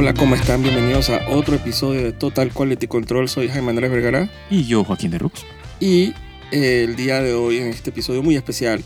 Hola, 0.00 0.14
¿cómo 0.14 0.34
están? 0.34 0.62
Bienvenidos 0.62 1.10
a 1.10 1.28
otro 1.28 1.56
episodio 1.56 2.02
de 2.02 2.12
Total 2.12 2.50
Quality 2.50 2.86
Control. 2.86 3.28
Soy 3.28 3.48
Jaime 3.48 3.68
Andrés 3.68 3.90
Vergara 3.90 4.30
Y 4.48 4.64
yo, 4.64 4.82
Joaquín 4.82 5.10
de 5.10 5.18
Rux. 5.18 5.44
y 5.78 6.14
eh, 6.52 6.86
el 6.88 6.96
día 6.96 7.20
de 7.20 7.34
hoy, 7.34 7.58
en 7.58 7.66
este 7.66 7.90
episodio 7.90 8.22
muy 8.22 8.34
especial, 8.34 8.82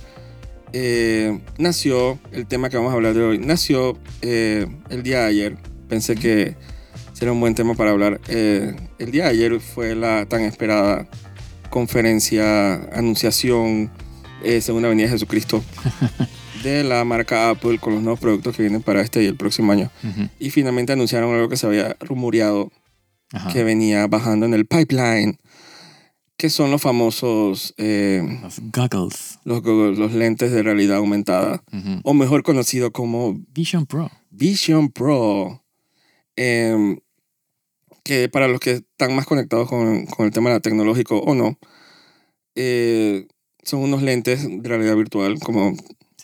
eh, 0.73 1.39
nació 1.57 2.19
el 2.33 2.49
tema 2.49 2.69
que 2.69 2.79
vamos 2.79 2.91
a 2.91 2.97
hablar 2.97 3.15
de 3.15 3.23
hoy. 3.23 3.39
Nació 3.39 3.97
eh, 4.23 4.67
el 4.91 5.05
día 5.05 5.21
de 5.21 5.27
ayer. 5.27 5.57
Pensé 5.89 6.17
que 6.17 6.57
sería 7.13 7.31
un 7.31 7.39
buen 7.39 7.55
tema 7.55 7.75
para 7.75 7.93
hablar. 7.93 8.21
Eh, 8.27 8.75
el 8.99 9.13
día 9.13 9.27
de 9.27 9.31
ayer 9.31 9.61
fue 9.61 9.95
la 9.95 10.27
tan 10.27 10.41
esperada 10.41 11.07
conferencia, 11.71 12.75
anunciación, 12.93 13.93
eh, 14.43 14.61
según 14.61 14.83
la 14.83 14.89
venida 14.89 15.07
de 15.07 15.13
Jesucristo, 15.13 15.63
de 16.65 16.83
la 16.83 17.05
marca 17.05 17.51
Apple 17.51 17.79
con 17.79 17.95
los 17.95 18.03
nuevos 18.03 18.19
productos 18.19 18.57
que 18.57 18.63
vienen 18.63 18.83
para 18.83 19.01
este 19.03 19.23
y 19.23 19.27
el 19.27 19.37
próximo 19.37 19.71
año. 19.73 19.91
Y 20.41 20.51
finalmente 20.51 20.93
anunciaron 20.93 21.33
algo 21.35 21.49
que 21.49 21.57
se 21.57 21.67
había 21.67 21.97
rumoreado 22.01 22.73
Ajá. 23.33 23.53
que 23.53 23.63
venía 23.63 24.07
bajando 24.07 24.47
en 24.47 24.55
el 24.55 24.67
pipeline, 24.67 25.39
que 26.37 26.51
son 26.51 26.71
los 26.71 26.83
famosos 26.83 27.75
eh, 27.77 28.23
Los 28.43 28.61
goggles. 28.73 29.39
los, 29.45 29.63
goggles, 29.63 29.99
los 29.99 30.13
lentes 30.13 30.51
de 30.51 30.63
realidad 30.63 30.97
aumentada, 30.97 31.63
o 32.03 32.15
mejor 32.15 32.43
conocido 32.43 32.91
como 32.93 33.37
Vision 33.53 33.87
Pro. 33.87 34.11
Vision 34.31 34.91
Pro. 34.91 35.63
Em, 36.37 36.99
que 38.03 38.29
para 38.29 38.49
los 38.49 38.59
que 38.61 38.73
están 38.73 39.15
más 39.15 39.25
conectados 39.27 39.69
con, 39.69 40.07
con 40.07 40.27
el 40.27 40.33
tema 40.33 40.59
tecnológico 40.61 41.19
o 41.19 41.35
no, 41.35 41.59
eh, 42.55 43.27
son 43.63 43.81
unos 43.81 44.03
lentes 44.03 44.47
de 44.47 44.69
realidad 44.69 44.97
virtual, 44.97 45.39
como 45.41 45.75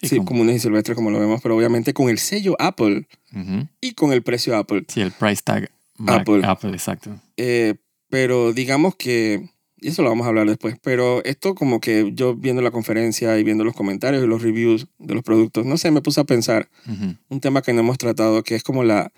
Sí, 0.03 0.09
sí, 0.09 0.25
comunes 0.25 0.57
y 0.57 0.59
silvestres, 0.61 0.97
como 0.97 1.11
lo 1.11 1.21
vemos, 1.21 1.41
pero 1.43 1.57
obviamente 1.57 1.93
con 1.93 2.09
el 2.09 2.19
sello 2.19 2.57
Apple 2.59 3.07
Ujú. 3.35 3.69
y 3.81 3.93
con 3.95 4.13
el 4.13 4.23
precio 4.23 4.57
Apple. 4.57 4.85
Sí, 4.89 5.01
el 5.03 5.13
price 5.13 5.43
tag. 5.45 5.71
Mac- 5.99 6.21
Apple. 6.23 6.41
Apple, 6.45 6.71
exacto. 6.71 7.21
Eh, 7.37 7.75
pero 8.09 8.53
digamos 8.55 8.97
que, 8.97 9.51
y 9.79 9.89
eso 9.89 10.03
lo 10.03 10.09
vamos 10.09 10.25
a 10.25 10.31
hablar 10.31 10.47
después, 10.49 10.77
pero 10.83 11.23
esto 11.25 11.55
como 11.55 11.81
que 11.81 12.13
yo 12.15 12.35
viendo 12.35 12.63
la 12.63 12.71
conferencia 12.71 13.39
y 13.39 13.45
viendo 13.45 13.63
los 13.65 13.75
comentarios 13.75 14.25
y 14.25 14.27
los 14.27 14.41
reviews 14.43 14.87
de 14.99 15.15
los 15.15 15.23
productos, 15.23 15.67
no 15.67 15.77
sé, 15.77 15.91
me 15.91 16.01
puse 16.01 16.21
a 16.21 16.25
pensar 16.25 16.71
Ujú. 16.87 17.17
un 17.29 17.41
tema 17.41 17.61
que 17.61 17.75
no 17.75 17.81
hemos 17.81 17.99
tratado, 17.99 18.43
que 18.43 18.55
es 18.55 18.63
como 18.63 18.83
la 18.85 19.13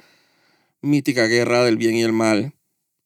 mítica 0.80 1.26
guerra 1.26 1.64
del 1.64 1.76
bien 1.76 1.94
y 1.94 2.02
el 2.02 2.12
mal, 2.12 2.54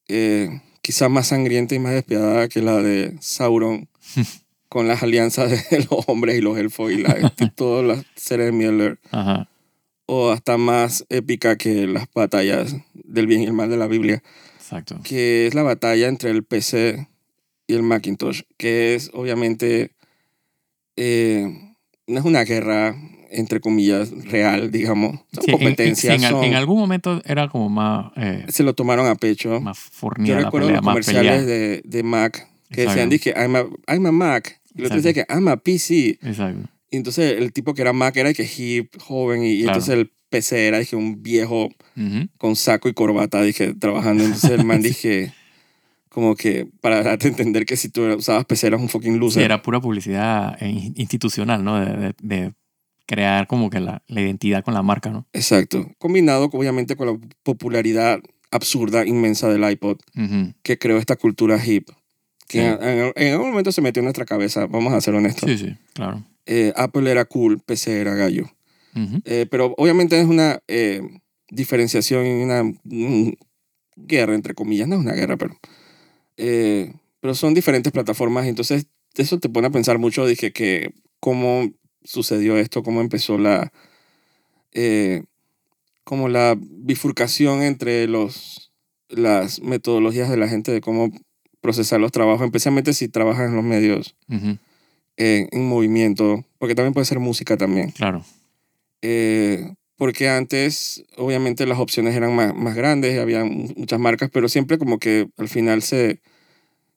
eh, 0.08 0.62
quizás 0.80 1.10
más 1.10 1.26
sangrienta 1.28 1.74
y 1.74 1.78
más 1.78 1.92
despiadada 1.92 2.48
que 2.48 2.62
la 2.62 2.76
de 2.82 3.16
Sauron 3.20 3.88
con 4.76 4.88
las 4.88 5.02
alianzas 5.02 5.50
de 5.70 5.78
los 5.78 6.04
hombres 6.06 6.36
y 6.36 6.40
los 6.42 6.58
elfos 6.58 6.92
y, 6.92 6.98
la, 6.98 7.32
y 7.40 7.48
todas 7.54 7.84
las 7.84 8.04
series 8.14 8.46
de 8.46 8.52
Miller, 8.52 8.98
Ajá. 9.10 9.48
o 10.06 10.30
hasta 10.30 10.58
más 10.58 11.06
épica 11.08 11.56
que 11.56 11.86
las 11.86 12.06
batallas 12.14 12.76
del 12.92 13.26
bien 13.26 13.40
y 13.40 13.44
el 13.46 13.52
mal 13.54 13.70
de 13.70 13.76
la 13.78 13.86
Biblia. 13.86 14.22
Exacto. 14.56 14.98
que 15.04 15.46
es 15.46 15.54
la 15.54 15.62
batalla 15.62 16.08
entre 16.08 16.30
el 16.30 16.42
PC 16.42 17.08
y 17.68 17.74
el 17.74 17.82
Macintosh, 17.84 18.42
que 18.56 18.94
es 18.96 19.10
obviamente, 19.14 19.92
eh, 20.96 21.74
no 22.06 22.18
es 22.18 22.24
una 22.24 22.44
guerra, 22.44 22.96
entre 23.30 23.60
comillas, 23.60 24.10
real, 24.24 24.70
digamos, 24.70 25.20
son 25.32 25.44
Sí, 25.44 25.50
en- 25.50 25.50
en- 25.50 25.52
competencias, 25.52 26.14
en, 26.16 26.24
al- 26.24 26.32
son- 26.32 26.44
en 26.44 26.54
algún 26.54 26.78
momento 26.78 27.20
era 27.24 27.48
como 27.48 27.68
más, 27.68 28.12
eh, 28.16 28.44
se 28.48 28.62
lo 28.62 28.74
tomaron 28.74 29.06
a 29.06 29.14
pecho. 29.14 29.60
más 29.60 29.78
Yo 30.18 30.34
recuerdo 30.36 30.66
pelea, 30.68 30.80
los 30.80 30.84
comerciales 30.84 31.46
de, 31.46 31.82
de 31.84 32.02
Mac 32.02 32.48
que 32.70 32.82
Exacto. 32.82 32.90
decían, 32.90 33.08
dije, 33.10 33.34
I'm 33.36 33.54
a, 33.56 33.66
I'm 33.92 34.06
a 34.06 34.12
Mac, 34.12 34.60
y 34.76 34.80
el 34.80 34.86
otro 34.86 34.96
decía 34.96 35.12
que 35.12 35.26
I'm 35.32 35.48
a 35.48 35.56
PC, 35.56 36.18
Exacto. 36.22 36.68
y 36.90 36.96
entonces 36.96 37.38
el 37.38 37.52
tipo 37.52 37.74
que 37.74 37.82
era 37.82 37.92
Mac 37.92 38.16
era 38.16 38.32
que 38.34 38.48
hip, 38.56 38.96
joven, 39.00 39.42
y, 39.44 39.52
y 39.52 39.62
Claro. 39.62 39.72
entonces 39.78 39.94
el 39.94 40.10
PC 40.28 40.66
era 40.66 40.78
dije, 40.78 40.96
un 40.96 41.22
viejo 41.22 41.66
Ujú. 41.96 42.28
con 42.38 42.56
saco 42.56 42.88
y 42.88 42.94
corbata, 42.94 43.42
dije, 43.42 43.74
trabajando. 43.74 44.24
Entonces 44.24 44.50
el 44.50 44.64
man 44.64 44.82
dije, 44.82 45.32
como 46.08 46.34
que 46.34 46.66
para 46.80 47.02
darte 47.02 47.26
a 47.28 47.30
entender 47.30 47.64
que 47.66 47.76
si 47.76 47.88
tú 47.88 48.02
usabas 48.14 48.44
PC 48.44 48.66
eras 48.68 48.80
un 48.80 48.88
fucking 48.88 49.14
Sí, 49.14 49.18
loser. 49.18 49.42
era 49.44 49.62
pura 49.62 49.80
publicidad 49.80 50.60
in- 50.62 50.94
institucional, 50.96 51.62
¿no? 51.62 51.78
De, 51.78 51.96
de- 51.96 52.14
de 52.22 52.54
crear 53.06 53.46
como 53.46 53.70
que 53.70 53.78
la, 53.80 54.02
la 54.08 54.20
identidad 54.20 54.64
con 54.64 54.74
la 54.74 54.82
marca, 54.82 55.10
¿no? 55.10 55.28
Exacto. 55.32 55.88
Combinado 55.98 56.50
obviamente 56.52 56.96
con 56.96 57.06
la 57.06 57.18
popularidad 57.44 58.18
absurda, 58.50 59.06
inmensa 59.06 59.48
del 59.48 59.68
iPod, 59.70 59.98
Ujú. 60.16 60.54
que 60.62 60.76
creó 60.78 60.98
esta 60.98 61.14
cultura 61.16 61.64
hip. 61.64 61.88
Que 62.48 62.58
Sí. 62.60 62.64
en, 62.64 63.12
en- 63.16 63.32
algún 63.32 63.50
momento 63.50 63.72
se 63.72 63.80
metió 63.82 64.00
en 64.00 64.04
nuestra 64.04 64.24
cabeza, 64.24 64.66
vamos 64.66 64.92
a 64.92 65.00
ser 65.00 65.14
honestos. 65.14 65.50
Sí, 65.50 65.58
sí, 65.58 65.76
claro. 65.94 66.24
Eh, 66.46 66.72
Apple 66.76 67.10
era 67.10 67.24
cool, 67.24 67.60
PC 67.60 68.00
era 68.00 68.14
gallo. 68.14 68.44
Ujú. 68.94 69.20
Eh, 69.24 69.46
pero 69.50 69.74
obviamente 69.78 70.18
es 70.20 70.26
una 70.26 70.60
eh, 70.68 71.02
diferenciación 71.50 72.24
y 72.26 72.42
una 72.42 72.62
mm, 72.62 73.32
guerra, 73.96 74.34
entre 74.34 74.54
comillas. 74.54 74.86
No 74.88 74.94
es 74.96 75.00
una 75.02 75.14
guerra, 75.14 75.36
pero... 75.36 75.58
eh, 76.36 76.92
pero 77.20 77.34
son 77.34 77.52
diferentes 77.54 77.92
plataformas. 77.92 78.46
Entonces, 78.46 78.86
eso 79.16 79.38
te 79.40 79.48
pone 79.48 79.66
a 79.66 79.70
pensar 79.70 79.98
mucho. 79.98 80.24
Dije 80.26 80.52
que 80.52 80.92
cómo 81.18 81.68
sucedió 82.04 82.56
esto, 82.56 82.82
cómo 82.84 83.00
empezó 83.00 83.38
la... 83.38 83.72
eh, 84.72 85.24
como 86.04 86.28
la 86.28 86.56
bifurcación 86.58 87.62
entre 87.62 88.06
los, 88.06 88.72
las 89.08 89.60
metodologías 89.60 90.30
de 90.30 90.36
la 90.36 90.46
gente 90.48 90.70
de 90.70 90.80
cómo 90.80 91.10
procesar 91.66 91.98
los 92.00 92.12
trabajos, 92.12 92.44
especialmente 92.46 92.92
si 92.94 93.08
trabajas 93.08 93.48
en 93.48 93.56
los 93.56 93.64
medios 93.64 94.14
Ujú. 94.28 94.56
eh, 95.16 95.48
en 95.50 95.66
movimiento, 95.66 96.44
porque 96.58 96.76
también 96.76 96.94
puede 96.94 97.06
ser 97.06 97.18
música 97.18 97.56
también. 97.56 97.90
Claro. 97.90 98.24
Eh, 99.02 99.74
porque 99.96 100.28
antes, 100.28 101.04
obviamente, 101.16 101.66
las 101.66 101.78
opciones 101.80 102.14
eran 102.14 102.34
más, 102.36 102.54
más 102.54 102.76
grandes, 102.76 103.18
había 103.18 103.44
muchas 103.44 103.98
marcas, 103.98 104.30
pero 104.32 104.48
siempre 104.48 104.78
como 104.78 104.98
que 105.00 105.28
al 105.38 105.48
final 105.48 105.82
se 105.82 106.20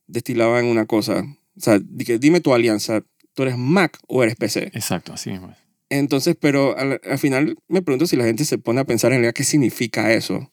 destilaba 0.08 0.60
en 0.60 0.66
una 0.68 0.86
cosa. 0.86 1.24
O 1.58 1.60
sea, 1.62 1.80
dime 1.82 2.42
tu 2.42 2.54
alianza, 2.54 3.02
¿tú 3.34 3.44
eres 3.44 3.58
Mac 3.58 3.98
o 4.08 4.22
eres 4.24 4.36
PC? 4.36 4.72
Exacto, 4.74 5.14
así 5.14 5.32
mismo. 5.32 5.50
es. 5.50 5.58
Entonces, 5.90 6.36
pero 6.40 6.78
al, 6.78 7.02
al 7.10 7.18
final 7.18 7.58
me 7.68 7.82
pregunto 7.82 8.06
si 8.06 8.16
la 8.16 8.26
gente 8.26 8.46
se 8.46 8.60
pone 8.60 8.82
a 8.82 8.86
pensar 8.86 9.12
en 9.12 9.18
realidad 9.20 9.34
qué 9.34 9.44
significa 9.44 10.14
eso. 10.14 10.52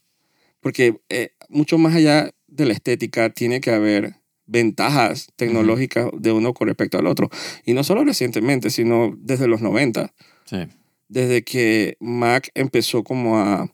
Porque 0.60 0.98
eh, 1.10 1.32
mucho 1.50 1.76
más 1.78 1.94
allá 1.94 2.30
de 2.56 2.66
la 2.66 2.72
estética, 2.72 3.30
tiene 3.30 3.60
que 3.60 3.70
haber 3.70 4.16
ventajas 4.46 5.28
tecnológicas 5.36 6.08
de 6.16 6.32
uno 6.32 6.54
con 6.54 6.68
respecto 6.68 6.98
al 6.98 7.06
otro. 7.06 7.28
Y 7.64 7.72
no 7.74 7.82
solo 7.84 8.04
recientemente, 8.04 8.70
sino 8.70 9.14
desde 9.18 9.48
los 9.48 9.60
90 9.60 10.12
Sí. 10.44 10.58
desde 11.08 11.42
que 11.42 11.96
Mac 12.00 12.50
empezó 12.54 13.02
como 13.04 13.38
a... 13.38 13.68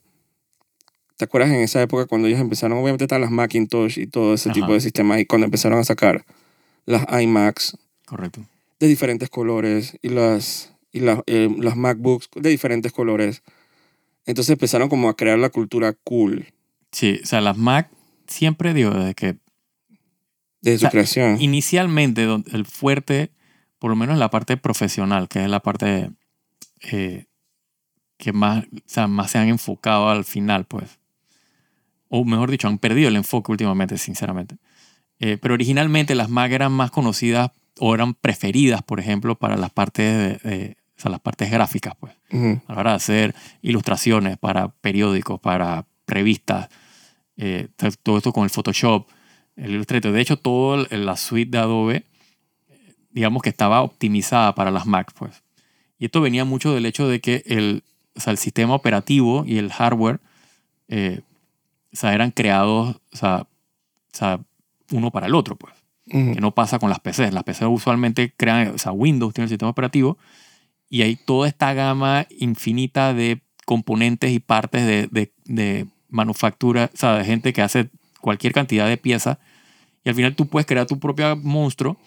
¿Te 1.17 1.25
acuerdas 1.25 1.51
en 1.51 1.61
esa 1.61 1.81
época 1.81 2.07
cuando 2.07 2.27
ellos 2.27 2.39
empezaron? 2.39 2.77
Obviamente 2.79 3.03
están 3.03 3.21
las 3.21 3.29
Macintosh 3.31 3.99
y 3.99 4.07
todo 4.07 4.33
ese 4.33 4.49
Ajá. 4.49 4.55
tipo 4.59 4.73
de 4.73 4.81
sistemas 4.81 5.19
y 5.19 5.25
cuando 5.25 5.45
empezaron 5.45 5.77
a 5.79 5.83
sacar 5.83 6.25
las 6.85 7.05
iMacs 7.21 7.77
Correcto. 8.05 8.43
de 8.79 8.87
diferentes 8.87 9.29
colores 9.29 9.97
y 10.01 10.09
las, 10.09 10.73
y 10.91 10.99
las, 11.01 11.19
eh, 11.27 11.49
las 11.59 11.75
MacBooks 11.77 12.29
de 12.35 12.49
diferentes 12.49 12.91
colores. 12.91 13.43
Entonces 14.25 14.53
empezaron 14.53 14.89
como 14.89 15.07
a 15.09 15.15
crear 15.15 15.37
la 15.37 15.49
cultura 15.49 15.93
cool 16.03 16.47
Sí, 16.91 17.19
o 17.23 17.25
sea, 17.25 17.41
las 17.41 17.57
Mac 17.57 17.89
siempre 18.33 18.73
digo, 18.73 18.91
desde 18.91 19.13
que 19.15 19.37
de 20.61 20.71
su 20.71 20.75
O 20.77 20.79
sea, 20.79 20.89
creación. 20.91 21.41
inicialmente 21.41 22.23
el 22.51 22.65
fuerte, 22.65 23.31
por 23.79 23.89
lo 23.89 23.95
menos 23.95 24.13
en 24.13 24.19
la 24.19 24.29
parte 24.29 24.57
profesional, 24.57 25.27
que 25.27 25.43
es 25.43 25.49
la 25.49 25.59
parte 25.59 26.11
eh, 26.91 27.25
que 28.17 28.33
más, 28.33 28.63
o 28.65 28.77
sea, 28.85 29.07
más 29.07 29.31
se 29.31 29.37
han 29.39 29.47
enfocado 29.49 30.09
al 30.09 30.23
final, 30.25 30.65
pues. 30.65 30.99
O 32.09 32.23
mejor 32.25 32.49
dicho, 32.51 32.67
han 32.67 32.77
perdido 32.77 33.09
el 33.09 33.15
enfoque 33.15 33.51
últimamente, 33.51 33.97
sinceramente. 33.97 34.57
Eh, 35.19 35.37
pero 35.41 35.53
originalmente 35.53 36.15
las 36.15 36.29
Mac 36.29 36.51
eran 36.51 36.71
más 36.71 36.91
conocidas 36.91 37.51
o 37.79 37.93
eran 37.95 38.13
preferidas, 38.13 38.83
por 38.83 38.99
ejemplo, 38.99 39.35
para 39.35 39.57
las 39.57 39.71
partes, 39.71 40.41
de- 40.43 40.49
de- 40.49 40.77
o 40.97 41.01
sea, 41.01 41.11
las 41.11 41.19
partes 41.21 41.49
gráficas, 41.51 41.95
pues. 41.99 42.13
Ujú. 42.31 42.61
a 42.67 42.73
la 42.73 42.79
hora 42.79 42.89
de 42.91 42.95
hacer 42.97 43.35
ilustraciones 43.61 44.37
para 44.37 44.69
periódicos, 44.69 45.39
para 45.39 45.85
revistas, 46.07 46.69
eh, 47.37 47.67
todo 48.03 48.17
esto 48.17 48.33
con 48.33 48.43
el 48.43 48.49
Photoshop, 48.49 49.07
el 49.55 49.71
Illustrator. 49.71 50.11
De 50.11 50.21
hecho, 50.21 50.37
toda 50.37 50.87
la 50.89 51.17
suite 51.17 51.51
de 51.51 51.57
Adobe, 51.57 52.03
digamos 53.11 53.41
que 53.41 53.49
estaba 53.49 53.81
optimizada 53.81 54.55
para 54.55 54.71
las 54.71 54.85
Mac, 54.85 55.11
pues. 55.17 55.43
Y 55.99 56.05
esto 56.05 56.21
venía 56.21 56.45
mucho 56.45 56.73
del 56.73 56.85
hecho 56.85 57.07
de 57.07 57.21
que 57.21 57.43
el, 57.45 57.83
o 58.15 58.19
sea, 58.19 58.31
el 58.31 58.37
sistema 58.37 58.75
operativo 58.75 59.43
y 59.45 59.57
el 59.57 59.71
hardware 59.71 60.19
eh, 60.87 61.21
o 61.91 61.95
sea, 61.95 62.13
eran 62.13 62.31
creados 62.31 62.97
o 63.13 63.47
sea, 64.11 64.39
uno 64.91 65.11
para 65.11 65.27
el 65.27 65.35
otro, 65.35 65.55
pues 65.55 65.73
Ujú. 66.07 66.33
que 66.33 66.41
no 66.41 66.53
pasa 66.53 66.79
con 66.79 66.89
las 66.89 66.99
PCs. 66.99 67.33
Las 67.33 67.43
PCs 67.43 67.67
usualmente 67.67 68.33
crean, 68.35 68.73
o 68.75 68.77
sea, 68.77 68.91
Windows 68.91 69.33
tiene 69.33 69.45
el 69.45 69.49
sistema 69.49 69.71
operativo 69.71 70.17
y 70.89 71.01
hay 71.01 71.15
toda 71.15 71.47
esta 71.47 71.73
gama 71.73 72.27
infinita 72.29 73.13
de 73.13 73.41
componentes 73.65 74.31
y 74.31 74.39
partes 74.39 74.85
de, 74.85 75.07
de, 75.07 75.31
de 75.45 75.87
manufactura, 76.13 76.89
o 76.93 76.97
sea, 76.97 77.15
de 77.17 77.25
gente 77.25 77.51
que 77.53 77.61
hace 77.61 77.89
cualquier 78.21 78.53
cantidad 78.53 78.87
de 78.87 78.97
piezas 78.97 79.37
y 80.05 80.09
al 80.09 80.15
final 80.15 80.35
tú 80.35 80.47
puedes 80.47 80.65
crear 80.65 80.85
tu 80.85 80.99
propio 80.99 81.35
monstruo, 81.35 81.97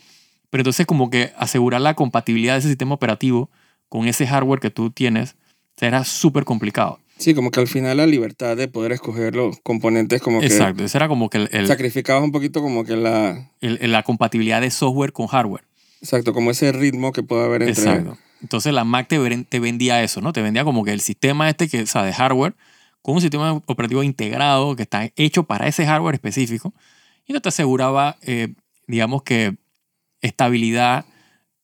pero 0.51 0.63
entonces 0.63 0.87
como 0.87 1.11
que 1.11 1.33
asegurar 1.37 1.81
la 1.81 1.95
compatibilidad 1.95 2.55
de 2.55 2.61
ese 2.61 2.69
sistema 2.69 2.95
operativo 2.95 3.51
con 3.89 4.07
ese 4.09 4.27
hardware 4.27 4.61
que 4.61 4.71
tú 4.71 4.91
tienes 4.91 5.37
será 5.77 6.05
súper 6.05 6.45
complicado. 6.45 6.99
Sí, 7.19 7.35
como 7.35 7.51
que 7.51 7.61
al 7.61 7.67
final 7.67 7.97
la 7.97 8.07
libertad 8.07 8.57
de 8.57 8.69
poder 8.69 8.93
escoger 8.93 9.35
los 9.35 9.59
componentes 9.63 10.21
como 10.21 10.41
que 10.41 10.47
Exacto. 10.47 10.85
Ese 10.85 10.99
era 10.99 11.09
como 11.09 11.31
que 11.31 11.39
el, 11.39 11.49
el- 11.53 11.67
sacrificabas 11.67 12.23
un 12.23 12.33
poquito 12.33 12.61
como 12.63 12.85
que 12.85 12.97
la... 12.97 13.51
el- 13.61 13.91
la 13.91 14.03
compatibilidad 14.03 14.61
de 14.61 14.71
software 14.71 15.13
con 15.13 15.27
hardware. 15.27 15.65
Exacto, 16.03 16.33
como 16.35 16.51
ese 16.51 16.73
ritmo 16.73 17.13
que 17.13 17.23
puede 17.23 17.45
haber 17.45 17.63
entre... 17.63 17.83
Exacto. 17.83 18.19
Entonces 18.43 18.75
la 18.75 18.85
Mac 18.85 19.09
te 19.09 19.59
vendía 19.61 20.03
eso, 20.03 20.21
¿no? 20.21 20.33
Te 20.35 20.43
vendía 20.43 20.63
como 20.63 20.85
que 20.85 20.93
el 20.93 21.01
sistema 21.01 21.49
este, 21.49 21.69
que, 21.69 21.83
o 21.83 21.87
sea, 21.87 22.03
de 22.03 22.13
hardware, 22.13 22.55
con 23.07 23.15
un 23.15 23.21
sistema 23.21 23.53
operativo 23.67 24.03
integrado 24.03 24.75
que 24.75 24.83
está 24.83 25.09
hecho 25.15 25.45
para 25.45 25.69
ese 25.69 25.87
hardware 25.87 26.17
específico. 26.17 26.75
Y 27.25 27.33
no 27.35 27.41
te 27.41 27.51
aseguraba, 27.51 28.17
eh, 28.23 28.49
digamos 28.89 29.23
que, 29.23 29.55
estabilidad, 30.23 31.05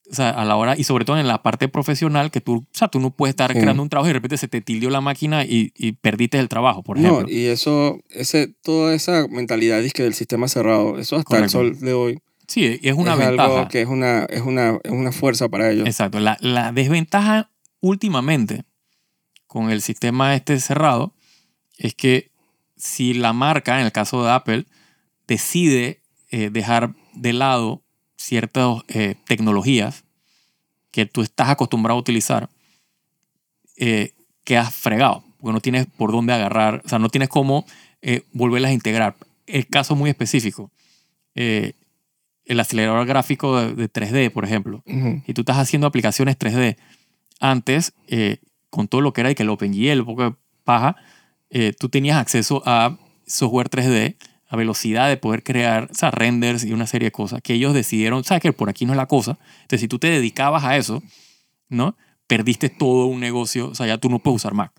o 0.08 0.14
sea, 0.14 0.30
a 0.30 0.44
la 0.44 0.54
hora, 0.54 0.76
y 0.78 0.84
sobre 0.84 1.04
todo 1.04 1.18
en 1.18 1.26
la 1.26 1.42
parte 1.42 1.66
profesional, 1.66 2.30
que 2.30 2.40
tú, 2.40 2.58
o 2.58 2.64
sea, 2.70 2.86
tú 2.86 3.00
no 3.00 3.10
puedes 3.10 3.32
estar 3.32 3.52
Sí. 3.52 3.58
creando 3.58 3.82
un 3.82 3.88
trabajo 3.88 4.06
y 4.06 4.10
de 4.10 4.14
repente 4.14 4.36
se 4.36 4.46
te 4.46 4.60
tildió 4.60 4.88
la 4.88 5.00
máquina 5.00 5.44
y, 5.44 5.72
y 5.76 5.92
perdiste 5.94 6.38
el 6.38 6.48
trabajo, 6.48 6.84
por 6.84 6.98
ejemplo. 6.98 7.22
No, 7.22 7.28
y 7.28 7.46
eso, 7.46 7.98
ese, 8.10 8.46
toda 8.62 8.94
esa 8.94 9.26
mentalidad 9.26 9.82
dizque, 9.82 10.04
del 10.04 10.14
sistema 10.14 10.46
cerrado, 10.46 10.96
eso 11.00 11.16
hasta 11.16 11.24
Correcto. 11.28 11.60
el 11.62 11.74
sol 11.74 11.80
de 11.80 11.92
hoy 11.92 12.18
sí, 12.46 12.78
es 12.84 12.94
una 12.94 13.14
es 13.14 13.18
ventaja. 13.18 13.58
algo 13.58 13.68
que 13.68 13.80
es 13.80 13.88
una, 13.88 14.26
es 14.26 14.42
una, 14.42 14.78
es 14.84 14.92
una 14.92 15.10
fuerza 15.10 15.48
para 15.48 15.72
ellos. 15.72 15.88
Exacto. 15.88 16.20
La, 16.20 16.36
la 16.40 16.70
desventaja 16.70 17.50
últimamente 17.80 18.62
con 19.48 19.70
el 19.72 19.82
sistema 19.82 20.36
este 20.36 20.60
cerrado 20.60 21.14
es 21.78 21.94
que 21.94 22.30
si 22.76 23.14
la 23.14 23.32
marca, 23.32 23.78
en 23.78 23.86
el 23.86 23.92
caso 23.92 24.24
de 24.24 24.30
Apple, 24.30 24.66
decide 25.26 26.00
eh, 26.30 26.50
dejar 26.50 26.94
de 27.14 27.32
lado 27.32 27.82
ciertas 28.22 28.82
eh, 28.88 29.16
tecnologías 29.26 30.04
que 30.90 31.06
tú 31.06 31.22
estás 31.22 31.48
acostumbrado 31.48 31.98
a 31.98 32.00
utilizar, 32.00 32.48
eh, 33.76 34.12
quedas 34.44 34.74
fregado, 34.74 35.24
porque 35.40 35.52
no 35.52 35.60
tienes 35.60 35.86
por 35.86 36.12
dónde 36.12 36.32
agarrar, 36.32 36.82
o 36.84 36.88
sea, 36.88 36.98
no 36.98 37.08
tienes 37.08 37.28
cómo 37.28 37.66
eh, 38.00 38.22
volverlas 38.32 38.70
a 38.70 38.74
integrar. 38.74 39.16
El 39.46 39.66
caso 39.66 39.96
muy 39.96 40.10
específico, 40.10 40.70
el 41.34 42.60
acelerador 42.60 43.06
gráfico 43.06 43.58
de, 43.58 43.74
de 43.74 43.90
3D, 43.90 44.30
por 44.30 44.44
ejemplo, 44.44 44.82
y 44.86 45.32
tú 45.32 45.40
estás 45.40 45.56
haciendo 45.56 45.86
aplicaciones 45.86 46.38
3D, 46.38 46.76
antes, 47.40 47.92
con 48.70 48.86
todo 48.86 49.00
lo 49.00 49.12
que 49.12 49.22
era 49.22 49.30
y 49.30 49.34
que 49.34 49.42
el 49.42 49.50
OpenGL, 49.50 50.00
un 50.00 50.06
poco 50.06 50.24
de 50.24 50.34
paja, 50.64 50.96
eh, 51.52 51.72
tú 51.78 51.88
tenías 51.88 52.16
acceso 52.16 52.62
a 52.66 52.98
software 53.26 53.68
3D, 53.70 54.16
a 54.48 54.56
velocidad 54.56 55.08
de 55.08 55.16
poder 55.16 55.42
crear, 55.44 55.88
o 55.90 55.94
sea, 55.94 56.10
renders 56.10 56.64
y 56.64 56.72
una 56.72 56.86
serie 56.86 57.06
de 57.06 57.12
cosas 57.12 57.40
que 57.42 57.54
ellos 57.54 57.72
decidieron, 57.74 58.24
sabes 58.24 58.42
que 58.42 58.52
por 58.52 58.68
aquí 58.68 58.84
no 58.86 58.92
es 58.92 58.96
la 58.96 59.06
cosa. 59.06 59.38
Entonces, 59.62 59.80
si 59.80 59.88
tú 59.88 59.98
te 59.98 60.08
dedicabas 60.08 60.64
a 60.64 60.76
eso, 60.76 61.02
¿no? 61.68 61.96
Perdiste 62.26 62.68
todo 62.68 63.06
un 63.06 63.20
negocio, 63.20 63.68
o 63.68 63.74
sea, 63.74 63.86
ya 63.86 63.98
tú 63.98 64.08
no 64.10 64.18
puedes 64.18 64.36
usar 64.36 64.54
Mac. 64.54 64.72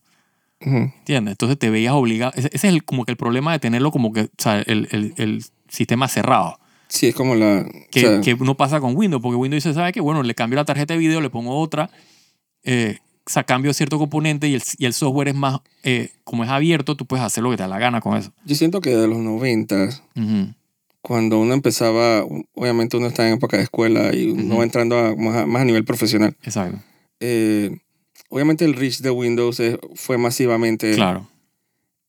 Ujú. 0.61 0.75
¿Entiendes? 0.99 1.31
Entonces 1.33 1.57
te 1.57 1.69
veías 1.69 1.93
obligado. 1.93 2.33
Ese 2.35 2.47
ese 2.53 2.67
es 2.67 2.73
el- 2.73 2.83
como 2.85 3.05
que 3.05 3.11
el 3.11 3.17
problema 3.17 3.51
de 3.51 3.59
tenerlo 3.59 3.91
como 3.91 4.13
que, 4.13 4.21
o 4.21 4.27
sea, 4.37 4.59
el, 4.61 4.87
el- 4.91 5.13
el 5.17 5.43
sistema 5.69 6.07
cerrado. 6.07 6.59
Sí, 6.87 7.07
es 7.07 7.15
como 7.15 7.33
la... 7.35 7.65
Que, 7.91 8.05
o 8.07 8.09
sea, 8.11 8.21
que 8.21 8.35
no 8.35 8.55
pasa 8.55 8.79
con 8.79 8.95
Windows, 8.95 9.21
porque 9.21 9.35
Windows 9.35 9.63
dice, 9.63 9.73
¿sabe 9.73 9.91
qué? 9.91 9.99
Bueno, 10.01 10.21
le 10.21 10.35
cambio 10.35 10.57
la 10.57 10.65
tarjeta 10.65 10.93
de 10.93 10.99
video, 10.99 11.19
le 11.21 11.29
pongo 11.31 11.59
otra, 11.59 11.89
eh, 12.63 12.99
sea, 13.31 13.43
cambio 13.43 13.73
cierto 13.73 13.97
componente 13.97 14.47
y 14.47 14.55
el, 14.55 14.63
y 14.77 14.85
el 14.85 14.93
software 14.93 15.29
es 15.29 15.35
más, 15.35 15.59
eh, 15.83 16.09
como 16.23 16.43
es 16.43 16.49
abierto, 16.49 16.95
tú 16.95 17.05
puedes 17.05 17.25
hacer 17.25 17.43
lo 17.43 17.49
que 17.51 17.57
te 17.57 17.63
da 17.63 17.67
la 17.69 17.79
gana 17.79 18.01
con 18.01 18.17
eso. 18.17 18.31
yo 18.45 18.55
siento 18.55 18.81
que 18.81 18.95
de 18.95 19.07
los 19.07 19.17
90, 19.19 19.89
Ujú. 20.15 20.53
cuando 21.01 21.39
uno 21.39 21.53
empezaba, 21.53 22.23
obviamente 22.53 22.97
uno 22.97 23.07
está 23.07 23.27
en 23.27 23.35
época 23.35 23.57
de 23.57 23.63
escuela 23.63 24.13
y 24.15 24.29
uno 24.29 24.43
Ujú. 24.45 24.57
va 24.57 24.63
entrando 24.63 24.97
a, 24.97 25.15
más, 25.15 25.35
a, 25.37 25.45
más 25.45 25.61
a 25.61 25.65
nivel 25.65 25.85
profesional. 25.85 26.35
Exacto. 26.43 26.79
Eh, 27.19 27.77
obviamente 28.29 28.65
el 28.65 28.73
reach 28.73 28.99
de 28.99 29.09
Windows 29.11 29.61
fue 29.95 30.17
masivamente... 30.17 30.93
Claro. 30.95 31.27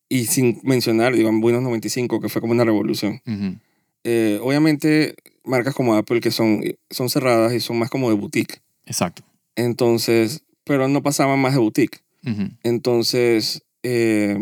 Y 0.08 0.26
sin 0.26 0.60
mencionar, 0.62 1.14
digo, 1.14 1.28
en 1.28 1.42
Windows 1.42 1.64
95, 1.64 2.20
que 2.20 2.28
fue 2.28 2.40
como 2.40 2.52
una 2.52 2.62
revolución. 2.64 3.20
Ujú. 3.26 3.56
Eh, 4.04 4.38
obviamente, 4.42 5.14
marcas 5.44 5.74
como 5.74 5.94
Apple 5.94 6.20
que 6.20 6.30
son, 6.30 6.62
son 6.90 7.08
cerradas 7.08 7.52
y 7.54 7.58
son 7.60 7.78
más 7.78 7.90
como 7.90 8.10
de 8.10 8.16
boutique. 8.16 8.60
Exacto. 8.84 9.24
Entonces, 9.56 10.43
pero 10.64 10.88
no 10.88 11.02
pasaban 11.02 11.38
más 11.38 11.52
de 11.54 11.60
boutique. 11.60 12.00
Ujú. 12.26 12.48
Entonces, 12.62 13.62
eh, 13.82 14.36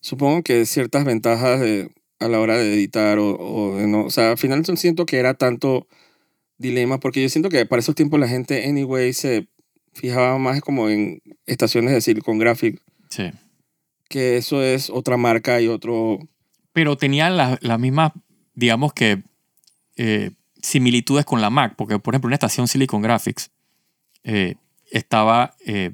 supongo 0.00 0.42
que 0.42 0.66
ciertas 0.66 1.04
ventajas 1.04 1.60
de- 1.60 1.90
a 2.20 2.28
la 2.28 2.40
hora 2.40 2.56
de 2.56 2.72
editar 2.74 3.18
o, 3.18 3.36
o 3.38 3.76
de 3.76 3.86
no. 3.86 4.04
O 4.04 4.10
sea, 4.10 4.30
al 4.32 4.38
final 4.38 4.64
siento 4.76 5.04
que 5.06 5.18
era 5.18 5.34
tanto 5.34 5.86
dilema, 6.58 7.00
porque 7.00 7.20
yo 7.22 7.28
siento 7.28 7.48
que 7.48 7.66
para 7.66 7.80
esos 7.80 7.94
tiempos 7.94 8.20
la 8.20 8.28
gente, 8.28 8.66
anyway, 8.68 9.12
se 9.12 9.48
fijaba 9.92 10.38
más 10.38 10.60
como 10.60 10.88
en 10.88 11.20
estaciones 11.46 11.92
de 11.92 12.00
Silicon 12.00 12.38
Graphics, 12.38 12.80
Sí. 13.10 13.30
que 14.08 14.36
eso 14.36 14.62
es 14.62 14.90
otra 14.90 15.16
marca 15.16 15.60
y 15.60 15.68
otro. 15.68 16.18
Pero 16.72 16.96
tenía 16.96 17.30
las 17.30 17.62
las 17.62 17.78
mismas, 17.78 18.12
digamos 18.54 18.92
que, 18.92 19.22
eh, 19.96 20.30
similitudes 20.62 21.24
con 21.24 21.40
la 21.40 21.50
Mac, 21.50 21.74
porque, 21.76 21.98
por 21.98 22.14
ejemplo, 22.14 22.28
una 22.28 22.36
estación 22.36 22.68
Silicon 22.68 23.02
Graphics 23.02 23.50
eh, 24.22 24.54
estaba, 24.96 25.54
eh, 25.66 25.92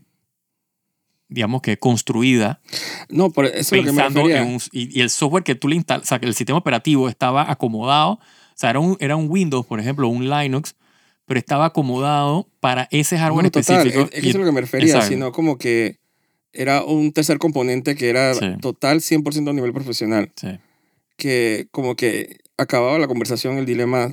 digamos 1.28 1.62
que, 1.62 1.78
construida 1.78 2.60
No, 3.08 3.30
por 3.30 3.46
eso 3.46 3.74
es 3.74 3.84
lo 3.84 3.84
que 3.84 3.92
me 3.92 4.36
en 4.36 4.46
un, 4.46 4.60
y, 4.72 4.98
y 4.98 5.00
el 5.00 5.10
software 5.10 5.42
que 5.44 5.54
tú 5.54 5.68
le 5.68 5.76
instalas, 5.76 6.04
o 6.04 6.06
sea, 6.06 6.18
que 6.18 6.26
el 6.26 6.34
sistema 6.34 6.58
operativo 6.58 7.08
estaba 7.08 7.50
acomodado, 7.50 8.12
o 8.14 8.20
sea, 8.54 8.70
era 8.70 8.80
un, 8.80 8.96
era 9.00 9.16
un 9.16 9.26
Windows, 9.30 9.66
por 9.66 9.80
ejemplo, 9.80 10.08
un 10.08 10.28
Linux, 10.28 10.74
pero 11.24 11.38
estaba 11.38 11.66
acomodado 11.66 12.48
para 12.60 12.88
ese 12.90 13.16
hardware 13.16 13.44
No, 13.44 13.50
total, 13.50 13.76
específico. 13.86 14.08
es, 14.12 14.18
es 14.18 14.18
eso 14.18 14.28
es 14.30 14.34
lo 14.36 14.44
que 14.44 14.52
me 14.52 14.60
refería, 14.60 14.86
exacto. 14.88 15.08
sino 15.08 15.32
como 15.32 15.56
que 15.58 15.98
era 16.52 16.82
un 16.82 17.12
tercer 17.12 17.38
componente 17.38 17.94
que 17.94 18.08
era 18.10 18.34
Sí. 18.34 18.46
total 18.60 19.00
100% 19.00 19.50
a 19.50 19.52
nivel 19.52 19.72
profesional. 19.72 20.32
sí, 20.34 20.48
que 21.16 21.68
como 21.70 21.94
que 21.96 22.38
acababa 22.60 22.98
la 22.98 23.06
conversación, 23.08 23.58
el 23.58 23.66
dilema, 23.66 24.12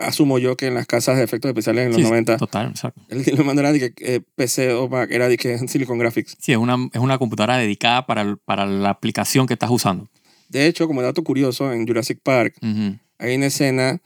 asumo 0.00 0.38
yo 0.38 0.56
que 0.56 0.66
en 0.66 0.74
las 0.74 0.86
casas 0.86 1.16
de 1.16 1.24
efectos 1.24 1.48
especiales 1.48 1.86
en 1.86 1.92
los 1.92 1.96
Sí, 2.02 2.02
90, 2.02 2.36
Total, 2.36 2.68
exacto. 2.70 3.00
el 3.08 3.24
dilema 3.24 3.54
no 3.54 3.60
era 3.60 3.72
de 3.72 3.92
que 3.92 4.14
eh, 4.14 4.20
PC 4.34 4.72
o 4.74 4.88
Mac, 4.88 5.10
era 5.10 5.28
de 5.28 5.36
que 5.36 5.56
Silicon 5.68 5.98
Graphics. 5.98 6.36
Sí, 6.40 6.52
es 6.52 6.58
una, 6.58 6.76
es 6.92 7.00
una 7.00 7.18
computadora 7.18 7.56
dedicada 7.58 8.06
para, 8.06 8.36
para 8.44 8.66
la 8.66 8.90
aplicación 8.90 9.46
que 9.46 9.54
estás 9.54 9.70
usando. 9.70 10.08
De 10.48 10.66
hecho, 10.66 10.86
como 10.86 11.02
dato 11.02 11.22
curioso, 11.24 11.72
en 11.72 11.86
Jurassic 11.86 12.20
Park 12.22 12.54
hay 13.18 13.34
una 13.36 13.46
escena, 13.46 14.00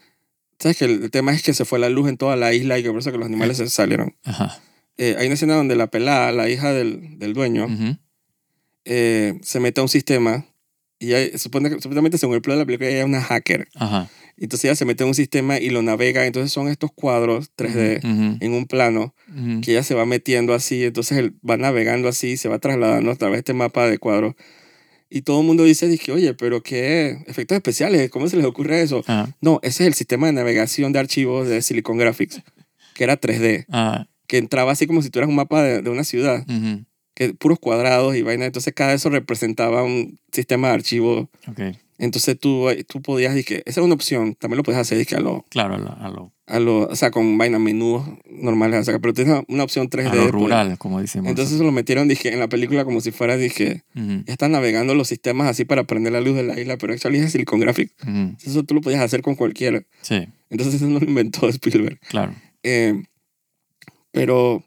¿sabes 0.59 0.77
que 0.77 0.85
el, 0.85 1.03
el 1.03 1.11
tema 1.11 1.33
es 1.33 1.43
que 1.43 1.53
se 1.53 1.65
fue 1.65 1.77
la 1.79 1.89
luz 1.89 2.07
en 2.09 2.17
toda 2.17 2.35
la 2.35 2.53
isla 2.53 2.79
y 2.79 2.83
que 2.83 2.89
por 2.89 2.99
eso 2.99 3.11
que 3.11 3.17
los 3.17 3.27
animales 3.27 3.57
se 3.57 3.69
salieron? 3.69 4.15
Ajá. 4.23 4.59
Eh, 4.97 5.15
hay 5.19 5.25
una 5.25 5.33
escena 5.35 5.55
donde 5.55 5.75
la 5.75 5.87
pelada, 5.87 6.31
la 6.31 6.49
hija 6.49 6.71
del, 6.73 7.17
del 7.19 7.33
dueño, 7.33 7.67
eh, 8.85 9.39
se 9.43 9.59
mete 9.59 9.79
a 9.79 9.83
un 9.83 9.89
sistema 9.89 10.45
ella, 11.07 11.37
supone, 11.37 11.69
que- 11.69 11.75
supuestamente 11.81 12.17
según 12.17 12.35
el 12.35 12.41
plot 12.41 12.55
de 12.55 12.59
la 12.61 12.65
película 12.65 12.89
ella 12.89 12.99
es 12.99 13.05
una 13.05 13.21
hacker. 13.21 13.67
Ajá. 13.75 14.09
Entonces 14.37 14.65
ella 14.65 14.75
se 14.75 14.85
mete 14.85 15.03
en 15.03 15.09
un 15.09 15.15
sistema 15.15 15.59
y 15.59 15.69
lo 15.69 15.81
navega. 15.81 16.25
Entonces 16.25 16.51
son 16.51 16.67
estos 16.67 16.91
cuadros 16.91 17.51
3D 17.55 17.97
Ujú. 18.03 18.37
en 18.39 18.53
un 18.53 18.65
plano 18.65 19.13
Ujú. 19.29 19.61
que 19.61 19.71
ella 19.71 19.83
se 19.83 19.93
va 19.93 20.05
metiendo 20.05 20.53
así. 20.53 20.83
Entonces 20.83 21.17
él 21.17 21.35
va 21.47 21.57
navegando 21.57 22.07
así, 22.07 22.37
se 22.37 22.49
va 22.49 22.57
trasladando 22.59 23.11
a 23.11 23.15
través 23.15 23.35
de 23.35 23.39
este 23.39 23.53
mapa 23.53 23.87
de 23.87 23.97
cuadros. 23.99 24.35
Y 25.09 25.23
todo 25.23 25.41
el 25.41 25.45
mundo 25.47 25.65
dice, 25.65 25.87
dice, 25.87 26.11
oye, 26.13 26.33
pero 26.33 26.63
qué 26.63 27.17
efectos 27.27 27.55
especiales, 27.57 28.09
¿cómo 28.09 28.29
se 28.29 28.37
les 28.37 28.45
ocurre 28.45 28.81
eso? 28.81 29.03
Ajá. 29.07 29.35
No, 29.41 29.59
ese 29.61 29.83
es 29.83 29.87
el 29.87 29.93
sistema 29.93 30.27
de 30.27 30.33
navegación 30.33 30.93
de 30.93 30.99
archivos 30.99 31.49
de 31.49 31.61
Silicon 31.61 31.97
Graphics, 31.97 32.41
que 32.95 33.03
era 33.03 33.19
3D, 33.19 33.65
Ajá. 33.69 34.07
que 34.27 34.37
entraba 34.37 34.71
así 34.71 34.87
como 34.87 35.01
si 35.01 35.09
tuvieras 35.09 35.29
un 35.29 35.35
mapa 35.35 35.61
de, 35.63 35.81
de 35.81 35.89
una 35.89 36.05
ciudad, 36.05 36.45
Ujú. 36.49 36.85
Que 37.27 37.33
puros 37.33 37.59
cuadrados 37.59 38.15
y 38.15 38.21
vaina. 38.21 38.45
Entonces 38.45 38.73
cada 38.73 38.93
eso 38.93 39.09
representaba 39.09 39.83
un 39.83 40.19
sistema 40.31 40.69
de 40.69 40.73
archivos. 40.75 41.27
Ok. 41.47 41.59
Entonces 41.97 42.39
tú, 42.39 42.67
tú 42.87 42.99
podías, 43.03 43.35
dije, 43.35 43.61
esa 43.67 43.79
era 43.81 43.85
una 43.85 43.93
opción, 43.93 44.33
también 44.33 44.57
lo 44.57 44.63
podías 44.63 44.81
hacer, 44.81 44.97
dije, 44.97 45.15
a 45.17 45.19
lo, 45.19 45.45
Claro, 45.49 45.75
a 45.75 45.77
lo, 45.77 45.91
a 45.91 46.09
lo, 46.09 46.33
a 46.47 46.59
lo, 46.59 46.79
o 46.87 46.95
sea, 46.95 47.11
con 47.11 47.37
vaina, 47.37 47.59
menús 47.59 48.01
normales, 48.27 48.79
o 48.79 48.83
sea, 48.83 48.97
pero 48.97 49.13
tienes 49.13 49.33
una, 49.35 49.43
una 49.49 49.63
opción 49.63 49.87
3D. 49.87 50.07
a 50.09 50.15
lo 50.15 50.21
pues. 50.21 50.31
rural, 50.31 50.77
como 50.79 50.99
decimos. 50.99 51.29
Entonces 51.29 51.59
lo 51.59 51.71
metieron, 51.71 52.07
dije, 52.07 52.33
en 52.33 52.39
la 52.39 52.47
película 52.49 52.85
como 52.85 53.01
si 53.01 53.11
fuera, 53.11 53.37
dije, 53.37 53.83
Ujú. 53.95 54.23
ya 54.25 54.33
están 54.33 54.51
navegando 54.51 54.95
los 54.95 55.09
sistemas 55.09 55.47
así 55.47 55.63
para 55.63 55.83
prender 55.83 56.13
la 56.13 56.21
luz 56.21 56.35
de 56.35 56.41
la 56.41 56.59
isla, 56.59 56.75
pero 56.77 56.91
actually 56.93 57.19
es 57.19 57.33
Silicon 57.33 57.59
Graphics. 57.59 57.93
Ujú. 58.01 58.35
Eso 58.43 58.63
tú 58.63 58.73
lo 58.73 58.81
podías 58.81 59.01
hacer 59.01 59.21
con 59.21 59.35
cualquiera. 59.35 59.83
Sí, 60.01 60.27
Entonces 60.49 60.73
eso 60.81 60.87
no 60.87 60.99
lo 60.99 61.05
inventó 61.05 61.47
Spielberg. 61.49 61.99
claro. 62.09 62.33
Eh, 62.63 62.99
pero, 64.11 64.63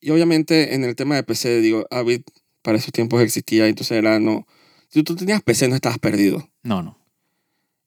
y 0.00 0.10
obviamente 0.10 0.74
en 0.74 0.84
el 0.84 0.94
tema 0.96 1.14
de 1.16 1.22
PC, 1.22 1.60
digo, 1.60 1.86
Avid 1.90 2.22
para 2.62 2.78
esos 2.78 2.92
tiempos 2.92 3.22
existía, 3.22 3.66
entonces 3.68 3.96
era, 3.98 4.18
no, 4.20 4.46
si 4.88 5.02
tú 5.02 5.16
tenías 5.16 5.42
PC 5.42 5.68
no 5.68 5.74
estabas 5.74 5.98
perdido. 5.98 6.48
No, 6.62 6.82
no. 6.82 6.98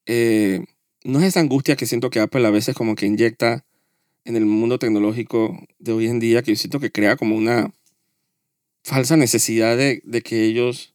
Eh, 0.05 0.63
no 1.03 1.19
es 1.19 1.25
esa 1.25 1.39
angustia 1.39 1.75
que 1.75 1.85
siento 1.85 2.09
que 2.09 2.19
Apple 2.19 2.45
a 2.45 2.49
veces 2.49 2.75
como 2.75 2.95
que 2.95 3.05
inyecta 3.05 3.65
en 4.25 4.35
el 4.35 4.45
mundo 4.45 4.79
tecnológico 4.79 5.57
de 5.79 5.91
hoy 5.91 6.07
en 6.07 6.19
día, 6.19 6.41
que 6.43 6.51
yo 6.51 6.55
siento 6.57 6.79
que 6.79 6.91
crea 6.91 7.15
como 7.17 7.35
una 7.35 7.71
falsa 8.83 9.17
necesidad 9.17 9.77
de, 9.77 10.01
de 10.05 10.21
que 10.21 10.43
ellos 10.45 10.93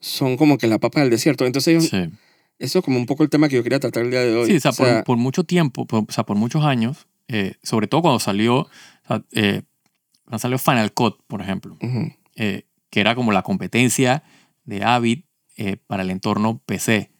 son 0.00 0.36
como 0.36 0.58
que 0.58 0.66
la 0.66 0.78
papa 0.78 1.00
del 1.00 1.10
desierto. 1.10 1.46
Entonces, 1.46 1.68
ellos- 1.72 1.88
Sí. 1.88 2.10
eso 2.58 2.78
es 2.80 2.84
como 2.84 2.98
un 2.98 3.06
poco 3.06 3.22
el 3.22 3.30
tema 3.30 3.48
que 3.48 3.56
yo 3.56 3.62
quería 3.62 3.80
tratar 3.80 4.04
el 4.04 4.10
día 4.10 4.20
de 4.20 4.34
hoy. 4.34 4.46
Sí, 4.50 4.56
o 4.56 4.60
sea, 4.60 4.70
O 4.70 4.74
sea, 4.74 4.94
por, 4.96 5.04
por 5.04 5.16
mucho 5.18 5.44
tiempo, 5.44 5.86
por- 5.86 6.04
o 6.08 6.12
sea, 6.12 6.24
por 6.24 6.36
muchos 6.36 6.64
años, 6.64 7.06
eh, 7.28 7.54
sobre 7.62 7.86
todo 7.88 8.02
cuando 8.02 8.20
salió, 8.20 8.56
o 8.60 8.68
sea, 9.08 9.24
eh, 9.32 9.62
cuando 10.34 10.40
salió 10.40 10.58
Final 10.58 10.92
Cut, 10.92 11.20
por 11.28 11.40
ejemplo, 11.40 11.76
ujú, 11.80 12.12
eh, 12.34 12.66
que 12.90 13.00
era 13.00 13.14
como 13.14 13.30
la 13.30 13.42
competencia 13.42 14.24
de 14.64 14.82
Avid 14.82 15.20
eh, 15.56 15.76
para 15.76 16.02
el 16.02 16.10
entorno 16.10 16.58
PC. 16.66 17.12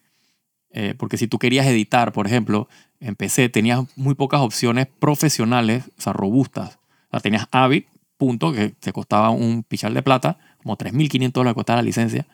Eh, 0.71 0.95
porque 0.99 1.17
si 1.17 1.29
tú 1.29 1.39
querías 1.39 1.65
editar, 1.67 2.13
por 2.13 2.27
ejemplo, 2.27 2.69
en 2.99 3.15
PC 3.15 3.49
tenías 3.51 3.85
muy 3.97 4.17
pocas 4.17 4.41
opciones 4.41 4.89
profesionales, 4.99 5.85
o 5.97 6.01
sea, 6.03 6.13
robustas. 6.13 6.81
O 7.07 7.11
sea, 7.13 7.21
tenías 7.21 7.47
Avid, 7.53 7.85
punto, 8.17 8.53
que 8.53 8.71
te 8.71 8.93
costaba 8.93 9.31
un 9.31 9.63
pichal 9.63 9.95
de 9.95 10.03
plata, 10.03 10.37
como 10.61 10.77
3.500 10.77 11.33
dólares 11.33 11.55
costaba 11.55 11.77
la 11.77 11.83
licencia. 11.85 12.27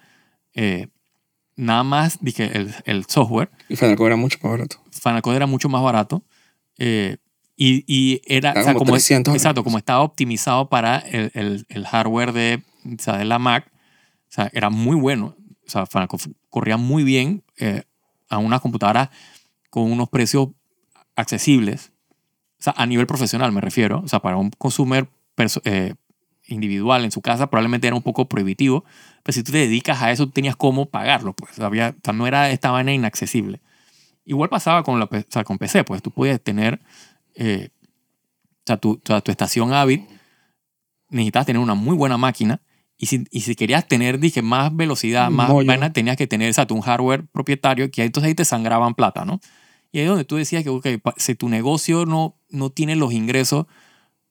Eh, 0.55 0.89
nada 1.57 1.83
más, 1.83 2.17
dije, 2.23 2.57
el, 2.57 2.75
el 2.87 3.05
software. 3.05 3.51
Y 3.69 3.77
Final 3.77 3.97
Cut 3.97 4.07
era 4.07 4.17
mucho 4.17 4.39
más 4.43 4.53
barato. 4.53 4.77
Final 4.93 5.21
Cut 5.21 5.35
era 5.35 5.47
mucho 5.47 5.69
más 5.69 5.83
barato. 5.83 6.25
eh, 6.79 7.19
y, 7.63 7.85
y 7.87 8.23
era, 8.25 8.53
Era 8.53 8.61
o 8.63 8.65
sea, 8.65 8.73
como 8.73 8.87
como, 8.87 8.93
300 8.93 9.35
exacto, 9.35 9.63
como 9.63 9.77
estaba 9.77 10.01
optimizado 10.01 10.71
para 10.71 10.97
el, 10.97 11.31
el, 11.35 11.67
el 11.69 11.87
hardware 11.87 12.33
de, 12.33 12.63
o 12.87 12.97
sea, 12.99 13.19
de 13.19 13.27
la 13.27 13.39
Mac, 13.39 13.71
o 13.71 14.33
sea, 14.33 14.49
era 14.55 14.71
muy 14.71 14.97
bueno. 14.97 15.37
O 15.67 15.71
sea, 15.71 15.87
corría 16.49 16.79
muy 16.79 17.05
bien 17.05 17.45
eh, 17.59 17.83
a 18.31 18.39
una 18.39 18.61
computadora 18.61 19.11
con 19.69 19.93
unos 19.93 20.09
precios 20.09 20.49
accesibles. 21.17 21.93
O 22.59 22.63
sea, 22.63 22.73
a 22.79 22.87
nivel 22.87 23.07
profesional 23.07 23.53
me 23.53 23.61
refiero. 23.61 24.01
O 24.01 24.09
sea, 24.09 24.21
para 24.21 24.39
un 24.39 24.49
consumer 24.57 25.07
eh, 25.65 25.93
individual 26.47 27.05
en 27.05 27.11
su 27.11 27.21
casa 27.21 27.51
probablemente 27.51 27.89
era 27.89 27.95
un 27.95 28.03
poco 28.03 28.27
prohibitivo. 28.27 28.87
Pero 29.23 29.35
si 29.35 29.43
tú 29.43 29.53
te 29.53 29.59
dedicas 29.59 30.01
a 30.01 30.11
eso, 30.11 30.25
tú 30.25 30.33
tenías 30.33 30.57
cómo 30.57 30.87
pagarlo. 30.87 31.35
Pues 31.35 31.61
había, 31.61 31.91
o 31.91 32.01
sea, 32.03 32.15
no 32.15 32.27
era 32.27 32.51
esta 32.51 32.71
vaina 32.71 32.95
inaccesible. 32.95 33.61
Igual 34.25 34.49
pasaba 34.49 34.83
con, 34.83 34.99
la, 34.99 35.05
o 35.05 35.25
sea, 35.29 35.45
con 35.45 35.59
PC, 35.59 35.85
pues 35.85 36.01
tú 36.01 36.11
podías 36.11 36.41
tener 36.41 36.81
eh, 37.35 37.71
o 38.59 38.63
sea, 38.67 38.77
tu, 38.77 38.93
o 38.93 39.01
sea, 39.05 39.21
tu 39.21 39.31
estación 39.31 39.73
Avid, 39.73 40.01
necesitabas 41.09 41.47
tener 41.47 41.61
una 41.61 41.75
muy 41.75 41.97
buena 41.97 42.17
máquina. 42.17 42.61
Y 42.97 43.07
si, 43.07 43.25
y 43.31 43.41
si 43.41 43.55
querías 43.55 43.89
tener, 43.89 44.19
dije, 44.19 44.43
más 44.43 44.75
velocidad, 44.77 45.31
más 45.31 45.49
vaina, 45.67 45.93
tenías 45.93 46.17
que 46.17 46.27
tener 46.27 46.49
exacto, 46.49 46.75
un 46.75 46.83
hardware 46.83 47.27
propietario 47.29 47.91
que 47.91 48.05
entonces 48.05 48.29
ahí 48.29 48.35
te 48.35 48.45
sangraban 48.45 48.95
plata, 48.95 49.25
¿no? 49.25 49.41
Y 49.91 49.99
ahí 49.99 50.05
es 50.05 50.11
donde 50.11 50.25
tú 50.25 50.37
decías 50.37 50.63
que, 50.63 50.69
ok, 50.69 50.87
pa- 51.03 51.15
si 51.17 51.35
tu 51.35 51.49
negocio 51.49 52.05
no, 52.05 52.37
no 52.51 52.71
tiene 52.71 52.97
los 52.97 53.13
ingresos 53.13 53.67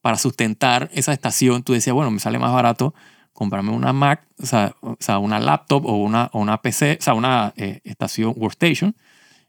para 0.01 0.17
sustentar 0.17 0.89
esa 0.93 1.11
estación, 1.13 1.63
tú 1.63 1.73
decías, 1.73 1.93
bueno, 1.95 2.11
me 2.11 2.19
sale 2.19 2.37
más 2.39 2.53
barato 2.53 2.93
comprarme 3.33 3.71
una 3.71 3.91
Mac, 3.91 4.27
o 4.41 4.45
sea, 4.45 4.75
o 4.81 4.95
sea, 4.99 5.17
una 5.17 5.39
laptop 5.39 5.85
o 5.85 5.95
una, 5.95 6.29
o 6.33 6.39
una 6.39 6.61
PC, 6.61 6.97
o 6.99 7.03
sea, 7.03 7.13
una 7.15 7.53
eh, 7.57 7.81
estación 7.83 8.33
workstation, 8.37 8.95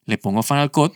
le 0.06 0.16
pongo 0.16 0.42
Final 0.42 0.70
Cut 0.70 0.94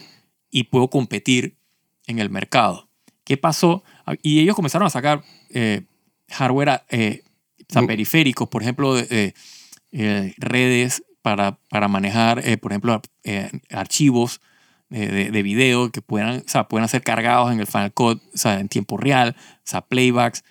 y 0.51 0.65
puedo 0.65 0.89
competir 0.89 1.59
en 2.07 2.19
el 2.19 2.31
mercado. 2.31 2.89
¿Qué 3.25 3.37
pasó? 3.37 3.83
Y 4.23 4.41
ellos 4.41 4.55
comenzaron 4.57 4.87
a 4.87 4.91
sacar 4.91 5.23
eh, 5.51 5.83
hardware, 6.29 6.83
eh, 6.91 7.23
o 7.69 7.73
sea, 7.73 7.83
periféricos, 7.87 8.49
por 8.49 8.63
ejemplo, 8.63 8.95
de- 8.95 9.35
eh, 9.93 10.35
redes 10.39 11.05
para, 11.23 11.59
para 11.71 11.89
manejar, 11.89 12.47
eh, 12.47 12.59
por 12.59 12.73
ejemplo, 12.73 13.01
eh, 13.23 13.51
archivos 13.71 14.41
de, 14.91 15.09
de, 15.09 15.31
de 15.31 15.43
video 15.43 15.91
que 15.91 16.03
puedan, 16.03 16.41
o 16.41 16.49
sea, 16.49 16.69
puedan 16.69 16.89
ser 16.89 17.03
cargados 17.03 17.51
en 17.53 17.61
el 17.61 17.67
Final 17.67 17.93
Cut, 17.95 18.21
o 18.35 18.37
sea, 18.37 18.61
en 18.61 18.69
tiempo 18.69 18.97
real, 18.99 19.35
o 19.39 19.63
sea, 19.65 19.81
playbacks. 19.83 20.45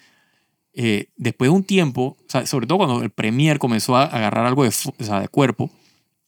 Eh, 0.73 1.09
después 1.17 1.51
de 1.51 1.55
un 1.55 1.63
tiempo, 1.63 2.17
o 2.19 2.25
sea, 2.27 2.45
sobre 2.47 2.65
todo 2.65 2.79
cuando 2.79 3.03
el 3.03 3.11
Premiere 3.11 3.59
comenzó 3.59 3.95
a 3.95 4.05
agarrar 4.05 4.45
algo 4.47 4.63
de, 4.63 4.69
o 4.69 5.03
sea, 5.03 5.19
de 5.19 5.27
cuerpo, 5.27 5.69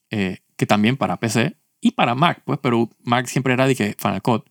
que 0.08 0.66
también 0.66 0.96
para 0.96 1.18
PC 1.18 1.56
y 1.80 1.90
para 1.90 2.14
Mac, 2.14 2.42
pues, 2.44 2.58
pero 2.62 2.88
Mac 3.02 3.26
siempre 3.26 3.52
era 3.54 3.66
de 3.66 3.74
que 3.74 3.96
Final 3.98 4.22
Cut. 4.22 4.46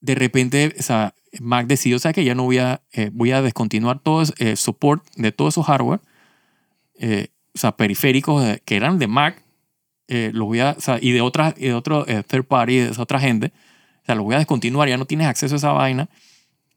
De 0.00 0.14
repente, 0.14 0.74
o 0.78 1.10
Mac 1.40 1.66
decidió, 1.66 1.96
o 1.96 2.00
sea, 2.00 2.12
que 2.12 2.24
ya 2.24 2.34
no 2.34 2.44
voy 2.44 2.58
a, 2.58 2.82
eh, 2.92 3.10
voy 3.12 3.32
a 3.32 3.42
descontinuar 3.42 3.98
todo 4.00 4.22
el 4.38 4.56
support 4.56 5.04
de 5.16 5.32
todo 5.32 5.48
esos 5.48 5.66
hardware, 5.66 6.00
eh, 6.98 7.28
o 7.54 7.58
sea, 7.58 7.76
periféricos 7.76 8.44
que 8.64 8.76
eran 8.76 8.98
de 8.98 9.06
Mac, 9.06 9.42
eh, 10.08 10.30
los 10.32 10.46
voy 10.46 10.60
a, 10.60 10.74
o 10.76 10.80
sea, 10.80 10.98
y 11.00 11.12
de 11.12 11.20
otras, 11.20 11.54
y 11.56 11.66
de 11.66 11.74
otro 11.74 12.06
eh, 12.06 12.22
third 12.22 12.44
party, 12.44 12.78
de 12.78 12.90
esa 12.90 13.02
otra 13.02 13.18
gente, 13.18 13.52
o 14.02 14.06
sea, 14.06 14.14
los 14.14 14.24
voy 14.24 14.34
a 14.34 14.38
descontinuar, 14.38 14.88
ya 14.88 14.96
no 14.96 15.06
tienes 15.06 15.26
acceso 15.26 15.54
a 15.54 15.58
esa 15.58 15.72
vaina, 15.72 16.08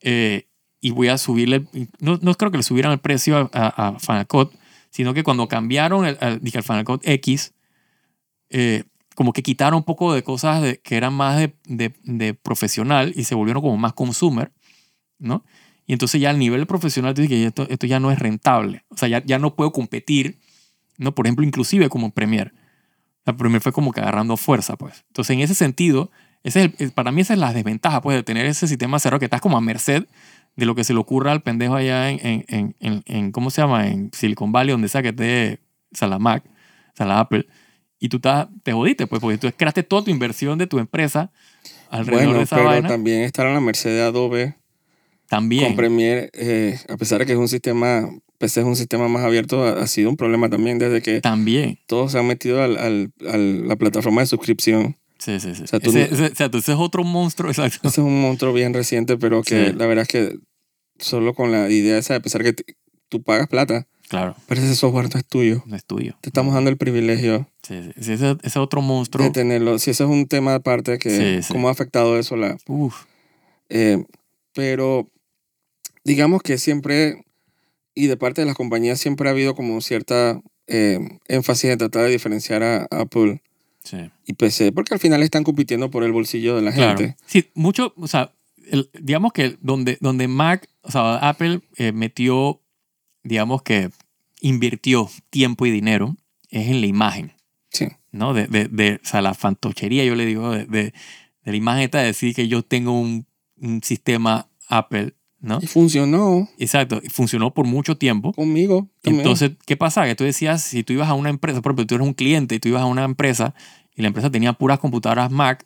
eh, 0.01 0.47
y 0.81 0.91
voy 0.91 1.09
a 1.09 1.17
subirle, 1.17 1.65
no, 1.99 2.17
no 2.21 2.33
creo 2.35 2.51
que 2.51 2.57
le 2.57 2.63
subieran 2.63 2.91
el 2.91 2.99
precio 2.99 3.37
a, 3.37 3.49
a, 3.53 3.87
a 3.89 3.99
Final 3.99 4.27
Cut, 4.27 4.53
sino 4.89 5.13
que 5.13 5.23
cuando 5.23 5.47
cambiaron 5.47 6.05
el, 6.05 6.17
al, 6.21 6.41
al 6.41 6.63
Final 6.63 6.85
Cut 6.85 7.01
X, 7.03 7.53
eh, 8.49 8.83
como 9.19 9.33
que 9.33 9.43
quitaron 9.43 9.79
un 9.79 9.83
poco 9.83 10.13
de 10.13 10.23
cosas 10.23 10.61
de- 10.61 10.79
que 10.79 10.95
eran 10.95 11.13
más 11.13 11.35
de, 11.37 11.53
de, 11.65 11.93
de 12.05 12.33
profesional 12.33 13.11
y 13.17 13.25
se 13.25 13.35
volvieron 13.35 13.61
como 13.61 13.75
más 13.75 13.91
consumer, 13.91 14.53
¿no? 15.17 15.43
Y 15.85 15.91
entonces 15.91 16.21
ya 16.21 16.29
al 16.29 16.39
nivel 16.39 16.65
profesional 16.67 17.13
tú 17.13 17.21
dices 17.21 17.37
que 17.37 17.45
esto, 17.45 17.67
esto 17.69 17.85
ya 17.85 17.99
no 17.99 18.11
es 18.11 18.19
rentable. 18.19 18.85
O 18.87 18.95
sea, 18.95 19.09
ya, 19.09 19.21
ya 19.25 19.37
no 19.37 19.55
puedo 19.57 19.73
competir, 19.73 20.39
¿no? 20.97 21.13
Por 21.13 21.27
ejemplo, 21.27 21.43
inclusive 21.45 21.89
como 21.89 22.11
Premiere. 22.11 22.53
La 23.25 23.35
Premiere 23.35 23.59
fue 23.59 23.73
como 23.73 23.91
que 23.91 23.99
agarrando 23.99 24.37
fuerza, 24.37 24.77
pues. 24.77 25.03
Entonces, 25.07 25.33
en 25.33 25.41
ese 25.41 25.53
sentido, 25.53 26.11
ese 26.43 26.63
es 26.63 26.71
el- 26.79 26.91
para 26.93 27.11
mí 27.11 27.19
esa 27.19 27.33
es 27.33 27.39
la 27.41 27.51
desventaja, 27.51 28.01
pues, 28.01 28.15
de 28.15 28.23
tener 28.23 28.45
ese 28.45 28.69
sistema 28.69 28.99
cerrado 28.99 29.19
que 29.19 29.25
estás 29.25 29.41
como 29.41 29.57
a 29.57 29.61
merced 29.61 30.05
de 30.55 30.65
lo 30.65 30.75
que 30.75 30.85
se 30.85 30.93
le 30.93 30.99
ocurra 30.99 31.33
al 31.33 31.41
pendejo 31.41 31.75
allá 31.75 32.09
en, 32.09 32.45
en, 32.47 32.75
en, 32.79 33.03
en- 33.05 33.31
¿cómo 33.33 33.49
se 33.49 33.61
llama? 33.61 33.85
En 33.89 34.11
Silicon 34.13 34.53
Valley, 34.53 34.71
donde 34.71 34.87
sea 34.87 35.01
que 35.01 35.09
esté, 35.09 35.59
o 35.93 35.97
sea, 35.97 36.07
la 36.07 36.19
Mac, 36.19 36.45
o 36.47 36.95
sea, 36.95 37.05
la 37.05 37.19
Apple. 37.19 37.47
Y 37.99 38.09
tú 38.09 38.17
estás- 38.17 38.47
te 38.63 38.71
jodiste, 38.73 39.07
pues, 39.07 39.21
porque 39.21 39.37
tú 39.37 39.49
creaste 39.55 39.83
toda 39.83 40.03
tu 40.03 40.11
inversión 40.11 40.57
de 40.57 40.67
tu 40.67 40.79
empresa 40.79 41.31
alrededor 41.89 42.23
Bueno, 42.25 42.37
de 42.39 42.43
esa 42.45 42.55
pero 42.55 42.67
vaina. 42.69 42.87
también 42.87 43.21
estar 43.23 43.45
a 43.45 43.53
la 43.53 43.59
merced 43.59 43.89
de 43.89 44.01
Adobe 44.01 44.55
También. 45.27 45.65
con 45.65 45.75
Premiere, 45.75 46.29
eh, 46.33 46.79
a 46.87 46.97
pesar 46.97 47.19
de 47.19 47.25
que 47.25 47.33
es 47.33 47.37
un 47.37 47.47
sistema, 47.49 48.09
PC 48.37 48.61
es 48.61 48.65
un 48.65 48.75
sistema 48.77 49.07
más 49.09 49.23
abierto, 49.25 49.63
ha, 49.65 49.81
ha 49.81 49.87
sido 49.87 50.09
un 50.09 50.15
problema 50.17 50.49
también 50.49 50.79
desde 50.79 51.01
que 51.01 51.19
También. 51.21 51.77
todos 51.87 52.13
se 52.13 52.19
han 52.19 52.25
metido 52.27 52.63
al, 52.63 52.77
al, 52.77 53.11
a 53.29 53.37
la 53.37 53.75
plataforma 53.75 54.21
de 54.21 54.27
suscripción. 54.27 54.95
Sí, 55.17 55.39
sí, 55.41 55.53
sí. 55.53 55.63
O 55.63 55.67
sea, 55.67 55.79
tú 55.81 55.89
ese, 55.89 56.13
o 56.13 56.15
sea, 56.15 56.47
ese 56.47 56.57
es 56.71 56.77
otro 56.79 57.03
monstruo, 57.03 57.49
exacto. 57.51 57.79
Ese 57.89 57.99
es 58.01 58.07
un 58.07 58.21
monstruo 58.21 58.53
bien 58.53 58.73
reciente, 58.73 59.17
pero 59.17 59.41
que 59.43 59.67
Sí. 59.71 59.73
la 59.75 59.85
verdad 59.87 60.03
es 60.03 60.07
que 60.07 60.37
solo 60.99 61.33
con 61.33 61.51
la 61.51 61.69
idea 61.69 61.97
esa, 61.97 62.15
a 62.15 62.19
pesar 62.21 62.43
que 62.43 62.53
te- 62.53 62.77
tú 63.09 63.21
pagas 63.23 63.47
plata, 63.49 63.87
Claro, 64.09 64.35
pero 64.47 64.59
ese 64.61 64.75
software 64.75 65.07
no 65.13 65.19
es 65.19 65.25
tuyo. 65.25 65.63
no 65.65 65.75
es 65.75 65.85
tuyo. 65.85 66.17
Te 66.21 66.29
estamos 66.29 66.53
dando 66.53 66.69
el 66.69 66.77
privilegio 66.77 67.47
Sí, 67.63 67.81
sí. 67.83 67.91
sí, 68.03 68.13
ese, 68.13 68.35
ese 68.41 68.59
otro 68.59 68.81
monstruo. 68.81 69.23
de 69.25 69.31
tenerlo. 69.31 69.77
Si 69.79 69.91
ese 69.91 70.03
es 70.03 70.09
un 70.09 70.27
tema 70.27 70.55
aparte, 70.55 70.97
que 70.97 71.41
sí. 71.43 71.53
cómo 71.53 71.67
ha 71.69 71.71
afectado 71.71 72.17
eso 72.19 72.35
la, 72.35 72.57
Uf, 72.67 73.03
Eh, 73.69 74.03
pero 74.53 75.07
digamos 76.03 76.41
que 76.41 76.57
siempre, 76.57 77.23
y 77.93 78.07
de 78.07 78.17
parte 78.17 78.41
de 78.41 78.47
las 78.47 78.55
compañías, 78.55 78.99
siempre 78.99 79.27
ha 79.29 79.31
habido 79.31 79.53
como 79.55 79.79
cierta 79.81 80.41
eh, 80.67 80.99
énfasis 81.27 81.69
en 81.71 81.77
tratar 81.77 82.03
de 82.03 82.09
diferenciar 82.09 82.63
a 82.63 82.87
Apple 82.91 83.41
sí. 83.83 83.97
y 84.25 84.33
PC, 84.33 84.71
porque 84.71 84.93
al 84.95 84.99
final 84.99 85.21
están 85.23 85.43
compitiendo 85.43 85.89
por 85.91 86.03
el 86.03 86.11
bolsillo 86.11 86.55
de 86.55 86.61
la 86.63 86.71
Claro. 86.71 86.97
gente. 86.97 87.15
Sí, 87.27 87.49
mucho, 87.53 87.93
o 87.97 88.07
sea, 88.07 88.31
el- 88.71 88.89
digamos 88.99 89.33
que 89.33 89.57
donde, 89.61 89.97
donde 90.01 90.27
Mac, 90.27 90.67
o 90.81 90.91
sea, 90.91 91.17
Apple 91.17 91.61
eh, 91.77 91.91
metió, 91.91 92.59
digamos 93.23 93.61
que 93.63 93.89
invirtió 94.39 95.09
tiempo 95.29 95.65
y 95.65 95.71
dinero 95.71 96.15
es 96.49 96.67
en 96.67 96.81
la 96.81 96.87
imagen, 96.87 97.33
Sí. 97.71 97.87
¿no? 98.11 98.33
De, 98.33 98.47
de, 98.47 98.67
de- 98.67 98.99
o 99.03 99.07
sea, 99.07 99.21
la 99.21 99.33
fantochería, 99.33 100.03
yo 100.05 100.15
le 100.15 100.25
digo, 100.25 100.51
de, 100.51 100.65
de, 100.65 100.83
de 101.43 101.51
la 101.51 101.55
imagen 101.55 101.83
esta 101.83 101.99
de 101.99 102.05
decir 102.07 102.33
que 102.35 102.47
yo 102.47 102.63
tengo 102.63 102.99
un, 102.99 103.25
un 103.57 103.81
sistema 103.83 104.47
Apple, 104.67 105.13
¿no? 105.39 105.59
Y 105.61 105.67
funcionó 105.67 106.49
Exacto, 106.57 107.01
funcionó 107.11 107.53
por 107.53 107.65
mucho 107.65 107.97
tiempo. 107.97 108.33
conmigo. 108.33 108.89
también. 109.01 109.21
Entonces, 109.21 109.51
¿qué 109.65 109.77
pasa? 109.77 110.05
Que 110.05 110.15
tú 110.15 110.23
decías, 110.23 110.63
si 110.63 110.83
tú 110.83 110.93
ibas 110.93 111.09
a 111.09 111.13
una 111.13 111.29
empresa, 111.29 111.61
por 111.61 111.71
ejemplo, 111.71 111.85
tú 111.87 111.95
eres 111.95 112.07
un 112.07 112.13
cliente 112.13 112.55
y 112.55 112.59
tú 112.59 112.69
ibas 112.69 112.81
a 112.81 112.85
una 112.87 113.03
empresa 113.03 113.53
y 113.95 114.01
la 114.01 114.07
empresa 114.07 114.29
tenía 114.31 114.53
puras 114.53 114.79
computadoras 114.79 115.29
Mac, 115.31 115.65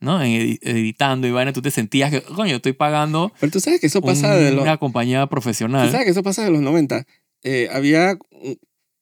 ¿no? 0.00 0.20
Editando 0.22 1.26
y 1.26 1.30
vaina, 1.30 1.52
tú 1.52 1.62
te 1.62 1.70
sentías 1.70 2.10
que, 2.10 2.22
coño, 2.22 2.56
estoy 2.56 2.72
pagando 2.72 3.32
pero 3.40 3.50
tú 3.52 3.60
sabes 3.60 3.80
que 3.80 3.86
eso 3.88 4.00
pasa 4.02 4.34
de 4.36 4.52
los, 4.52 4.62
una 4.62 4.76
compañía 4.76 5.22
tú 5.24 5.30
profesional. 5.30 5.90
sabes 5.90 6.04
que 6.04 6.10
eso 6.12 6.22
pasa 6.22 6.44
de 6.44 6.50
los 6.50 6.60
90. 6.60 7.04
Eh, 7.42 7.68
había, 7.72 8.18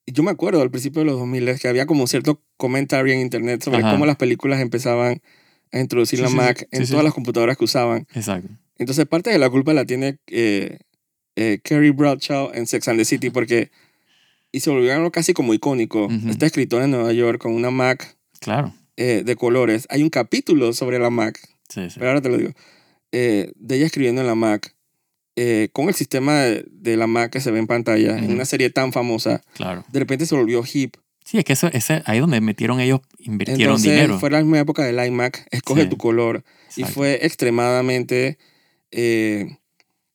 yo 0.06 0.22
me 0.22 0.30
acuerdo 0.30 0.62
al 0.62 0.70
principio 0.70 1.00
de 1.00 1.06
los 1.06 1.18
2000 1.18 1.58
que 1.58 1.68
había 1.68 1.86
como 1.86 2.06
cierto 2.06 2.42
comentario 2.56 3.12
en 3.14 3.20
internet 3.20 3.62
sobre 3.62 3.78
Ajá. 3.78 3.92
cómo 3.92 4.06
las 4.06 4.16
películas 4.16 4.60
empezaban 4.60 5.20
a 5.72 5.80
introducir 5.80 6.18
Sí, 6.18 6.22
la 6.22 6.28
sí. 6.30 6.36
Mac 6.36 6.58
Sí, 6.60 6.66
en 6.70 6.86
todas 6.88 7.04
las 7.04 7.14
computadoras 7.14 7.56
que 7.56 7.64
usaban. 7.64 8.06
Exacto. 8.14 8.48
Entonces, 8.78 9.06
parte 9.06 9.30
de 9.30 9.38
la 9.38 9.48
culpa 9.50 9.72
la 9.74 9.84
tiene 9.84 10.18
eh, 10.28 10.78
eh, 11.34 11.58
Carrie 11.64 11.90
Bradshaw 11.92 12.50
en 12.54 12.66
Sex 12.66 12.86
and 12.88 12.98
the 12.98 13.04
City 13.04 13.30
porque 13.30 13.70
y 14.52 14.60
se 14.60 14.70
volvió 14.70 14.94
algo 14.94 15.10
casi 15.10 15.32
como 15.34 15.52
icónico. 15.54 16.06
Ujú. 16.06 16.28
Esta 16.30 16.46
escritora 16.46 16.84
en 16.84 16.92
Nueva 16.92 17.12
York 17.12 17.40
con 17.40 17.52
una 17.52 17.70
Mac 17.70 18.16
Claro. 18.40 18.72
eh, 18.96 19.22
de 19.24 19.36
colores. 19.36 19.86
Hay 19.90 20.02
un 20.02 20.10
capítulo 20.10 20.72
sobre 20.72 20.98
la 20.98 21.10
Mac, 21.10 21.38
Sí, 21.68 21.90
sí. 21.90 21.96
pero 21.98 22.10
ahora 22.10 22.20
te 22.22 22.28
lo 22.28 22.36
digo, 22.38 22.52
de 23.10 23.52
ella 23.76 23.86
escribiendo 23.86 24.20
en 24.20 24.26
la 24.26 24.34
Mac 24.34 24.75
eh, 25.36 25.68
con 25.72 25.88
el 25.88 25.94
sistema 25.94 26.40
de, 26.40 26.64
de 26.70 26.96
la 26.96 27.06
Mac 27.06 27.30
que 27.30 27.40
se 27.40 27.50
ve 27.50 27.58
en 27.58 27.66
pantalla 27.66 28.16
en 28.18 28.24
Ujú. 28.24 28.32
una 28.34 28.44
serie 28.46 28.70
tan 28.70 28.92
famosa. 28.92 29.42
Claro. 29.54 29.84
De 29.92 29.98
repente 30.00 30.26
se 30.26 30.34
volvió 30.34 30.62
hip. 30.72 30.96
Sí, 31.24 31.38
es 31.38 31.44
que 31.44 31.52
eso, 31.54 31.68
ese, 31.72 32.02
ahí 32.06 32.18
es 32.18 32.20
donde 32.20 32.40
metieron 32.40 32.78
ellos, 32.80 33.00
invirtieron 33.18 33.60
Entonces, 33.62 33.92
dinero. 33.92 34.18
fue 34.20 34.30
la 34.30 34.38
misma 34.38 34.60
época 34.60 34.84
del 34.84 35.04
iMac. 35.04 35.46
Escoge 35.50 35.82
Sí. 35.82 35.88
tu 35.88 35.96
color. 35.96 36.44
Y 36.76 36.84
fue 36.84 37.18
extremadamente, 37.26 38.38
eh, 38.92 39.58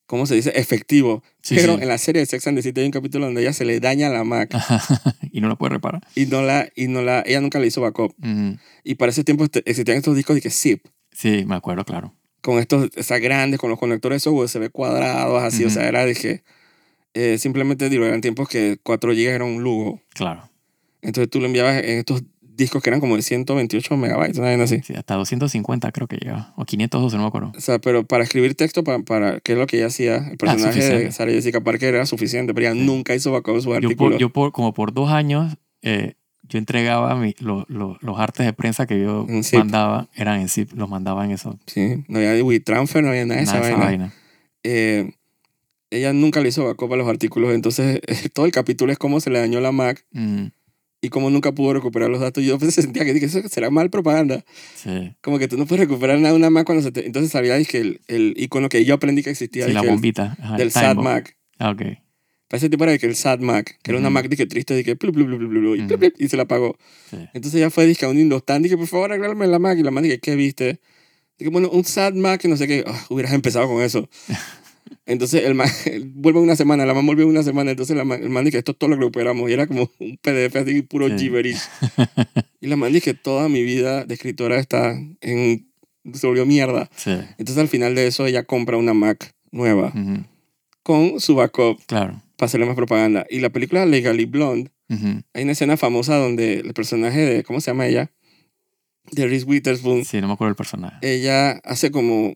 ¿cómo 0.06 0.26
se 0.26 0.36
dice? 0.36 0.52
Efectivo. 0.56 1.22
Sí, 1.42 1.56
Pero 1.56 1.76
sí. 1.76 1.82
en 1.84 1.88
la 1.90 1.98
serie 1.98 2.22
de 2.22 2.26
Sex 2.26 2.48
and 2.48 2.58
the 2.58 2.62
City 2.64 2.80
hay 2.82 2.86
un 2.86 2.92
capítulo 2.92 3.26
donde 3.26 3.42
ella 3.42 3.52
se 3.54 3.66
le 3.66 3.80
daña 3.80 4.10
la 4.10 4.24
Mac 4.24 4.52
y 5.32 5.42
no 5.42 5.48
lo 5.50 5.58
puedes 5.58 5.74
reparar. 5.74 6.02
y 6.16 6.28
no 6.28 6.42
la, 6.42 6.70
y 6.76 6.88
no 6.88 7.02
la, 7.02 7.24
ella 7.26 7.42
nunca 7.42 7.60
le 7.60 7.68
hizo 7.68 7.82
backup. 7.82 8.14
Ujú. 8.20 8.58
Y 8.84 8.96
para 8.96 9.10
ese 9.12 9.24
tiempo 9.24 9.44
este- 9.44 9.64
existían 9.66 9.98
estos 9.98 10.16
discos 10.16 10.36
de 10.36 10.42
que 10.42 10.50
zip, 10.50 10.86
Sí, 11.14 11.44
me 11.46 11.56
acuerdo, 11.56 11.84
claro. 11.84 12.16
Con 12.42 12.60
estos, 12.60 12.90
sea, 13.00 13.20
grandes, 13.20 13.60
con 13.60 13.70
los 13.70 13.80
conectores 13.80 14.26
USB 14.28 14.70
cuadrados, 14.72 15.42
así, 15.44 15.64
o 15.64 15.70
sea, 15.70 15.88
era 15.88 16.06
de 16.06 16.14
que, 16.16 16.44
eh, 17.14 17.38
simplemente, 17.38 17.90
digo, 17.90 18.06
eran 18.06 18.22
tiempos 18.22 18.48
que 18.50 18.78
4 18.84 19.12
GB 19.14 19.28
era 19.30 19.46
un 19.46 19.62
lujo. 19.64 20.02
Claro. 20.14 20.50
Entonces 21.02 21.30
tú 21.30 21.40
lo 21.40 21.48
enviabas 21.48 21.78
en 21.84 22.00
estos 22.00 22.24
discos 22.42 22.84
que 22.84 22.90
eran 22.92 23.00
como 23.00 23.16
de 23.16 23.22
128 23.24 23.98
megabytes, 23.98 24.38
una 24.38 24.48
vaina 24.50 24.66
así. 24.66 24.82
Sí, 24.84 24.94
hasta 24.96 25.16
250 25.16 25.92
creo 25.92 26.08
que 26.08 26.18
llega. 26.18 26.54
O 26.58 26.66
512, 26.66 27.16
no 27.16 27.24
me 27.24 27.28
acuerdo. 27.28 27.52
O 27.58 27.62
sea, 27.62 27.80
pero 27.80 28.06
para 28.06 28.24
escribir 28.24 28.54
texto, 28.56 28.84
para, 28.84 29.00
para 29.00 29.40
que 29.40 29.54
es 29.54 29.58
lo 29.58 29.66
que 29.68 29.78
ella 29.78 29.88
hacía, 29.88 30.18
el 30.30 30.38
personaje 30.38 30.80
de 30.80 31.08
Ah. 31.08 31.12
Sarah 31.12 31.32
Jessica 31.32 31.62
Parker 31.62 31.96
era 31.96 32.06
suficiente, 32.06 32.54
pero 32.54 32.68
ella 32.68 32.76
Sí. 32.80 32.86
nunca 32.86 33.16
hizo 33.16 33.32
backup 33.32 33.56
de 33.56 33.62
sus 33.62 33.80
Yo, 33.82 33.96
por, 33.96 34.18
yo 34.18 34.30
por, 34.30 34.52
como 34.52 34.74
por 34.74 34.94
dos 34.94 35.10
años, 35.10 35.56
eh, 35.82 36.14
yo 36.52 36.60
entregaba 36.60 37.16
mi- 37.16 37.34
lo- 37.40 37.66
lo- 37.70 37.98
los 38.02 38.20
artes 38.20 38.46
de 38.46 38.54
prensa 38.54 38.86
que 38.86 39.00
yo 39.02 39.26
mandaba, 39.54 40.10
eran 40.16 40.42
en 40.42 40.50
zip, 40.50 40.72
los 40.74 40.88
mandaba 40.90 41.26
en 41.26 41.32
eso. 41.32 41.58
Sí, 41.66 42.04
no 42.08 42.20
había 42.20 42.44
WeTransfer, 42.44 43.04
no 43.04 43.10
había 43.10 43.26
nada 43.26 43.40
de 43.40 43.44
esa 43.44 43.54
nada 43.56 43.68
esa 43.68 43.78
vaina. 43.78 43.86
vaina. 43.86 44.14
Eh, 44.64 45.12
ella 45.90 46.14
nunca 46.14 46.40
le 46.42 46.50
hizo 46.50 46.66
backup 46.66 46.94
a 46.94 46.96
los 46.98 47.08
artículos, 47.08 47.54
entonces 47.54 48.00
todo 48.34 48.46
el 48.46 48.52
capítulo 48.52 48.92
es 48.92 48.98
cómo 48.98 49.20
se 49.20 49.30
le 49.30 49.40
dañó 49.40 49.60
la 49.62 49.72
Mac 49.72 50.06
Mm, 50.12 50.48
y 51.02 51.10
cómo 51.10 51.30
nunca 51.32 51.52
pudo 51.52 51.74
recuperar 51.74 52.10
los 52.10 52.22
datos. 52.22 52.44
Yo 52.44 52.60
pues, 52.60 52.76
sentía 52.76 53.04
que 53.06 53.14
dije, 53.14 53.26
eso 53.26 53.42
será 53.50 53.70
mal 53.72 53.90
propaganda. 53.90 54.44
sí. 54.76 55.16
Como 55.22 55.40
que 55.40 55.48
tú 55.48 55.58
no 55.58 55.66
puedes 55.66 55.88
recuperar 55.88 56.18
nada 56.20 56.30
de 56.32 56.36
una 56.38 56.50
Mac 56.50 56.66
cuando 56.66 56.84
se 56.84 56.92
te... 56.92 57.06
Entonces 57.06 57.32
sabía 57.32 57.56
dizque, 57.56 57.80
el, 57.80 58.02
el 58.08 58.34
icono 58.38 58.70
que 58.70 58.86
yo 58.86 58.94
aprendí 58.94 59.24
que 59.24 59.32
existía 59.32 59.66
Sí, 59.68 59.74
la 59.74 59.82
bombita. 59.82 60.38
Ajá, 60.40 60.52
el 60.54 60.58
del 60.58 60.72
SAT. 60.72 60.98
Mac. 60.98 61.38
Ah, 61.58 61.72
ok. 61.72 61.82
Para 62.52 62.58
ese 62.58 62.70
tipo 62.70 62.84
era 62.84 62.92
de 62.92 63.00
que 63.00 63.06
el 63.06 63.16
SAT 63.16 63.40
Mac, 63.40 63.80
que 63.82 63.92
era 63.92 63.98
una. 63.98 64.10
Mac 64.10 64.28
triste, 64.28 64.46
plu, 64.98 65.14
plu, 65.14 65.26
plu, 65.26 65.38
plu, 65.38 65.50
plu, 65.50 65.76
y, 65.78 66.14
y 66.18 66.28
se 66.28 66.36
la 66.36 66.44
apagó. 66.44 66.76
Entonces 67.34 67.56
ella 67.56 67.70
fue 67.70 67.86
dije, 67.86 68.06
a 68.06 68.10
un 68.10 68.20
Indostan, 68.20 68.62
dije, 68.62 68.76
por 68.76 68.88
favor, 68.88 69.10
arreglarme 69.12 69.48
la 69.48 69.58
Mac. 69.58 69.78
Y 69.80 69.84
la 69.84 69.92
man 69.92 70.04
dije, 70.04 70.20
¿qué 70.20 70.36
viste? 70.36 70.82
Dije, 71.40 71.50
bueno, 71.50 71.70
un 71.70 71.86
SAT 71.86 72.14
Mac, 72.16 72.44
no 72.44 72.58
sé 72.58 72.68
qué. 72.68 72.84
Ah, 72.86 73.06
hubieras 73.10 73.32
empezado 73.32 73.68
con 73.70 73.82
eso. 73.82 74.10
Entonces 75.06 75.44
el 75.46 75.56
man 75.56 75.70
vuelve 76.14 76.40
una 76.40 76.56
semana, 76.56 76.86
la 76.86 76.94
man 76.94 77.06
volvió 77.06 77.26
una 77.28 77.44
semana. 77.44 77.72
Entonces 77.72 77.96
la 77.96 78.04
man, 78.04 78.22
el 78.22 78.30
man 78.30 78.44
dije, 78.46 78.58
esto 78.58 78.74
es 78.74 78.78
todo 78.78 78.90
lo 78.90 78.96
que 78.98 79.02
recuperamos. 79.02 79.50
Y 79.50 79.54
era 79.54 79.66
como 79.68 79.90
un 80.00 80.18
PDF 80.18 80.56
así, 80.58 80.82
puro 80.82 81.08
Sí. 81.10 81.18
gibberish. 81.18 81.62
y 82.62 82.68
la 82.68 82.76
man 82.76 82.92
dije, 82.94 83.14
toda 83.14 83.48
mi 83.50 83.64
vida 83.64 84.06
de 84.06 84.14
escritora 84.14 84.60
está 84.60 84.94
en. 85.22 85.68
se 86.14 86.28
volvió 86.28 86.46
mierda. 86.46 86.90
Sí. 86.96 87.12
Entonces 87.38 87.58
al 87.58 87.68
final 87.70 87.96
de 87.96 88.08
eso 88.08 88.26
ella 88.26 88.44
compra 88.44 88.78
una 88.78 88.94
Mac 88.94 89.34
nueva 89.52 89.88
Ujú. 89.96 90.24
con 90.84 91.20
su 91.20 91.36
backup 91.36 91.80
Claro. 91.88 92.22
Para 92.42 92.48
hacerle 92.48 92.66
más 92.66 92.76
propaganda. 92.76 93.24
Y 93.30 93.40
la 93.40 93.52
película 93.52 93.86
Legally 93.86 94.26
Blonde, 94.26 94.72
Ujú. 94.90 95.22
hay 95.36 95.44
una 95.44 95.52
escena 95.52 95.78
famosa 95.78 96.16
donde 96.18 96.56
el 96.56 96.74
personaje 96.74 97.20
de, 97.20 97.44
¿cómo 97.44 97.62
se 97.62 97.70
llama 97.70 97.86
ella? 97.86 98.10
De 99.12 99.28
Reese 99.28 99.46
Witherspoon, 99.46 100.06
Sí, 100.06 100.20
no 100.22 100.28
me 100.28 100.34
acuerdo 100.34 100.50
el 100.50 100.56
personaje. 100.56 100.98
ella 101.04 101.52
hace 101.64 101.92
como, 101.92 102.34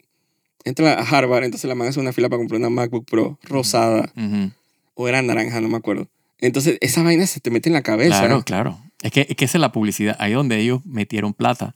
entra 0.64 0.94
a 0.94 1.02
Harvard, 1.02 1.44
entonces 1.44 1.68
la 1.68 1.74
man 1.74 1.88
hace 1.88 2.00
una 2.00 2.14
fila 2.14 2.30
para 2.30 2.38
comprar 2.38 2.60
una 2.60 2.70
MacBook 2.70 3.06
Pro 3.10 3.40
rosada, 3.44 4.12
Ujú. 4.16 4.52
o 4.94 5.08
era 5.08 5.22
naranja, 5.24 5.60
no 5.60 5.70
me 5.70 5.78
acuerdo. 5.78 6.08
Entonces 6.40 6.78
esa 6.82 7.02
vaina 7.02 7.26
se 7.26 7.40
te 7.40 7.50
mete 7.50 7.70
en 7.70 7.74
la 7.74 7.82
cabeza. 7.82 8.20
Claro, 8.20 8.44
claro. 8.44 8.80
Es 9.02 9.12
que, 9.12 9.26
es 9.28 9.36
que 9.36 9.46
esa 9.46 9.58
es 9.58 9.62
la 9.62 9.72
publicidad. 9.72 10.16
Ahí 10.20 10.34
donde 10.34 10.60
ellos 10.60 10.86
metieron 10.86 11.34
plata. 11.34 11.74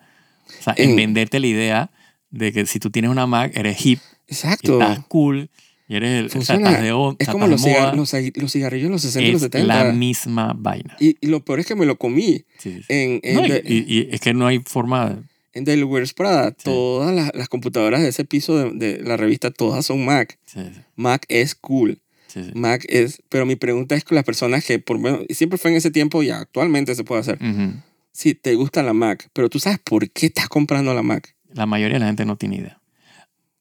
O 0.60 0.64
sea, 0.64 0.74
en 0.78 0.92
En- 0.92 0.96
venderte 0.96 1.40
la 1.40 1.48
idea 1.48 1.92
de 2.30 2.52
que 2.54 2.66
si 2.68 2.78
tú 2.80 2.92
tienes 2.92 3.10
una 3.10 3.26
Mac, 3.26 3.52
eres 3.56 3.84
hip, 3.86 4.00
Exacto. 4.28 4.80
estás 4.80 5.00
cool, 5.08 5.50
y 5.90 5.96
eres 5.98 6.20
el, 6.22 6.30
Funciona. 6.30 6.80
de 6.80 6.92
o 6.94 7.16
Es 7.20 7.28
como 7.28 7.48
los, 7.48 7.62
de 7.64 7.74
los, 7.96 8.14
los 8.38 8.52
cigarrillos 8.54 8.86
en 8.86 8.92
los 8.94 9.02
60 9.02 9.28
y 9.28 9.32
los 9.34 9.42
es 9.42 9.46
70. 9.52 9.84
la 9.86 9.92
misma 9.92 10.54
vaina. 10.56 10.96
Y, 11.00 11.18
y 11.20 11.28
lo 11.28 11.44
peor 11.44 11.60
es 11.60 11.66
que 11.66 11.76
me 11.76 11.86
lo 11.86 11.98
comí 11.98 12.46
Sí, 12.60 12.72
sí, 12.72 12.78
sí. 12.80 12.86
en, 12.90 13.20
en, 13.24 13.36
No, 13.36 13.46
y, 13.46 13.50
de- 13.50 13.64
y- 13.66 13.86
y 13.94 14.10
es 14.12 14.22
que 14.22 14.34
no 14.34 14.48
hay 14.48 14.60
forma 14.60 15.10
de... 15.10 15.16
en 15.54 15.66
Daily 15.66 15.84
Wears 15.84 16.14
Prada. 16.14 16.50
Sí. 16.52 16.64
Todas 16.66 17.14
las, 17.14 17.32
las 17.34 17.50
computadoras 17.50 18.02
de 18.02 18.10
ese 18.10 18.24
piso 18.24 18.56
de, 18.58 18.72
de 18.98 19.04
la 19.04 19.18
revista, 19.18 19.52
todas 19.52 19.86
son 19.86 20.06
Mac. 20.06 20.38
Sí, 20.46 20.60
sí, 20.62 20.80
Mac 20.96 21.26
es 21.28 21.56
cool. 21.56 22.00
sí, 22.28 22.44
sí. 22.44 22.52
Mac 22.54 22.86
es, 22.88 23.22
pero 23.28 23.46
mi 23.48 23.56
pregunta 23.56 23.96
es 23.96 24.04
con 24.04 24.16
las 24.16 24.24
personas 24.26 24.64
que 24.64 24.78
por 24.80 25.00
menos, 25.00 25.22
siempre 25.32 25.58
fue 25.58 25.72
en 25.72 25.78
ese 25.78 25.90
tiempo 25.92 26.22
y 26.22 26.30
actualmente 26.30 26.94
se 26.94 27.04
puede 27.04 27.22
hacer. 27.22 27.40
Ujú. 27.42 27.74
Si 28.12 28.36
te 28.36 28.54
gusta 28.56 28.84
la 28.84 28.94
Mac, 28.94 29.28
pero 29.34 29.50
tú 29.50 29.60
sabes 29.60 29.80
por 29.80 30.08
qué 30.12 30.28
estás 30.28 30.50
comprando 30.50 30.94
la 30.94 31.02
Mac. 31.04 31.36
La 31.54 31.66
mayoría 31.66 31.96
de 31.96 32.00
la 32.02 32.06
gente 32.08 32.26
no 32.26 32.36
tiene 32.36 32.58
idea. 32.58 32.80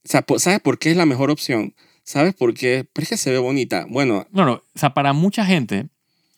O 0.05 0.09
sea, 0.11 0.25
¿sabes 0.39 0.61
por 0.61 0.79
qué 0.79 0.91
es 0.91 0.97
la 0.97 1.07
mejor 1.07 1.31
opción? 1.31 1.75
¿Sabes 2.09 2.35
por 2.35 2.55
qué? 2.55 2.89
Pero 2.93 3.03
es 3.03 3.09
que 3.11 3.17
se 3.19 3.31
ve 3.31 3.39
bonita. 3.39 3.87
Bueno, 3.89 4.27
No, 4.33 4.47
no, 4.47 4.53
o 4.55 4.63
sea, 4.79 4.95
para 4.95 5.13
mucha 5.13 5.45
gente, 5.45 5.89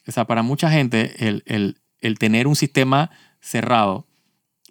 o 0.07 0.11
sea, 0.13 0.25
para 0.27 0.43
mucha 0.43 0.69
gente, 0.71 1.13
el, 1.27 1.45
el, 1.47 1.79
el 2.01 2.19
tener 2.19 2.49
un 2.49 2.57
sistema 2.57 3.11
cerrado, 3.41 4.09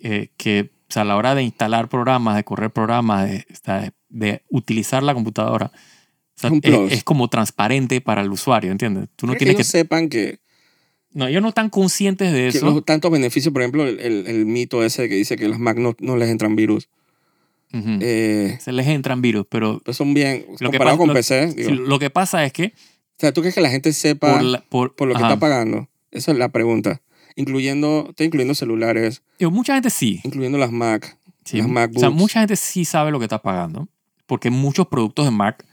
eh, 0.01 0.29
que, 0.35 0.71
o 0.89 0.91
sea, 0.93 1.03
a 1.03 1.05
la 1.05 1.15
hora 1.15 1.35
de 1.35 1.43
instalar 1.43 1.87
programas, 1.87 2.35
de 2.35 2.43
correr 2.43 2.71
programas, 2.71 3.29
de, 3.29 3.45
de 4.09 4.43
utilizar 4.49 5.01
la 5.01 5.13
computadora, 5.13 5.71
o 6.35 6.39
sea, 6.41 6.51
Es 6.89 7.03
como 7.05 7.29
transparente 7.29 8.01
para 8.01 8.21
el 8.21 8.31
usuario, 8.31 8.71
¿entiendes? 8.71 9.07
Tú 9.15 9.25
no 9.25 9.33
¿crees 9.33 9.39
que 9.39 9.45
tienes 9.45 9.55
que... 9.55 9.61
ellos 9.61 9.67
sepan 9.71 10.09
que, 10.09 10.39
No, 11.13 11.27
ellos 11.27 11.41
no 11.41 11.49
están 11.49 11.69
conscientes 11.69 12.33
de 12.33 12.49
que 12.51 12.57
eso. 12.57 12.65
los 12.65 12.83
tantos 12.83 13.09
beneficios, 13.09 13.53
por 13.53 13.61
ejemplo, 13.61 13.87
el, 13.87 13.99
el- 14.01 14.27
el 14.27 14.45
mito 14.45 14.83
ese 14.83 15.07
que 15.07 15.15
dice 15.15 15.37
que 15.37 15.47
las 15.47 15.59
Mac 15.59 15.77
no, 15.77 15.95
no 15.99 16.17
les 16.17 16.29
entran 16.29 16.55
virus, 16.57 16.89
Eh, 17.71 18.57
Se 18.61 18.71
les 18.71 18.87
entran 18.87 19.21
virus, 19.21 19.45
pero 19.49 19.79
pues 19.85 19.95
son 19.97 20.13
bien, 20.13 20.45
Lo 20.59 20.71
que 20.71 20.79
pasa- 20.79 20.97
con 20.97 21.07
lo- 21.09 21.13
PC, 21.13 21.47
digo. 21.53 21.71
lo 21.71 21.99
que 21.99 22.09
pasa 22.09 22.43
es 22.45 22.51
que 22.53 22.73
o 22.75 23.19
sea, 23.21 23.33
¿tú 23.33 23.41
crees 23.41 23.53
que 23.53 23.61
la 23.61 23.69
gente 23.69 23.91
sepa 23.93 24.31
por, 24.31 24.39
por, 24.39 24.43
la- 24.45 24.61
por, 24.95 25.07
lo 25.09 25.13
que 25.15 25.21
está 25.21 25.37
pagando? 25.37 25.87
Esa 26.09 26.31
es 26.31 26.37
la 26.37 26.49
pregunta. 26.49 27.01
Incluyendo, 27.35 28.07
está 28.09 28.23
incluyendo 28.23 28.55
celulares, 28.55 29.21
Digo, 29.37 29.51
mucha 29.51 29.73
gente 29.73 29.89
sí. 29.89 30.19
incluyendo 30.23 30.57
las 30.57 30.71
Mac. 30.71 31.17
Sí, 31.45 31.57
Las 31.57 31.65
O 31.67 31.69
MacBooks. 31.69 31.99
sea, 32.01 32.09
mucha 32.09 32.39
gente 32.39 32.55
sí 32.55 32.85
sabe 32.85 33.11
lo 33.11 33.19
que 33.19 33.25
está 33.25 33.41
pagando, 33.41 33.87
porque 34.25 34.49
muchos 34.49 34.87
productos 34.87 35.25
de 35.25 35.31
Mac 35.31 35.65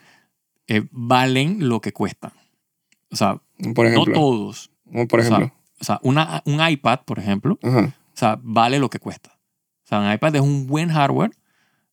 eh, 0.68 0.82
valen 0.90 1.68
lo 1.68 1.80
que 1.80 1.92
cuestan. 1.92 2.32
O 3.10 3.16
sea, 3.16 3.40
Por 3.74 3.84
no 3.86 3.90
ejemplo. 3.92 4.14
todos. 4.14 4.70
como 4.84 5.06
por 5.08 5.20
O 5.20 5.22
sea. 5.22 5.52
O 6.00 6.08
una, 6.08 6.42
un 6.46 6.66
iPad, 6.66 7.00
por 7.04 7.18
ejemplo, 7.18 7.58
Ajá. 7.62 7.94
o 8.14 8.16
sea, 8.16 8.38
vale 8.42 8.78
lo 8.78 8.88
que 8.90 8.98
cuesta. 8.98 9.30
O 9.84 9.88
sea, 9.88 10.00
un 10.00 10.10
iPad 10.12 10.34
es 10.36 10.40
un 10.42 10.66
buen 10.66 10.88
hardware, 10.88 11.30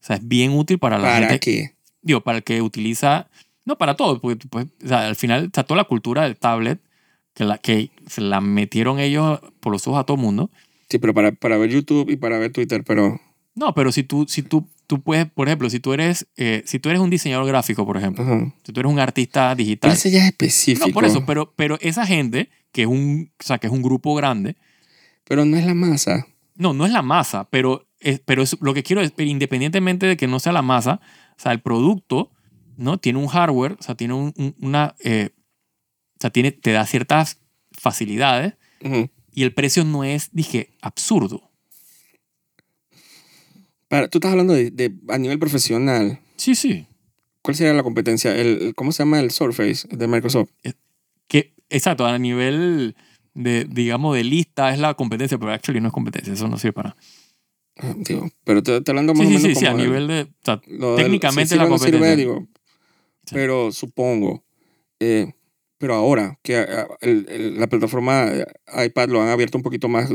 o 0.03 0.05
sea, 0.05 0.17
es 0.17 0.27
bien 0.27 0.51
útil 0.51 0.79
para 0.79 0.97
la 0.97 1.03
¿Para 1.05 1.19
gente, 1.27 1.39
qué? 1.39 1.75
digo, 2.01 2.21
para 2.21 2.39
el 2.39 2.43
que 2.43 2.61
utiliza, 2.61 3.29
no 3.65 3.77
para 3.77 3.95
todo, 3.95 4.19
porque 4.19 4.35
tú 4.35 4.49
puedes- 4.49 4.69
o 4.83 4.87
sea, 4.87 5.07
al 5.07 5.15
final 5.15 5.45
está 5.45 5.63
toda 5.63 5.77
la 5.77 5.85
cultura 5.85 6.23
del 6.23 6.35
tablet 6.37 6.81
que, 7.33 7.45
la, 7.45 7.57
que 7.57 7.89
se 8.07 8.21
la 8.21 8.41
metieron 8.41 8.99
ellos 8.99 9.39
por 9.61 9.71
los 9.71 9.87
ojos 9.87 9.99
a 10.01 10.03
todo 10.03 10.17
el 10.17 10.21
mundo. 10.23 10.51
Sí, 10.89 10.99
pero 10.99 11.13
para, 11.13 11.31
para 11.31 11.57
ver 11.57 11.69
YouTube 11.71 12.09
y 12.09 12.17
para 12.17 12.37
ver 12.37 12.51
Twitter, 12.51 12.83
pero... 12.85 13.19
No, 13.55 13.73
pero 13.73 13.91
si 13.91 14.03
tú, 14.03 14.25
si 14.27 14.41
tú, 14.41 14.67
tú 14.87 15.01
puedes, 15.01 15.27
por 15.31 15.47
ejemplo, 15.47 15.69
si 15.69 15.79
tú 15.79 15.93
eres, 15.93 16.27
eh, 16.37 16.63
si 16.65 16.79
tú 16.79 16.89
eres 16.89 16.99
un 17.01 17.09
diseñador 17.09 17.45
gráfico, 17.47 17.85
por 17.85 17.97
ejemplo, 17.97 18.23
Ajá. 18.23 18.53
si 18.63 18.73
tú 18.73 18.79
eres 18.81 18.91
un 18.91 18.99
artista 18.99 19.49
Pero 19.49 19.55
digital, 19.57 19.91
ese 19.93 20.11
ya 20.11 20.19
es 20.19 20.25
específico. 20.25 20.87
no 20.87 20.93
por 20.93 21.05
eso, 21.05 21.23
pero, 21.25 21.53
pero 21.55 21.77
esa 21.79 22.05
gente 22.05 22.49
que 22.71 22.81
es 22.81 22.87
un, 22.87 23.31
o 23.39 23.43
sea, 23.43 23.59
que 23.59 23.67
es 23.67 23.73
un 23.73 23.81
grupo 23.83 24.13
grande, 24.15 24.55
Pero 25.23 25.45
no 25.45 25.55
es 25.55 25.65
la 25.65 25.73
masa. 25.75 26.27
no, 26.55 26.73
no 26.73 26.85
es 26.85 26.91
la 26.91 27.01
masa, 27.03 27.47
pero, 27.49 27.87
es, 28.03 28.19
pero 28.19 28.43
es, 28.43 28.57
lo 28.61 28.73
que 28.73 28.83
quiero 28.83 29.01
es, 29.01 29.13
independientemente 29.17 30.05
de 30.05 30.17
que 30.17 30.27
no 30.27 30.39
sea 30.39 30.51
la 30.53 30.61
masa, 30.61 30.99
o 31.37 31.41
sea, 31.41 31.51
el 31.51 31.61
producto, 31.61 32.31
¿no? 32.77 32.97
Tiene 32.99 33.19
un 33.19 33.27
hardware, 33.27 33.77
o 33.79 33.83
sea, 33.83 33.95
tiene 33.95 34.13
un- 34.13 34.33
un- 34.37 34.55
una, 34.61 34.95
eh, 35.03 35.29
o 35.33 36.19
sea, 36.19 36.29
tiene, 36.29 36.51
te 36.51 36.71
da 36.71 36.85
ciertas 36.85 37.39
facilidades 37.71 38.53
y 39.33 39.43
el 39.43 39.53
precio 39.53 39.83
no 39.85 40.03
es, 40.03 40.29
dije, 40.33 40.69
absurdo. 40.81 41.49
Para, 43.87 44.07
tú 44.07 44.17
estás 44.17 44.31
hablando 44.31 44.53
de, 44.53 44.71
de- 44.71 44.93
a 45.09 45.17
nivel 45.17 45.39
profesional. 45.39 46.19
Sí, 46.37 46.55
sí. 46.55 46.87
¿Cuál 47.41 47.55
sería 47.55 47.73
la 47.73 47.83
competencia? 47.83 48.35
El, 48.35 48.61
el- 48.61 48.75
¿Cómo 48.75 48.91
se 48.91 49.03
llama 49.03 49.19
el 49.19 49.31
Surface 49.31 49.87
de 49.89 50.07
Microsoft? 50.07 50.49
Que, 51.27 51.53
exacto, 51.69 52.05
a 52.05 52.17
nivel 52.17 52.95
de, 53.33 53.65
digamos, 53.65 54.15
de 54.15 54.23
lista 54.23 54.73
es 54.73 54.79
la 54.79 54.93
competencia, 54.95 55.37
pero 55.37 55.51
actually 55.51 55.79
no 55.81 55.87
es 55.87 55.93
competencia, 55.93 56.33
eso 56.33 56.47
no 56.47 56.57
sirve 56.57 56.73
para 56.73 56.89
nada. 56.89 57.01
Ah, 57.77 57.93
Digo, 57.97 58.29
pero 58.43 58.61
te, 58.61 58.81
te 58.81 58.91
hablando 58.91 59.13
más 59.13 59.27
Sí, 59.27 59.33
o 59.35 59.37
menos 59.39 59.41
sí, 59.53 59.55
sí, 59.55 59.65
a 59.65 59.71
como 59.71 59.83
nivel 59.83 60.07
de, 60.07 60.21
o 60.21 60.27
sea, 60.43 60.61
lo 60.67 60.95
del- 60.95 61.05
técnicamente 61.05 61.49
sirve 61.49 61.63
la 61.63 61.69
no 61.69 61.77
sirve, 61.77 61.91
competencia. 61.91 62.15
digo, 62.17 62.47
Sí. 63.25 63.35
pero 63.35 63.71
supongo. 63.71 64.43
eh, 64.99 65.33
pero 65.79 65.95
ahora 65.95 66.39
que 66.43 66.55
ah, 66.57 66.87
el- 67.01 67.25
el- 67.29 67.59
la 67.59 67.67
plataforma 67.67 68.27
eh, 68.31 68.45
iPad 68.85 69.09
lo 69.09 69.21
han 69.21 69.29
abierto 69.29 69.57
un 69.57 69.63
poquito 69.63 69.89
más, 69.89 70.09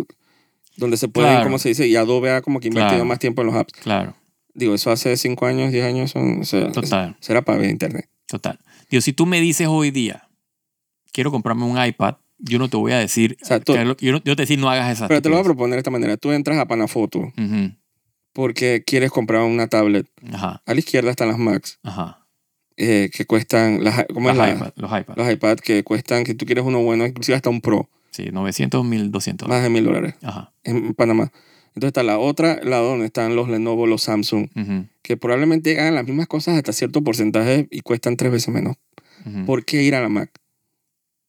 donde 0.76 0.96
se 0.96 1.08
puede, 1.08 1.28
Claro. 1.28 1.44
¿cómo 1.44 1.58
se 1.58 1.68
dice? 1.70 1.86
Y 1.88 1.96
Adobe 1.96 2.30
ha 2.30 2.40
como 2.40 2.58
que 2.60 2.68
invertido 2.68 2.90
Claro. 2.96 3.04
más 3.04 3.18
tiempo 3.18 3.42
en 3.42 3.48
los 3.48 3.56
apps. 3.56 3.72
claro, 3.80 4.14
Digo, 4.54 4.74
eso 4.74 4.90
hace 4.90 5.16
5 5.16 5.44
años, 5.46 5.70
10 5.72 5.84
años, 5.84 6.10
son, 6.10 6.40
o 6.40 6.44
sea, 6.44 6.72
total, 6.72 7.16
será 7.20 7.42
para 7.42 7.58
ver 7.58 7.70
internet. 7.70 8.08
total. 8.26 8.58
Digo, 8.90 9.00
si 9.02 9.12
tú 9.12 9.26
me 9.26 9.40
dices 9.40 9.66
hoy 9.68 9.90
día, 9.90 10.28
quiero 11.12 11.30
comprarme 11.30 11.64
un 11.64 11.82
iPad, 11.84 12.14
yo 12.38 12.58
no 12.58 12.68
te 12.68 12.76
voy 12.76 12.92
a 12.92 12.98
decir, 12.98 13.36
O 13.42 13.44
sea, 13.44 13.60
tú- 13.60 13.74
que 13.74 13.84
lo- 13.84 13.96
yo, 13.96 14.12
no, 14.12 14.22
yo 14.24 14.36
te 14.36 14.42
decir 14.42 14.58
no 14.58 14.70
hagas 14.70 14.92
esa 14.92 15.08
Pero 15.08 15.20
te 15.22 15.28
lo 15.28 15.34
voy 15.36 15.42
a 15.42 15.44
proponer 15.44 15.72
de 15.72 15.78
esta 15.78 15.90
manera. 15.90 16.16
Tú 16.16 16.32
entras 16.32 16.58
a 16.58 16.66
Panafoto 16.66 17.32
porque 18.32 18.84
quieres 18.86 19.10
comprar 19.10 19.42
una 19.42 19.66
tablet. 19.66 20.06
Ajá, 20.32 20.62
A 20.64 20.72
la 20.74 20.78
izquierda 20.78 21.10
están 21.10 21.28
las 21.28 21.38
Macs. 21.38 21.78
ajá. 21.82 22.24
eh, 22.80 23.10
que 23.12 23.24
cuestan, 23.26 23.82
las, 23.82 24.06
¿cómo 24.14 24.30
es 24.30 24.36
la- 24.36 24.50
iPad, 24.52 24.72
los 24.76 24.90
iPad. 25.00 25.16
los 25.16 25.32
iPad 25.32 25.56
que 25.58 25.82
cuestan, 25.82 26.22
que 26.22 26.34
tú 26.34 26.46
quieres 26.46 26.64
uno 26.64 26.80
bueno, 26.80 27.04
inclusive 27.06 27.34
hasta 27.34 27.50
un 27.50 27.60
Pro, 27.60 27.88
Sí, 28.12 28.28
900, 28.30 28.84
1200. 28.84 29.48
más 29.48 29.64
de 29.64 29.68
mil 29.68 29.82
dólares 29.84 30.14
Ajá. 30.22 30.52
en 30.62 30.94
Panamá. 30.94 31.32
Entonces 31.74 31.88
está 31.88 32.04
la 32.04 32.18
otra 32.20 32.60
lado 32.62 32.90
donde 32.90 33.06
están 33.06 33.34
los 33.34 33.48
Lenovo, 33.48 33.88
los 33.88 34.02
Samsung, 34.02 34.48
ujú, 34.54 34.86
que 35.02 35.16
probablemente 35.16 35.76
hagan 35.80 35.96
las 35.96 36.04
mismas 36.06 36.28
cosas 36.28 36.56
hasta 36.56 36.72
cierto 36.72 37.02
porcentaje 37.02 37.66
y 37.72 37.80
cuestan 37.80 38.16
tres 38.16 38.30
veces 38.30 38.54
menos. 38.54 38.76
¿Por 39.44 39.64
qué 39.64 39.82
ir 39.82 39.96
a 39.96 40.00
la 40.00 40.08
Mac? 40.08 40.30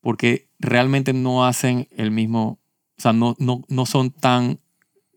Porque 0.01 0.48
realmente 0.59 1.13
no 1.13 1.45
hacen 1.45 1.87
el 1.91 2.11
mismo, 2.11 2.59
o 2.97 3.01
sea, 3.01 3.13
no, 3.13 3.35
no, 3.39 3.63
no 3.67 3.85
son 3.85 4.11
tan 4.11 4.59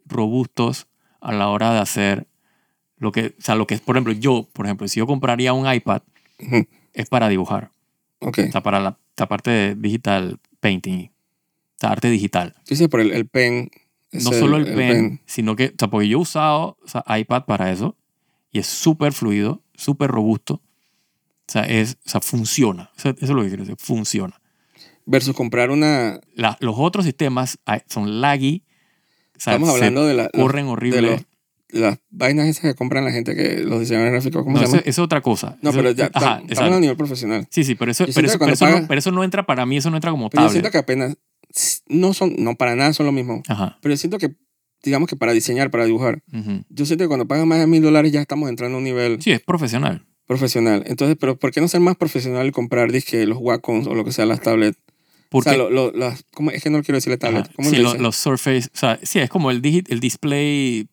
robustos 0.06 0.86
a 1.20 1.32
la 1.32 1.48
hora 1.48 1.72
de 1.72 1.80
hacer 1.80 2.26
lo 2.96 3.12
que, 3.12 3.34
o 3.38 3.42
sea, 3.42 3.54
lo 3.56 3.66
que 3.66 3.74
es, 3.74 3.80
por 3.80 3.96
ejemplo, 3.96 4.12
yo, 4.12 4.48
por 4.52 4.66
ejemplo, 4.66 4.86
si 4.88 5.00
yo 5.00 5.06
compraría 5.06 5.52
un 5.52 5.72
iPad, 5.72 6.02
es 6.92 7.08
para 7.08 7.28
dibujar, 7.28 7.70
Ok. 8.20 8.38
o 8.48 8.52
sea, 8.52 8.62
para 8.62 8.80
la, 8.80 8.98
la 9.16 9.28
parte 9.28 9.50
de 9.50 9.74
digital 9.74 10.38
painting, 10.60 11.06
o 11.06 11.78
sea, 11.78 11.90
arte 11.90 12.10
digital. 12.10 12.54
Dice 12.68 12.88
por 12.88 13.00
el, 13.00 13.12
el 13.12 13.26
pen. 13.26 13.70
no 14.12 14.32
solo 14.32 14.56
el, 14.56 14.64
pen, 14.74 15.20
sino 15.26 15.56
que, 15.56 15.68
o 15.68 15.74
sea, 15.78 15.88
porque 15.88 16.08
yo 16.08 16.18
he 16.18 16.20
usado 16.20 16.76
o 16.82 16.88
sea, 16.88 17.04
iPad 17.18 17.44
para 17.44 17.72
eso 17.72 17.96
y 18.52 18.58
es 18.60 18.66
súper 18.66 19.12
fluido, 19.12 19.62
súper 19.74 20.10
robusto. 20.10 20.60
O 21.48 21.52
sea, 21.52 21.64
es, 21.64 21.98
o 22.06 22.08
sea, 22.08 22.20
funciona. 22.20 22.90
Eso, 22.96 23.10
eso 23.10 23.18
es 23.20 23.30
lo 23.30 23.42
que 23.42 23.48
quiero 23.48 23.64
decir, 23.64 23.76
funciona. 23.78 24.40
Versus 25.06 25.34
comprar 25.34 25.70
una. 25.70 26.20
La- 26.34 26.56
los 26.60 26.74
otros 26.78 27.04
sistemas 27.04 27.58
ay, 27.64 27.80
son 27.88 28.20
laggy, 28.20 28.64
o 29.36 29.40
sea, 29.40 29.54
Estamos 29.54 29.70
hablando 29.74 30.06
de, 30.06 30.14
la, 30.14 30.28
corren 30.30 30.66
horrible. 30.66 31.26
las 31.70 31.98
vainas 32.10 32.46
esas 32.46 32.62
que 32.62 32.74
compran 32.74 33.04
la 33.04 33.10
gente, 33.10 33.34
que 33.34 33.64
los 33.64 33.80
diseñadores 33.80 34.12
gráficos, 34.12 34.44
¿cómo 34.44 34.54
no, 34.54 34.58
se 34.60 34.64
eso, 34.64 34.72
llama? 34.74 34.82
eso 34.82 35.02
es 35.02 35.04
otra 35.04 35.20
cosa. 35.22 35.58
No, 35.62 35.70
Eso- 35.70 35.78
pero 35.78 35.90
ya 35.92 36.10
ajá, 36.14 36.40
tam- 36.40 36.46
estamos 36.50 36.76
a 36.76 36.80
nivel 36.80 36.96
profesional. 36.96 37.46
Sí, 37.50 37.64
sí, 37.64 37.74
pero 37.74 37.90
eso, 37.90 38.04
pero 38.14 38.26
eso, 38.28 38.38
pero, 38.38 38.50
no, 38.52 38.56
pagas- 38.56 38.84
pero 38.86 38.98
eso 38.98 39.10
no 39.10 39.24
entra 39.24 39.44
para 39.44 39.66
mí, 39.66 39.76
eso 39.78 39.90
no 39.90 39.96
entra 39.96 40.10
como 40.12 40.30
Pero 40.30 40.44
yo 40.44 40.50
siento 40.50 40.70
que 40.70 40.78
apenas. 40.78 41.16
No 41.88 42.14
son, 42.14 42.34
no 42.38 42.54
para 42.54 42.76
nada 42.76 42.92
son 42.94 43.04
lo 43.06 43.12
mismo. 43.12 43.42
Ajá. 43.48 43.76
Pero 43.82 43.92
yo 43.92 43.98
siento 43.98 44.18
que, 44.18 44.34
digamos 44.82 45.08
que 45.08 45.16
para 45.16 45.32
diseñar, 45.32 45.70
para 45.70 45.84
dibujar, 45.84 46.22
yo 46.70 46.86
siento 46.86 47.04
que 47.04 47.08
cuando 47.08 47.26
pagas 47.28 47.44
más 47.46 47.58
de 47.58 47.66
mil 47.66 47.82
dólares 47.82 48.10
ya 48.12 48.20
estamos 48.22 48.48
entrando 48.48 48.76
a 48.76 48.78
un 48.78 48.84
nivel 48.84 49.20
Sí, 49.20 49.32
es 49.32 49.40
profesional. 49.40 50.06
profesional. 50.26 50.82
Entonces, 50.86 51.16
pero 51.20 51.38
¿por 51.38 51.50
qué 51.52 51.60
no 51.60 51.68
ser 51.68 51.80
más 51.80 51.96
profesional 51.96 52.46
y 52.46 52.52
comprar 52.52 52.90
disque 52.90 53.26
los 53.26 53.36
Wacom 53.38 53.86
o 53.86 53.94
lo 53.94 54.04
que 54.04 54.12
sea, 54.12 54.24
las 54.24 54.40
tablets? 54.40 54.78
Porque, 55.32 55.50
o 55.50 55.52
sea, 55.52 55.58
lo- 55.58 55.70
lo- 55.70 55.90
las, 55.92 56.24
¿cómo? 56.32 56.50
es 56.52 56.62
que 56.62 56.70
no 56.70 56.82
quiero 56.82 56.96
decirle 56.98 57.16
tablet. 57.18 57.46
ajá, 57.46 57.52
¿Cómo 57.56 57.70
sí, 57.70 57.76
lo- 57.76 57.94
los 57.94 58.14
Surface, 58.16 58.68
o 58.72 58.76
sea, 58.76 58.98
sí, 59.02 59.18
es 59.18 59.28
como 59.30 59.50
el, 59.50 59.60
digi- 59.62 59.84
el 59.88 59.98
display 60.00 60.88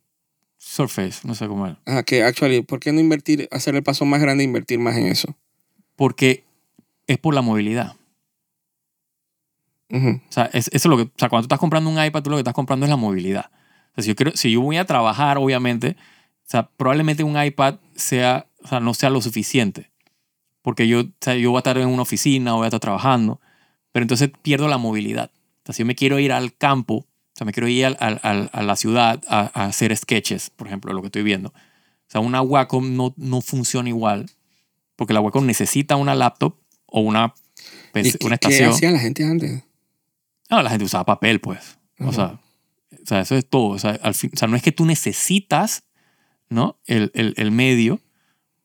Surface, 0.57 1.27
no 1.27 1.35
sé 1.35 1.47
cómo 1.47 1.67
es. 1.67 1.75
Ajá, 1.85 2.03
que 2.03 2.23
actually, 2.23 2.61
¿por 2.61 2.79
qué 2.79 2.91
no 2.91 2.99
invertir, 2.99 3.47
hacer 3.51 3.75
el 3.75 3.83
paso 3.83 4.05
más 4.05 4.19
grande 4.21 4.43
e 4.43 4.47
invertir 4.47 4.79
más 4.79 4.97
en 4.97 5.05
eso? 5.07 5.35
Porque 5.95 6.43
es 7.07 7.17
por 7.17 7.33
la 7.35 7.41
movilidad. 7.41 7.95
Ujú. 9.91 10.09
O 10.27 10.31
sea, 10.31 10.45
es, 10.53 10.67
eso 10.67 10.73
es 10.73 10.85
lo 10.85 10.97
que, 10.97 11.03
o 11.03 11.11
sea, 11.17 11.29
cuando 11.29 11.43
tú 11.43 11.53
estás 11.53 11.59
comprando 11.59 11.89
un 11.89 12.03
iPad, 12.03 12.21
tú 12.21 12.29
lo 12.29 12.35
que 12.35 12.41
estás 12.41 12.53
comprando 12.53 12.85
es 12.85 12.89
la 12.89 12.95
movilidad. 12.95 13.45
O 13.91 13.95
sea, 13.95 14.03
si 14.03 14.07
yo, 14.09 14.15
quiero, 14.15 14.31
si 14.35 14.51
yo 14.51 14.61
voy 14.61 14.77
a 14.77 14.85
trabajar, 14.85 15.37
obviamente, 15.37 15.95
o 16.45 16.49
sea, 16.49 16.69
probablemente 16.77 17.23
un 17.23 17.41
iPad 17.41 17.75
sea, 17.95 18.47
o 18.63 18.67
sea, 18.67 18.79
no 18.79 18.93
sea 18.93 19.09
lo 19.09 19.21
suficiente. 19.21 19.91
Porque 20.61 20.87
yo, 20.87 21.01
o 21.01 21.05
sea, 21.21 21.35
yo 21.35 21.49
voy 21.49 21.57
a 21.57 21.61
estar 21.61 21.77
en 21.77 21.87
una 21.87 22.03
oficina 22.03 22.53
o 22.53 22.57
voy 22.57 22.65
a 22.65 22.67
estar 22.67 22.79
trabajando, 22.79 23.39
pero 23.91 24.03
entonces 24.03 24.29
pierdo 24.41 24.67
la 24.67 24.77
movilidad. 24.77 25.31
O 25.33 25.61
sea, 25.65 25.73
si 25.75 25.81
yo 25.83 25.85
me 25.85 25.95
quiero 25.95 26.19
ir 26.19 26.31
al 26.31 26.55
campo, 26.55 26.95
o 26.95 27.05
sea, 27.35 27.45
me 27.45 27.53
quiero 27.53 27.67
ir 27.67 27.85
al- 27.85 27.97
al- 27.99 28.19
al- 28.23 28.49
a 28.53 28.63
la 28.63 28.75
ciudad 28.75 29.21
a, 29.27 29.51
a 29.53 29.65
hacer 29.65 29.95
sketches, 29.95 30.49
por 30.51 30.67
ejemplo, 30.67 30.93
lo 30.93 31.01
que 31.01 31.07
estoy 31.07 31.23
viendo. 31.23 31.49
O 31.49 32.11
sea, 32.11 32.21
una 32.21 32.41
Wacom 32.41 32.95
no, 32.95 33.13
no 33.17 33.41
funciona 33.41 33.87
igual, 33.89 34.29
porque 34.95 35.13
la 35.13 35.21
Wacom 35.21 35.45
necesita 35.45 35.95
una 35.95 36.15
laptop 36.15 36.55
o 36.85 37.01
una, 37.01 37.33
¿Y 37.57 37.91
PC 37.93 38.17
qué, 38.19 38.25
una 38.27 38.37
qué 38.37 38.47
estación. 38.47 38.71
hacía 38.71 38.91
la 38.91 38.99
gente 38.99 39.23
antes? 39.23 39.63
No, 40.49 40.61
la 40.63 40.69
gente 40.71 40.85
usaba 40.85 41.05
papel, 41.05 41.39
pues. 41.39 41.77
O 41.99 42.11
sea, 42.11 42.39
o 42.91 43.05
sea, 43.05 43.19
eso 43.21 43.35
es 43.35 43.47
todo. 43.47 43.67
O 43.69 43.79
sea, 43.79 43.91
al 44.01 44.15
fin- 44.15 44.31
o 44.33 44.37
sea, 44.37 44.47
no 44.47 44.55
es 44.55 44.63
que 44.63 44.71
tú 44.71 44.85
necesitas, 44.85 45.83
¿no? 46.49 46.79
El, 46.85 47.11
el, 47.13 47.33
el 47.37 47.51
medio. 47.51 47.99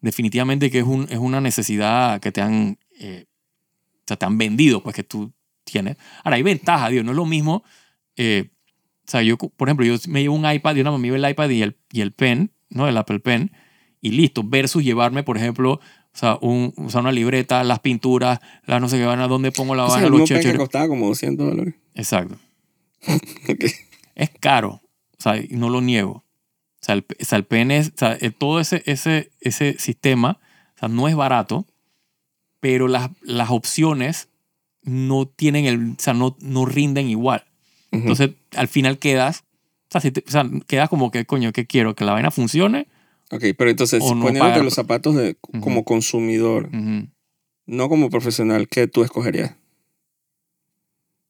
Definitivamente 0.00 0.70
que 0.70 0.78
es, 0.80 0.84
un, 0.86 1.06
es 1.10 1.18
una 1.18 1.40
necesidad 1.40 2.20
que 2.20 2.32
te 2.32 2.40
han, 2.42 2.78
eh, 2.98 3.26
sea, 4.06 4.16
te 4.16 4.26
han 4.26 4.38
vendido, 4.38 4.82
pues, 4.82 4.94
que 4.94 5.04
tú 5.04 5.32
tienes. 5.64 5.96
Ahora, 6.22 6.36
hay 6.36 6.42
ventajas, 6.42 6.90
Dios. 6.90 7.04
No 7.04 7.12
es 7.12 7.16
lo 7.16 7.26
mismo. 7.26 7.64
eh, 8.16 8.50
o 9.06 9.10
sea, 9.10 9.22
yo, 9.22 9.36
por 9.36 9.68
ejemplo, 9.68 9.84
yo 9.84 9.96
me 10.08 10.22
llevo 10.22 10.34
un 10.34 10.50
iPad 10.50 10.76
y 10.76 10.80
una 10.80 10.96
me 10.96 11.08
llevo 11.08 11.16
el 11.16 11.30
iPad 11.30 11.50
y 11.50 11.60
el, 11.62 11.76
y 11.92 12.00
el 12.00 12.12
pen, 12.12 12.52
¿no? 12.70 12.88
El 12.88 12.96
Apple 12.96 13.20
Pen. 13.20 13.52
Y 14.00 14.12
listo. 14.12 14.42
Versus 14.42 14.82
llevarme, 14.82 15.22
por 15.22 15.36
ejemplo, 15.36 15.72
o 15.74 15.80
sea, 16.16 16.38
un, 16.40 16.72
o 16.76 16.88
sea, 16.88 17.00
una 17.00 17.12
libreta, 17.12 17.64
las 17.64 17.80
pinturas, 17.80 18.38
las 18.64 18.80
no 18.80 18.88
sé 18.88 18.96
qué 18.98 19.04
van 19.04 19.20
a 19.20 19.28
dónde 19.28 19.52
pongo 19.52 19.74
la 19.74 19.84
O 19.84 19.88
vaina, 19.88 20.08
los 20.08 20.28
pen 20.28 20.40
que 20.40 20.56
costaba 20.56 20.88
como 20.88 21.08
200 21.08 21.46
dólares. 21.46 21.74
Exacto. 21.94 22.36
Ok. 23.06 23.64
es 24.14 24.30
caro, 24.40 24.80
o 25.18 25.22
sea, 25.22 25.34
no 25.50 25.68
lo 25.68 25.82
niego. 25.82 26.12
O 26.12 26.24
sea, 26.80 26.94
el, 26.94 27.04
o 27.20 27.24
sea, 27.24 27.36
el 27.36 27.44
pen 27.44 27.70
es, 27.70 27.88
o 27.88 27.98
sea, 27.98 28.18
todo 28.38 28.60
ese, 28.60 28.82
ese, 28.86 29.32
ese 29.40 29.76
sistema, 29.78 30.38
o 30.76 30.78
sea, 30.78 30.88
no 30.88 31.08
es 31.08 31.14
barato, 31.16 31.66
pero 32.64 32.88
las, 32.88 33.10
las 33.20 33.50
opciones 33.50 34.30
no 34.84 35.26
tienen 35.28 35.66
el, 35.66 35.90
o 35.90 35.94
sea, 35.98 36.14
no, 36.14 36.34
no 36.40 36.64
rinden 36.64 37.10
igual. 37.10 37.44
Ujú. 37.92 38.00
Entonces, 38.00 38.30
al 38.56 38.68
final 38.68 38.98
quedas, 38.98 39.44
o 39.82 39.86
sea, 39.90 40.00
si 40.00 40.10
te- 40.10 40.24
o 40.26 40.30
sea, 40.30 40.48
quedas 40.66 40.88
como 40.88 41.10
que, 41.10 41.26
coño, 41.26 41.52
¿qué 41.52 41.66
quiero? 41.66 41.94
¿Que 41.94 42.06
la 42.06 42.14
vaina 42.14 42.30
funcione? 42.30 42.88
Ok, 43.30 43.44
pero 43.58 43.68
entonces, 43.68 44.00
no 44.02 44.08
poniéndote 44.08 44.38
pagar. 44.38 44.64
los 44.64 44.72
zapatos 44.72 45.14
de, 45.14 45.36
Ujú. 45.46 45.60
como 45.60 45.84
consumidor, 45.84 46.70
Ujú. 46.72 47.08
no 47.66 47.88
como 47.90 48.08
profesional, 48.08 48.66
¿qué 48.66 48.86
tú 48.86 49.02
escogerías? 49.04 49.50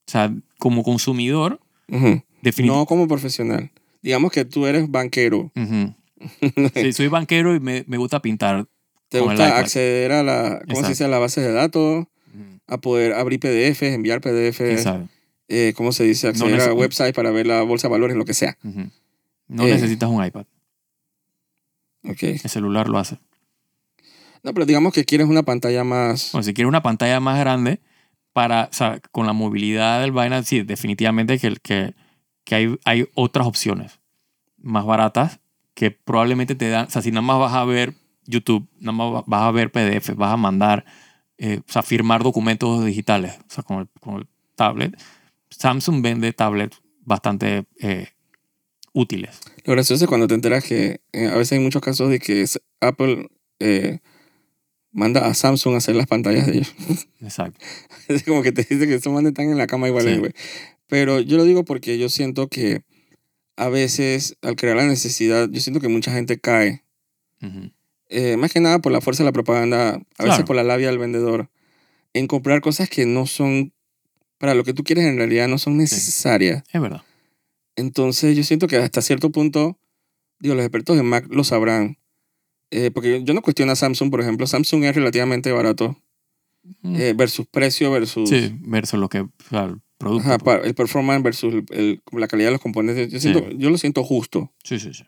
O 0.06 0.10
sea, 0.12 0.32
como 0.60 0.84
consumidor. 0.84 1.58
No 1.88 2.86
como 2.86 3.08
profesional. 3.08 3.72
Digamos 4.02 4.30
que 4.30 4.44
tú 4.44 4.66
eres 4.66 4.88
banquero. 4.88 5.50
Sí, 6.74 6.92
soy 6.92 7.08
banquero 7.08 7.54
y 7.56 7.60
me, 7.60 7.84
me 7.88 7.98
gusta 7.98 8.22
pintar. 8.22 8.66
Te 9.18 9.20
gusta 9.20 9.58
acceder 9.58 10.12
a 10.12 10.22
la, 10.22 10.60
¿cómo 10.68 10.82
se 10.82 10.88
dice? 10.88 11.04
A 11.04 11.08
la 11.08 11.18
base 11.18 11.40
de 11.40 11.52
datos, 11.52 12.06
a 12.66 12.78
poder 12.78 13.12
abrir 13.14 13.38
PDFs, 13.40 13.82
enviar 13.82 14.20
PDFs, 14.20 14.86
eh, 15.48 15.72
¿cómo 15.76 15.92
se 15.92 16.04
dice? 16.04 16.28
Acceder 16.28 16.60
a 16.60 16.66
neces- 16.68 16.76
websites 16.76 17.12
para 17.12 17.30
ver 17.30 17.46
la 17.46 17.62
bolsa 17.62 17.88
de 17.88 17.92
valores, 17.92 18.16
lo 18.16 18.24
que 18.24 18.34
sea. 18.34 18.56
No 18.62 19.66
Eh. 19.66 19.72
necesitas 19.74 20.08
un 20.08 20.24
iPad. 20.24 20.46
Ok. 22.08 22.22
El 22.22 22.38
celular 22.50 22.88
lo 22.88 22.98
hace. 22.98 23.18
No, 24.42 24.52
pero 24.52 24.66
digamos 24.66 24.92
que 24.92 25.04
quieres 25.04 25.26
una 25.26 25.42
pantalla 25.42 25.84
más... 25.84 26.30
Bueno, 26.32 26.42
si 26.44 26.52
quieres 26.52 26.68
una 26.68 26.82
pantalla 26.82 27.18
más 27.20 27.38
grande, 27.38 27.80
para, 28.32 28.68
o 28.70 28.74
sea, 28.74 29.00
con 29.10 29.26
la 29.26 29.32
movilidad 29.32 30.00
del 30.00 30.12
vaina, 30.12 30.42
sí, 30.42 30.62
definitivamente 30.62 31.38
que, 31.38 31.54
que, 31.62 31.94
que 32.44 32.54
hay, 32.54 32.78
hay 32.84 33.08
otras 33.14 33.46
opciones 33.46 34.00
más 34.58 34.84
baratas 34.84 35.40
que 35.74 35.90
probablemente 35.92 36.54
te 36.54 36.68
dan, 36.68 36.86
o 36.86 36.90
sea, 36.90 37.00
si 37.00 37.10
nada 37.10 37.22
más 37.22 37.38
vas 37.38 37.54
a 37.54 37.64
ver 37.64 37.94
YouTube, 38.26 38.68
nada 38.78 38.92
más 38.92 39.12
va- 39.14 39.24
vas 39.26 39.42
a 39.42 39.50
ver 39.50 39.70
PDF, 39.70 40.14
vas 40.14 40.32
a 40.32 40.36
mandar, 40.36 40.84
eh, 41.38 41.60
o 41.66 41.72
sea, 41.72 41.82
firmar 41.82 42.22
documentos 42.22 42.84
digitales, 42.84 43.34
o 43.48 43.52
sea, 43.52 43.62
con 43.64 43.80
el, 43.80 43.88
con 44.00 44.16
el 44.16 44.26
tablet. 44.54 44.96
Samsung 45.50 46.02
vende 46.02 46.32
tablets 46.32 46.80
bastante 47.04 47.64
eh, 47.80 48.08
útiles. 48.92 49.40
Lo 49.64 49.72
gracioso 49.74 50.04
es 50.04 50.08
cuando 50.08 50.26
te 50.26 50.34
enteras 50.34 50.64
que 50.64 51.00
eh, 51.12 51.26
a 51.26 51.36
veces 51.36 51.52
hay 51.52 51.60
muchos 51.64 51.82
casos 51.82 52.08
de 52.10 52.18
que 52.18 52.44
Apple 52.80 53.28
eh, 53.60 53.98
manda 54.92 55.26
a 55.26 55.34
Samsung 55.34 55.74
a 55.74 55.78
hacer 55.78 55.96
las 55.96 56.06
pantallas 56.06 56.46
de 56.46 56.58
ellos. 56.58 56.74
Exacto. 57.20 57.58
es 58.08 58.22
como 58.22 58.42
que 58.42 58.52
te 58.52 58.62
dice 58.62 58.86
que 58.86 58.94
estos 58.94 59.12
manes 59.12 59.30
están 59.30 59.50
en 59.50 59.58
la 59.58 59.66
cama 59.66 59.88
igual, 59.88 60.04
Sí. 60.08 60.16
güey. 60.18 60.32
Pero 60.86 61.18
yo 61.20 61.36
lo 61.36 61.44
digo 61.44 61.64
porque 61.64 61.98
yo 61.98 62.08
siento 62.08 62.48
que 62.48 62.82
a 63.56 63.68
veces 63.68 64.36
al 64.42 64.56
crear 64.56 64.76
la 64.76 64.86
necesidad, 64.86 65.48
yo 65.50 65.60
siento 65.60 65.80
que 65.80 65.88
mucha 65.88 66.12
gente 66.12 66.38
cae. 66.38 66.82
Eh, 68.08 68.36
más 68.36 68.52
que 68.52 68.60
nada 68.60 68.78
por 68.80 68.92
la 68.92 69.00
fuerza 69.00 69.22
de 69.22 69.28
la 69.28 69.32
propaganda, 69.32 69.90
a 69.94 69.94
veces 69.94 70.06
Claro. 70.18 70.44
por 70.44 70.56
la 70.56 70.62
labia 70.62 70.88
del 70.88 70.98
vendedor, 70.98 71.50
en 72.12 72.26
comprar 72.26 72.60
cosas 72.60 72.88
que 72.88 73.06
no 73.06 73.26
son, 73.26 73.72
para 74.38 74.54
lo 74.54 74.64
que 74.64 74.74
tú 74.74 74.84
quieres 74.84 75.04
en 75.06 75.16
realidad 75.16 75.48
no 75.48 75.58
son 75.58 75.76
necesarias. 75.78 76.62
Es 76.72 76.80
verdad. 76.80 77.02
Entonces 77.76 78.36
yo 78.36 78.44
siento 78.44 78.66
que 78.68 78.76
hasta 78.76 79.02
cierto 79.02 79.30
punto, 79.30 79.78
digo, 80.38 80.54
los 80.54 80.64
expertos 80.64 80.96
de 80.96 81.02
Mac 81.02 81.26
lo 81.30 81.42
sabrán. 81.44 81.98
Eh, 82.70 82.90
porque 82.92 83.22
yo 83.24 83.34
no 83.34 83.42
cuestiono 83.42 83.72
a 83.72 83.76
Samsung, 83.76 84.10
por 84.10 84.20
ejemplo. 84.20 84.46
Samsung 84.46 84.84
es 84.84 84.94
relativamente 84.94 85.50
barato 85.52 85.96
Mm. 86.82 86.96
eh, 86.96 87.12
versus 87.14 87.46
precio 87.46 87.90
versus 87.90 88.28
Sí, 88.30 88.54
versus 88.60 88.98
lo 88.98 89.08
que, 89.10 89.20
o 89.20 89.30
sea, 89.50 89.64
el 89.64 89.80
producto. 89.98 90.26
ajá, 90.28 90.38
pues. 90.38 90.60
el 90.64 90.74
performance 90.74 91.22
versus 91.22 91.52
el- 91.54 91.64
el- 91.70 92.02
la 92.12 92.26
calidad 92.26 92.48
de 92.48 92.52
los 92.52 92.60
componentes. 92.60 93.12
Yo, 93.12 93.20
siento, 93.20 93.50
yo 93.50 93.68
lo 93.70 93.76
siento 93.76 94.02
justo. 94.02 94.50
Sí, 94.64 94.78
sí, 94.78 94.94
sí. 94.94 95.04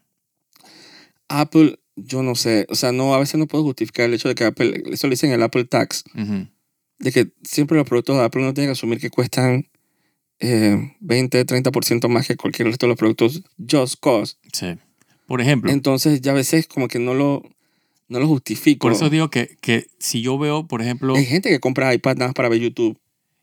Apple, 1.28 1.78
yo 1.96 2.22
no 2.22 2.34
sé. 2.34 2.66
O 2.68 2.74
sea, 2.74 2.92
no, 2.92 3.14
a 3.14 3.18
veces 3.18 3.38
no 3.38 3.46
puedo 3.46 3.64
justificar 3.64 4.06
el 4.06 4.14
hecho 4.14 4.28
de 4.28 4.34
que 4.34 4.44
Apple, 4.44 4.82
eso 4.92 5.06
le 5.06 5.12
dicen 5.12 5.32
el 5.32 5.42
Apple 5.42 5.64
Tax, 5.64 6.04
de 6.98 7.12
que 7.12 7.28
siempre 7.42 7.76
los 7.76 7.86
productos 7.88 8.16
de 8.16 8.24
Apple 8.24 8.42
uno 8.42 8.54
tiene 8.54 8.68
que 8.68 8.72
asumir 8.72 9.00
que 9.00 9.10
cuestan 9.10 9.68
eh, 10.38 10.94
20, 11.00 11.46
30% 11.46 12.08
más 12.08 12.26
que 12.26 12.36
cualquier 12.36 12.68
resto 12.68 12.86
de 12.86 12.88
los 12.88 12.98
productos 12.98 13.42
just 13.58 13.96
cause. 14.00 14.36
Sí. 14.52 14.76
Por 15.26 15.40
ejemplo, 15.40 15.72
Entonces 15.72 16.20
ya 16.20 16.32
a 16.32 16.34
veces 16.34 16.66
como 16.68 16.86
que 16.88 16.98
no 16.98 17.12
lo... 17.14 17.42
no 18.08 18.20
lo 18.20 18.28
justifico. 18.28 18.86
Por 18.86 18.92
eso 18.92 19.10
digo 19.10 19.28
que, 19.30 19.56
que 19.60 19.88
si 19.98 20.22
yo 20.22 20.38
veo, 20.38 20.66
por 20.66 20.82
ejemplo, 20.82 21.16
Hay 21.16 21.24
gente 21.24 21.48
que 21.48 21.58
compra 21.60 21.92
iPad 21.92 22.14
nada 22.16 22.28
más 22.28 22.34
para 22.34 22.48
ver 22.48 22.60
YouTube. 22.60 22.98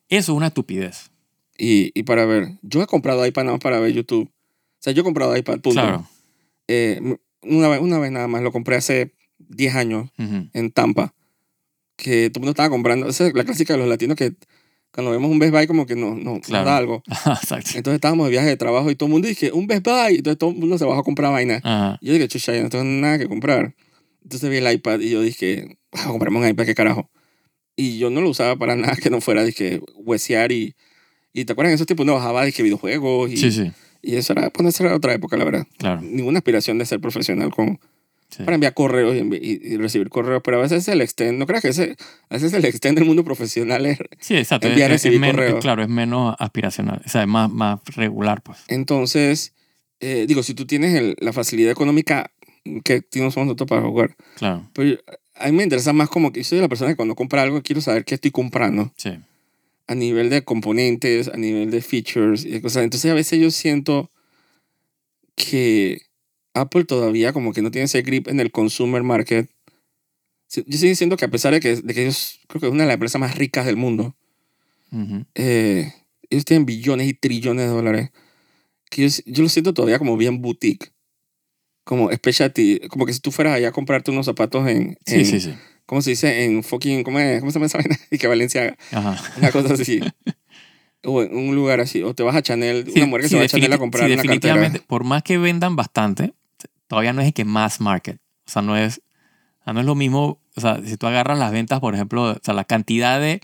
eso 0.08 0.32
es 0.32 0.38
una 0.38 0.48
estupidez. 0.48 1.12
Y, 1.58 1.92
y 1.94 2.04
para 2.04 2.26
ver, 2.26 2.58
yo 2.62 2.82
he 2.82 2.88
comprado 2.88 3.26
iPad 3.26 3.44
nada 3.44 3.54
más 3.54 3.62
para 3.62 3.80
ver 3.80 3.92
YouTube. 3.94 4.30
O 4.30 4.80
sea, 4.80 4.94
yo 4.94 5.02
he 5.02 5.04
comprado 5.04 5.36
iPad, 5.36 5.60
punto. 5.60 5.72
Claro. 5.72 6.08
Eh, 6.68 7.18
una, 7.43 7.67
vez, 7.69 7.79
una 7.82 7.99
vez 7.99 8.12
nada 8.12 8.27
más, 8.27 8.41
lo 8.41 8.51
compré 8.51 8.75
hace 8.75 9.13
10 9.39 9.75
años 9.75 10.10
Ujú. 10.17 10.49
en 10.53 10.71
Tampa. 10.71 11.13
Que 11.95 12.29
todo 12.29 12.39
el 12.39 12.41
mundo 12.41 12.51
estaba 12.51 12.69
comprando. 12.69 13.08
Esa 13.08 13.27
es 13.27 13.34
la 13.34 13.43
clásica 13.43 13.73
de 13.73 13.79
los 13.79 13.88
latinos 13.88 14.17
que 14.17 14.34
cuando 14.91 15.12
vemos 15.12 15.29
un 15.32 15.39
Best 15.39 15.53
Buy 15.53 15.67
como 15.67 15.86
que 15.86 15.95
no, 15.95 16.15
no, 16.15 16.36
nos 16.36 16.41
Claro. 16.47 16.65
da 16.65 16.77
algo. 16.77 17.03
Entonces 17.51 17.93
estábamos 17.95 18.25
de 18.27 18.32
viaje 18.32 18.47
de 18.47 18.58
trabajo 18.58 18.89
y 18.91 18.95
todo 18.95 19.08
el 19.08 19.12
mundo 19.13 19.27
dije, 19.27 19.51
un 19.51 19.67
Best 19.67 19.86
Buy. 19.86 20.15
Entonces 20.17 20.38
todo 20.38 20.51
el 20.51 20.58
mundo 20.58 20.77
se 20.77 20.86
bajó 20.86 20.99
a 20.99 21.03
comprar 21.03 21.32
vaina. 21.32 21.60
Ajá. 21.63 21.97
Y 22.01 22.08
yo 22.08 22.13
dije, 22.13 22.27
chucha, 22.27 22.56
yo 22.56 22.63
no 22.63 22.69
tengo 22.69 22.84
nada 22.84 23.17
que 23.19 23.27
comprar. 23.27 23.75
Entonces 24.23 24.49
vi 24.49 24.58
el 24.58 24.71
iPad 24.71 24.99
y 25.01 25.10
yo 25.12 25.21
dije, 25.21 25.77
vamos 25.91 26.08
a 26.08 26.10
comprarme 26.12 26.39
un 26.39 26.47
iPad, 26.47 26.65
qué 26.65 26.75
carajo. 26.75 27.10
Y 27.75 27.97
yo 27.97 28.10
no 28.10 28.21
lo 28.21 28.29
usaba 28.29 28.56
para 28.56 28.75
nada 28.75 28.95
que 28.95 29.10
no 29.10 29.21
fuera, 29.21 29.43
dije, 29.43 29.82
huesear 29.95 30.51
y... 30.51 30.75
Y 31.36 31.45
te 31.45 31.53
acuerdas 31.53 31.71
en 31.71 31.75
esos 31.75 31.88
tiempos 31.88 32.03
uno 32.03 32.13
bajaba, 32.13 32.45
dije, 32.45 32.62
videojuegos 32.62 33.32
y, 33.32 33.38
Sí, 33.38 33.51
sí, 33.51 33.71
y 34.04 34.16
eso 34.18 34.34
era, 34.34 34.50
pues 34.52 34.68
esa 34.68 34.84
era 34.86 34.96
otra 34.96 35.13
época, 35.13 35.38
la 35.38 35.46
verdad. 35.46 35.66
claro. 35.78 36.02
Ninguna 36.02 36.38
aspiración 36.39 36.78
de 36.78 36.86
ser 36.86 37.00
profesional 37.00 37.50
con, 37.52 37.80
Sí. 38.30 38.42
para 38.44 38.56
enviar 38.56 38.74
correos 38.74 39.16
y, 39.16 39.20
y- 39.20 39.74
y 39.74 39.78
recibir 39.78 40.10
correos, 40.10 40.42
pero 40.44 40.58
a 40.58 40.62
veces 40.62 40.88
el 40.88 41.02
extend, 41.02 41.38
no 41.38 41.46
creas 41.46 41.62
que 41.62 41.68
ese, 41.70 41.96
a 42.30 42.34
veces 42.34 42.52
el 42.54 42.66
extend 42.66 42.98
del 42.98 43.06
mundo 43.06 43.24
profesional 43.24 43.86
es... 43.86 44.00
Sí, 44.20 44.36
exacto. 44.36 44.68
Enviar, 44.68 44.92
Es- 44.92 45.06
es 45.06 45.20
correos. 45.20 45.60
claro, 45.62 45.84
es 45.84 45.89
menos 45.89 46.36
aspiracional. 46.39 47.00
O 47.06 47.10
sea, 47.10 47.22
es 47.22 47.28
más, 47.28 47.52
más 47.52 47.80
regular, 47.96 48.42
pues. 48.42 48.58
Entonces, 48.70 49.54
eh, 50.00 50.26
digo, 50.28 50.42
si 50.42 50.56
tú 50.56 50.66
tienes 50.66 50.96
el- 50.96 51.16
la 51.20 51.32
facilidad 51.32 51.72
económica 51.72 52.32
que 52.84 53.02
tenemos 53.02 53.38
nosotros 53.38 53.70
para 53.70 53.84
jugar, 53.84 54.16
Claro. 54.38 54.68
pero 54.74 54.98
a 55.36 55.46
mí 55.48 55.52
me 55.52 55.63
interesa 55.63 55.94
más 55.94 56.10
como 56.10 56.32
que 56.32 56.39
yo 56.42 56.44
soy 56.46 56.60
la 56.60 56.68
persona 56.68 56.89
que 56.92 56.96
cuando 56.96 57.13
compra 57.16 57.44
algo 57.44 57.62
quiero 57.62 57.82
saber 57.82 58.04
qué 58.04 58.16
estoy 58.16 58.32
comprando 58.32 58.92
Sí. 58.98 59.12
A 59.88 59.96
nivel 59.96 60.30
de 60.30 60.43
componentes, 60.43 61.28
a 61.28 61.38
nivel 61.38 61.72
de 61.72 61.82
features 61.82 62.46
y 62.46 62.52
de 62.52 62.62
cosas. 62.62 62.84
Entonces 62.84 63.12
a 63.12 63.15
veces 63.15 63.39
yo 63.39 63.52
siento 63.52 64.10
que 65.36 66.02
Apple 66.54 66.86
todavía 66.86 67.34
como 67.34 67.54
que 67.54 67.62
no 67.62 67.72
tiene 67.72 67.86
ese 67.86 68.02
grip 68.02 68.28
en 68.28 68.39
el 68.39 68.52
consumer 68.52 69.04
market. 69.04 69.50
Yo 70.50 70.78
sigo 70.78 70.89
diciendo 70.89 71.17
que 71.17 71.26
a 71.26 71.30
pesar 71.32 71.54
de 71.54 71.60
que, 71.60 71.76
de 71.78 71.93
que 71.93 72.04
ellos 72.04 72.39
creo 72.48 72.62
que 72.62 72.67
es 72.67 72.72
una 72.74 72.84
de 72.84 72.88
las 72.88 72.93
empresas 72.93 73.19
más 73.19 73.36
ricas 73.36 73.65
del 73.65 73.76
mundo, 73.76 74.15
Ujú. 74.91 75.26
eh, 75.34 75.91
ellos 76.30 76.46
tienen 76.46 76.65
billones 76.65 77.08
y 77.08 77.13
trillones 77.15 77.65
de 77.65 77.72
dólares, 77.72 78.12
que 78.91 79.10
yo, 79.10 79.17
yo 79.26 79.43
lo 79.43 79.50
siento 79.50 79.74
todavía 79.74 79.98
como 79.98 80.15
bien 80.15 80.41
boutique. 80.41 80.91
Como 81.86 82.10
specialty, 82.13 82.80
como 82.88 83.06
que 83.06 83.13
si 83.13 83.19
tú 83.19 83.32
fueras 83.32 83.56
allá 83.56 83.69
a 83.69 83.72
comprarte 83.74 84.12
unos 84.12 84.26
zapatos 84.28 84.67
en, 84.69 84.98
Sí, 85.06 85.15
en- 85.15 85.26
sí, 85.26 85.39
sí. 85.41 85.54
¿Cómo 85.86 86.02
se 86.02 86.12
dice? 86.12 86.46
En 86.46 86.63
fucking, 86.63 87.04
¿cómo, 87.04 87.19
es? 87.19 87.39
¿Cómo 87.39 87.52
se 87.52 87.56
llama 87.56 87.65
esa 87.67 87.78
vaina? 87.78 87.98
Y 88.12 88.17
que 88.17 88.28
Valencia 88.28 88.76
Ajá. 88.91 89.17
una 89.38 89.52
cosa 89.52 89.74
así. 89.74 90.00
o 91.04 91.22
en 91.24 91.36
un 91.36 91.56
lugar 91.56 91.80
así. 91.80 92.02
O 92.04 92.13
te 92.13 92.24
vas 92.24 92.36
a 92.36 92.41
Chanel, 92.41 92.86
Sí, 92.86 93.00
una 93.00 93.08
mujer 93.08 93.22
que 93.22 93.28
sí, 93.28 93.34
se 93.34 93.39
va 93.39 93.43
a 93.46 93.48
Chanel 93.48 93.74
a 93.74 93.78
comprar 93.78 94.08
sí, 94.08 94.13
una 94.13 94.22
definitivamente, 94.22 94.80
cartera. 94.80 94.88
por 94.88 95.04
más 95.04 95.24
que 95.24 95.38
vendan 95.38 95.76
bastante, 95.76 96.34
todavía 96.88 97.13
no 97.13 97.22
es 97.22 97.28
el 97.28 97.34
que 97.34 97.46
más 97.46 97.82
market. 97.82 98.17
O 98.48 98.52
sea, 98.52 98.62
no 98.62 98.78
es, 98.78 99.02
no 99.65 99.80
es 99.80 99.86
lo 99.86 99.96
mismo. 99.96 100.39
O 100.56 100.62
sea, 100.62 100.80
si 100.86 100.98
tú 100.98 101.08
agarras 101.08 101.39
las 101.39 101.52
ventas, 101.52 101.80
por 101.80 101.96
ejemplo, 101.96 102.32
o 102.32 102.38
sea, 102.43 102.54
la 102.54 102.63
cantidad 102.65 103.19
de. 103.19 103.41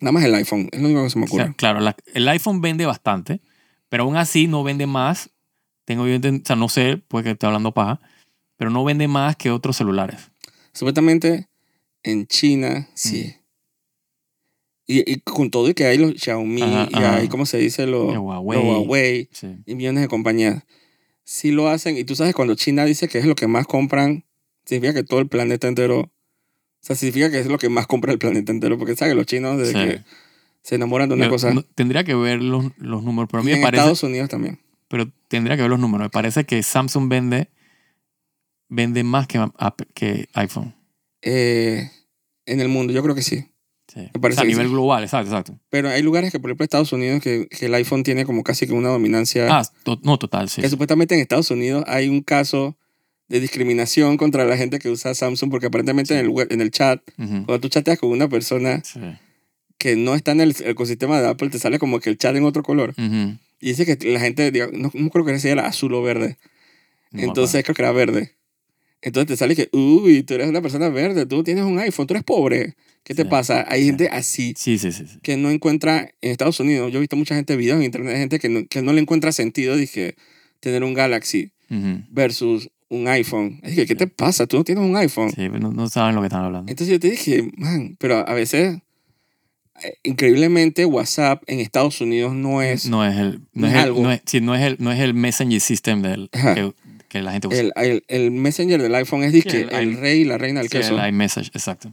Nada 0.00 0.12
más 0.12 0.24
el 0.24 0.34
iPhone, 0.34 0.68
es 0.72 0.80
lo 0.80 0.86
único 0.88 1.04
que 1.04 1.10
se 1.10 1.18
me 1.18 1.24
o 1.24 1.28
sea, 1.28 1.36
ocurre. 1.44 1.54
claro, 1.56 1.80
la- 1.80 1.96
el 2.14 2.28
iPhone 2.28 2.60
vende 2.60 2.86
bastante, 2.86 3.40
pero 3.88 4.02
aún 4.04 4.16
así 4.16 4.48
no 4.48 4.62
vende 4.64 4.86
más. 4.86 5.30
Tengo 5.84 6.06
yo, 6.06 6.16
o 6.18 6.40
sea, 6.44 6.56
no 6.56 6.68
sé, 6.68 6.96
puede 6.96 7.24
que 7.24 7.30
esté 7.32 7.46
hablando 7.46 7.72
paja, 7.72 8.00
pero 8.56 8.70
no 8.70 8.84
vende 8.84 9.08
más 9.08 9.36
que 9.36 9.50
otros 9.50 9.76
celulares. 9.76 10.30
Supuestamente 10.72 11.46
en 12.02 12.26
China, 12.26 12.88
sí. 12.94 13.36
Y, 14.86 15.10
y 15.10 15.20
con 15.20 15.50
todo 15.50 15.68
y 15.70 15.74
que 15.74 15.86
hay 15.86 15.96
los 15.98 16.14
Xiaomi 16.20 16.60
Ajá, 16.62 16.88
y 16.90 16.94
ajá. 16.96 17.16
hay, 17.16 17.28
¿cómo 17.28 17.46
se 17.46 17.58
dice? 17.58 17.86
Los, 17.86 18.16
Huawei. 18.18 18.58
los 18.58 18.66
Huawei 18.86 19.28
Sí. 19.32 19.56
y 19.64 19.74
millones 19.74 20.02
de 20.02 20.08
compañías. 20.08 20.64
Sí 21.24 21.52
lo 21.52 21.68
hacen. 21.68 21.96
Y 21.96 22.04
tú 22.04 22.16
sabes, 22.16 22.34
cuando 22.34 22.56
China 22.56 22.84
dice 22.84 23.08
que 23.08 23.18
es 23.18 23.24
lo 23.26 23.36
que 23.36 23.46
más 23.46 23.66
compran, 23.66 24.24
significa 24.66 24.92
que 24.94 25.04
todo 25.04 25.20
el 25.20 25.28
planeta 25.28 25.68
entero... 25.68 26.00
O 26.00 26.10
sea, 26.84 26.96
significa 26.96 27.30
que 27.30 27.38
es 27.38 27.46
lo 27.46 27.58
que 27.58 27.68
más 27.68 27.86
compra 27.86 28.12
el 28.12 28.18
planeta 28.18 28.50
entero. 28.50 28.76
Porque 28.76 28.96
sabes 28.96 29.12
que 29.12 29.16
los 29.16 29.26
chinos 29.26 29.56
desde 29.56 29.72
Sí. 29.72 29.88
que 29.88 30.04
se 30.62 30.74
enamoran 30.74 31.08
de 31.08 31.14
una 31.14 31.26
Yo- 31.26 31.30
cosa... 31.30 31.54
no- 31.54 31.62
tendría 31.62 32.02
que 32.02 32.16
ver 32.16 32.42
los, 32.42 32.66
los 32.76 33.04
números, 33.04 33.28
pero 33.30 33.40
a 33.40 33.44
y 33.44 33.46
mí 33.46 33.52
en 33.52 33.58
me 33.60 33.62
parece. 33.66 33.82
Estados 33.82 34.02
Unidos 34.02 34.28
también. 34.28 34.58
pero 34.88 35.08
tendría 35.28 35.54
que 35.56 35.62
ver 35.62 35.70
los 35.70 35.78
números. 35.80 36.06
Me 36.06 36.10
parece 36.10 36.44
que 36.44 36.60
Samsung 36.62 37.08
vende, 37.08 37.48
vende 38.68 39.04
más 39.04 39.28
que, 39.28 39.38
que 39.94 40.28
iPhone. 40.34 40.74
Eh, 41.22 41.90
en 42.46 42.60
el 42.60 42.68
mundo, 42.68 42.92
yo 42.92 43.02
creo 43.02 43.14
que 43.14 43.22
sí. 43.22 43.46
Sí. 43.88 44.00
Me 44.14 44.20
parece 44.20 44.40
O 44.40 44.42
sea, 44.42 44.44
a 44.44 44.50
nivel 44.50 44.66
sí. 44.66 44.72
global, 44.72 45.02
exacto, 45.04 45.28
exacto. 45.30 45.58
Pero 45.68 45.90
hay 45.90 46.02
lugares 46.02 46.32
que, 46.32 46.40
por 46.40 46.50
ejemplo, 46.50 46.64
Estados 46.64 46.92
Unidos, 46.92 47.20
que, 47.22 47.46
que 47.48 47.66
el 47.66 47.74
iPhone 47.74 48.02
tiene 48.02 48.24
como 48.24 48.42
casi 48.42 48.66
que 48.66 48.72
una 48.72 48.88
dominancia. 48.88 49.46
Ah, 49.50 49.62
to- 49.84 50.00
no, 50.02 50.18
total, 50.18 50.48
sí. 50.48 50.62
que 50.62 50.68
supuestamente 50.68 51.14
en 51.14 51.20
Estados 51.20 51.50
Unidos 51.50 51.84
hay 51.86 52.08
un 52.08 52.22
caso 52.22 52.76
de 53.28 53.40
discriminación 53.40 54.16
contra 54.16 54.44
la 54.44 54.56
gente 54.56 54.78
que 54.78 54.88
usa 54.90 55.14
Samsung, 55.14 55.50
porque 55.50 55.66
aparentemente 55.66 56.14
en, 56.14 56.20
el 56.20 56.28
web- 56.28 56.48
en 56.50 56.60
el 56.60 56.70
chat, 56.70 57.00
cuando 57.16 57.60
tú 57.60 57.68
chateas 57.68 57.98
con 57.98 58.10
una 58.10 58.28
persona 58.28 58.82
que 59.78 59.96
no 59.96 60.14
está 60.14 60.32
en 60.32 60.40
el 60.40 60.54
ecosistema 60.64 61.20
de 61.20 61.28
Apple, 61.28 61.50
te 61.50 61.58
sale 61.58 61.78
como 61.78 61.98
que 62.00 62.08
el 62.10 62.18
chat 62.18 62.34
en 62.36 62.44
otro 62.44 62.62
color. 62.62 62.94
Y 62.98 63.68
dice 63.68 63.84
que 63.86 64.08
la 64.10 64.20
gente, 64.20 64.50
no, 64.72 64.90
no 64.92 65.10
creo 65.10 65.24
que 65.24 65.38
sea 65.38 65.52
era 65.52 65.66
azul 65.66 65.94
o 65.94 66.02
verde. 66.02 66.36
No 67.10 67.22
Entonces 67.24 67.62
creo 67.62 67.74
que 67.74 67.82
era 67.82 67.92
verde. 67.92 68.32
Entonces 69.02 69.26
te 69.28 69.36
sale 69.36 69.56
que, 69.56 69.68
uy, 69.72 70.22
tú 70.22 70.34
eres 70.34 70.48
una 70.48 70.62
persona 70.62 70.88
verde, 70.88 71.26
tú 71.26 71.42
tienes 71.42 71.64
un 71.64 71.78
iPhone, 71.78 72.06
tú 72.06 72.14
eres 72.14 72.24
pobre. 72.24 72.74
¿Qué 73.02 73.14
te 73.14 73.22
Sí, 73.24 73.28
pasa? 73.28 73.66
Hay 73.68 73.80
sí. 73.80 73.86
gente 73.86 74.08
así. 74.12 74.54
Sí, 74.56 74.78
sí, 74.78 74.92
sí. 74.92 75.04
sí. 75.08 75.18
que 75.22 75.36
no 75.36 75.50
encuentra 75.50 76.10
en 76.20 76.30
Estados 76.30 76.60
Unidos. 76.60 76.92
Yo 76.92 76.98
he 76.98 77.00
visto 77.00 77.16
mucha 77.16 77.34
gente 77.34 77.56
videos 77.56 77.78
en 77.78 77.84
internet 77.84 78.12
de 78.14 78.18
gente 78.20 78.38
que 78.38 78.48
no, 78.48 78.66
que 78.68 78.80
no 78.80 78.92
le 78.92 79.00
encuentra 79.00 79.32
sentido 79.32 79.76
dije, 79.76 80.14
tener 80.60 80.84
un 80.84 80.94
Galaxy 80.94 81.50
Ujú. 81.68 82.04
versus 82.10 82.70
un 82.88 83.08
iPhone. 83.08 83.60
Dije, 83.64 83.86
¿qué 83.86 83.94
te 83.96 84.06
pasa? 84.06 84.46
Tú 84.46 84.58
no 84.58 84.64
tienes 84.64 84.84
un 84.84 84.96
iPhone. 84.96 85.32
Sí, 85.34 85.48
no, 85.48 85.72
no 85.72 85.88
saben 85.88 86.14
lo 86.14 86.20
que 86.20 86.26
están 86.28 86.44
hablando. 86.44 86.70
Entonces 86.70 86.92
yo 86.92 87.00
te 87.00 87.10
dije, 87.10 87.50
man, 87.56 87.96
pero 87.98 88.18
a 88.28 88.34
veces, 88.34 88.78
eh, 89.82 89.94
increíblemente, 90.04 90.84
WhatsApp 90.84 91.42
en 91.48 91.58
Estados 91.60 92.00
Unidos 92.00 92.34
no 92.34 92.62
es 92.62 92.86
No 92.88 93.04
es 93.04 93.16
el, 93.18 93.40
no 93.54 93.66
es 93.66 93.72
es 93.72 93.78
el, 93.78 93.84
algo. 93.84 94.02
no 94.02 94.12
es, 94.12 94.20
sí, 94.26 94.40
no 94.40 94.54
es 94.54 94.62
el, 94.62 94.76
no 94.78 94.92
es 94.92 95.00
el 95.00 95.14
Messenger 95.14 95.60
System 95.60 96.02
del, 96.02 96.28
que, 96.30 96.72
que 97.12 97.22
la 97.22 97.32
gente 97.32 97.46
usa. 97.48 97.60
el, 97.60 97.72
el, 97.76 98.04
el 98.08 98.30
Messenger 98.30 98.80
del 98.82 98.94
iPhone, 98.94 99.22
es 99.22 99.32
dizque, 99.32 99.50
Sí, 99.50 99.56
el, 99.58 99.72
el- 99.72 99.96
rey 99.98 100.20
y 100.20 100.24
la 100.24 100.38
reina 100.38 100.60
del 100.60 100.68
Sí, 100.70 100.78
queso. 100.78 100.98
el 100.98 101.08
iMessage, 101.08 101.48
exacto. 101.54 101.92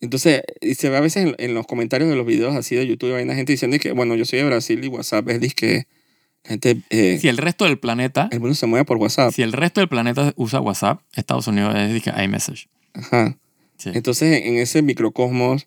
Entonces, 0.00 0.42
y 0.60 0.74
se 0.74 0.90
ve 0.90 0.96
a 0.98 1.00
veces 1.00 1.24
en, 1.26 1.34
en 1.38 1.54
los 1.54 1.66
comentarios 1.66 2.10
de 2.10 2.16
los 2.16 2.26
videos 2.26 2.54
así 2.54 2.74
de 2.76 2.86
YouTube, 2.86 3.14
hay 3.14 3.24
una 3.24 3.34
gente 3.34 3.52
diciendo 3.52 3.78
que, 3.80 3.92
bueno, 3.92 4.14
yo 4.14 4.24
soy 4.26 4.38
de 4.40 4.44
Brasil 4.44 4.84
y 4.84 4.88
WhatsApp 4.88 5.26
es 5.30 5.40
disque, 5.40 5.86
gente, 6.44 6.76
eh, 6.90 7.18
Si 7.18 7.28
el 7.28 7.38
resto 7.38 7.64
del 7.64 7.78
planeta, 7.78 8.28
el 8.30 8.40
mundo 8.40 8.54
se 8.54 8.66
mueve 8.66 8.84
por 8.84 8.98
WhatsApp. 8.98 9.32
si 9.32 9.42
el 9.42 9.52
resto 9.52 9.80
del 9.80 9.88
planeta 9.88 10.32
usa 10.36 10.60
WhatsApp, 10.60 11.00
Estados 11.14 11.46
Unidos 11.46 11.74
es 11.76 11.92
dije, 11.94 12.12
iMessage. 12.22 12.68
Ajá. 12.92 13.38
Sí. 13.78 13.90
Entonces, 13.94 14.42
en 14.44 14.56
ese 14.58 14.82
microcosmos, 14.82 15.66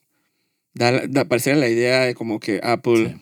da, 0.76 1.08
da, 1.08 1.26
pareciera 1.26 1.58
la 1.58 1.68
idea 1.68 2.02
de 2.02 2.14
como 2.14 2.40
que 2.40 2.60
Apple 2.64 3.18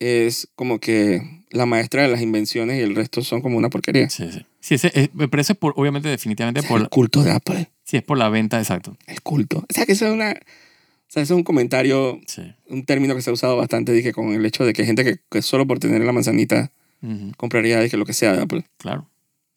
es 0.00 0.48
como 0.56 0.80
que 0.80 1.22
la 1.50 1.66
maestra 1.66 2.02
de 2.02 2.08
las 2.08 2.20
invenciones 2.20 2.78
y 2.78 2.82
el 2.82 2.96
resto 2.96 3.22
son 3.22 3.40
como 3.40 3.56
una 3.56 3.70
porquería. 3.70 4.10
Sí, 4.10 4.30
sí. 4.32 4.44
Sí, 4.64 4.76
ese, 4.76 4.90
es, 4.94 5.10
pero 5.30 5.40
ese 5.42 5.52
es 5.52 5.58
por, 5.58 5.74
obviamente, 5.76 6.08
definitivamente, 6.08 6.62
por, 6.62 6.80
el 6.80 6.88
culto 6.88 7.22
de 7.22 7.32
Apple. 7.32 7.68
sí, 7.82 7.98
es 7.98 8.02
por 8.02 8.16
la 8.16 8.30
venta, 8.30 8.58
exacto. 8.58 8.96
El 9.06 9.20
culto. 9.20 9.58
O 9.58 9.66
sea, 9.68 9.84
que 9.84 9.92
eso 9.92 10.06
es 10.06 10.12
una... 10.12 10.30
O 10.30 11.06
sea, 11.14 11.22
eso 11.22 11.34
es 11.34 11.36
un 11.36 11.44
comentario, 11.44 12.18
Sí. 12.26 12.42
un 12.70 12.84
término 12.86 13.14
que 13.14 13.20
se 13.20 13.28
ha 13.28 13.34
usado 13.34 13.58
bastante, 13.58 13.92
dije, 13.92 14.12
con 14.14 14.32
el 14.32 14.44
hecho 14.46 14.64
de 14.64 14.72
que 14.72 14.86
gente 14.86 15.04
que, 15.04 15.18
que 15.30 15.42
solo 15.42 15.66
por 15.66 15.78
tener 15.80 16.00
la 16.00 16.12
manzanita 16.12 16.72
Ujú, 17.02 17.32
compraría, 17.36 17.78
dije, 17.80 17.98
lo 17.98 18.06
que 18.06 18.14
sea 18.14 18.32
de 18.32 18.40
Apple. 18.42 18.64
claro. 18.78 19.06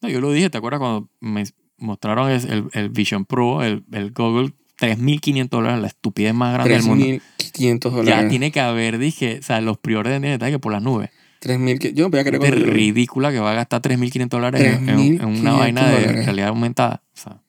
No, 0.01 0.09
yo 0.09 0.19
lo 0.19 0.31
dije, 0.33 0.49
¿te 0.49 0.57
acuerdas 0.57 0.79
cuando 0.81 1.07
me 1.21 1.45
mostraron 1.77 2.29
el, 2.29 2.65
el 2.73 2.89
Vision 2.89 3.23
Pro, 3.25 3.63
el, 3.63 3.85
el 3.93 4.11
Google, 4.11 4.51
3.500 4.79 5.49
dólares, 5.49 5.79
la 5.81 5.87
estupidez 5.87 6.33
más 6.33 6.53
grande 6.53 6.73
del 6.73 6.83
mundo? 6.83 7.05
3.500 7.05 7.89
Ya 7.91 7.95
dólares. 7.95 8.29
tiene 8.29 8.51
que 8.51 8.59
haber, 8.59 8.97
dije, 8.99 9.37
o 9.39 9.43
sea, 9.43 9.61
los 9.61 9.77
preórdenes 9.77 10.33
está 10.33 10.51
que 10.51 10.59
por 10.59 10.73
las 10.73 10.83
nubes. 10.83 11.09
3.000 11.47 11.79
que- 11.79 11.93
Yo 11.93 12.05
no 12.05 12.11
cuando 12.11 12.45
yo 12.45 12.55
lo 12.55 12.65
vi. 12.65 12.91
ridícula 12.91 13.31
que 13.31 13.39
va 13.39 13.51
a 13.51 13.55
gastar 13.55 13.81
3.500 13.81 14.27
dólares 14.29 14.61
en, 14.61 14.83
una 14.83 14.93
3.500 14.97 15.57
vaina 15.57 15.87
de 15.89 15.99
dólares. 16.01 16.25
realidad 16.25 16.47
aumentada. 16.49 17.03
O 17.15 17.17
sea, 17.19 17.41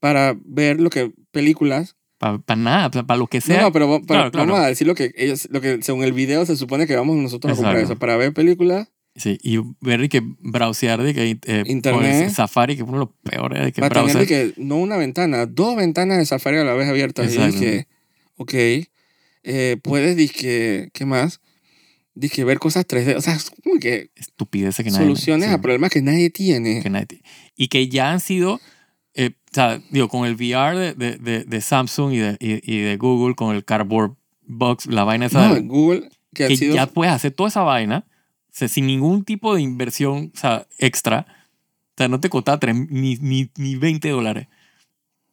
Para 0.00 0.36
ver 0.44 0.80
lo 0.80 0.90
que... 0.90 1.12
Películas. 1.32 1.96
para 2.18 2.38
nada, 2.56 2.90
para 2.90 3.16
lo 3.18 3.26
que 3.26 3.38
No, 3.38 3.42
sea. 3.42 3.62
no, 3.62 3.72
pero 3.72 3.88
va- 3.88 4.00
para- 4.00 4.06
Claro, 4.06 4.30
claro. 4.30 4.46
vamos 4.52 4.64
a 4.64 4.68
decir 4.68 4.86
lo 4.86 4.94
que 4.94 5.12
ellos... 5.16 5.48
Lo 5.50 5.60
que 5.60 5.82
según 5.82 6.04
el 6.04 6.12
video 6.12 6.44
se 6.46 6.56
supone 6.56 6.86
que 6.86 6.94
vamos 6.94 7.16
nosotros 7.16 7.52
a 7.54 7.56
comprar 7.56 7.78
eso. 7.82 7.96
Para 7.96 8.16
ver 8.16 8.32
películas, 8.32 8.88
Sí, 9.14 9.38
y 9.42 9.58
ver 9.82 10.02
y 10.04 10.08
que 10.08 10.22
browsear 10.40 11.02
de 11.02 11.12
que 11.12 11.38
eh, 11.44 11.64
Internet. 11.66 12.30
Safari, 12.30 12.76
que 12.76 12.82
es 12.82 12.88
uno 12.88 12.98
de 13.00 13.04
los 13.04 13.14
peores 13.22 13.62
de 13.62 13.70
que 13.72 13.82
browser. 13.82 14.20
de 14.20 14.26
que 14.26 14.54
no 14.56 14.76
una 14.76 14.96
ventana, 14.96 15.44
dos 15.44 15.76
ventanas 15.76 16.16
de 16.16 16.24
Safari 16.24 16.56
a 16.56 16.64
la 16.64 16.72
vez 16.72 16.88
abiertas. 16.88 17.34
Y 17.34 17.38
dije, 17.38 17.88
ok, 18.36 18.54
eh, 19.42 19.76
puedes, 19.82 20.16
dizque, 20.16 20.88
¿qué 20.94 21.04
más? 21.04 21.40
Dije, 22.14 22.44
ver 22.44 22.58
cosas 22.58 22.86
3D. 22.86 23.16
O 23.16 23.20
sea, 23.22 23.34
es 23.34 23.50
como 23.64 23.78
que 23.80 24.10
Estupideces 24.16 24.84
que 24.84 24.90
nadie. 24.90 25.04
soluciones 25.06 25.48
sí, 25.48 25.54
a 25.54 25.60
problemas 25.60 25.90
que 25.90 26.02
nadie 26.02 26.28
tiene. 26.30 26.82
que 26.82 26.90
nadie 26.90 27.06
tiene. 27.06 27.24
Y 27.56 27.68
que 27.68 27.88
ya 27.88 28.10
han 28.12 28.20
sido. 28.20 28.60
eh, 29.14 29.30
o 29.50 29.54
sea, 29.54 29.80
digo, 29.90 30.08
con 30.08 30.26
el 30.26 30.34
VR 30.34 30.78
de, 30.78 30.94
de, 30.94 31.16
de, 31.18 31.44
de 31.44 31.60
Samsung 31.60 32.12
y 32.12 32.18
de, 32.18 32.36
y, 32.40 32.72
y 32.74 32.80
de 32.80 32.96
Google, 32.96 33.34
con 33.34 33.54
el 33.54 33.64
Cardboard 33.64 34.16
Box, 34.42 34.86
la 34.86 35.04
vaina 35.04 35.26
esa, 35.26 35.48
No, 35.48 35.54
de- 35.54 35.60
Google, 35.60 36.08
que, 36.34 36.46
que 36.48 36.54
ha 36.54 36.56
sido... 36.56 36.74
ya 36.74 36.86
puedes 36.86 37.12
hacer 37.14 37.32
toda 37.32 37.48
esa 37.48 37.62
vaina 37.62 38.06
o 38.08 38.54
sea, 38.54 38.68
sin 38.68 38.86
ningún 38.86 39.24
tipo 39.24 39.54
de 39.54 39.62
inversión 39.62 40.30
o 40.34 40.38
sea, 40.38 40.66
extra. 40.78 41.26
O 41.90 41.94
sea, 41.98 42.08
no 42.08 42.20
te 42.20 42.28
costaba 42.30 42.58
tres- 42.58 42.74
ni, 42.90 43.16
ni, 43.16 43.50
ni 43.56 43.76
20 43.76 44.08
dólares. 44.10 44.48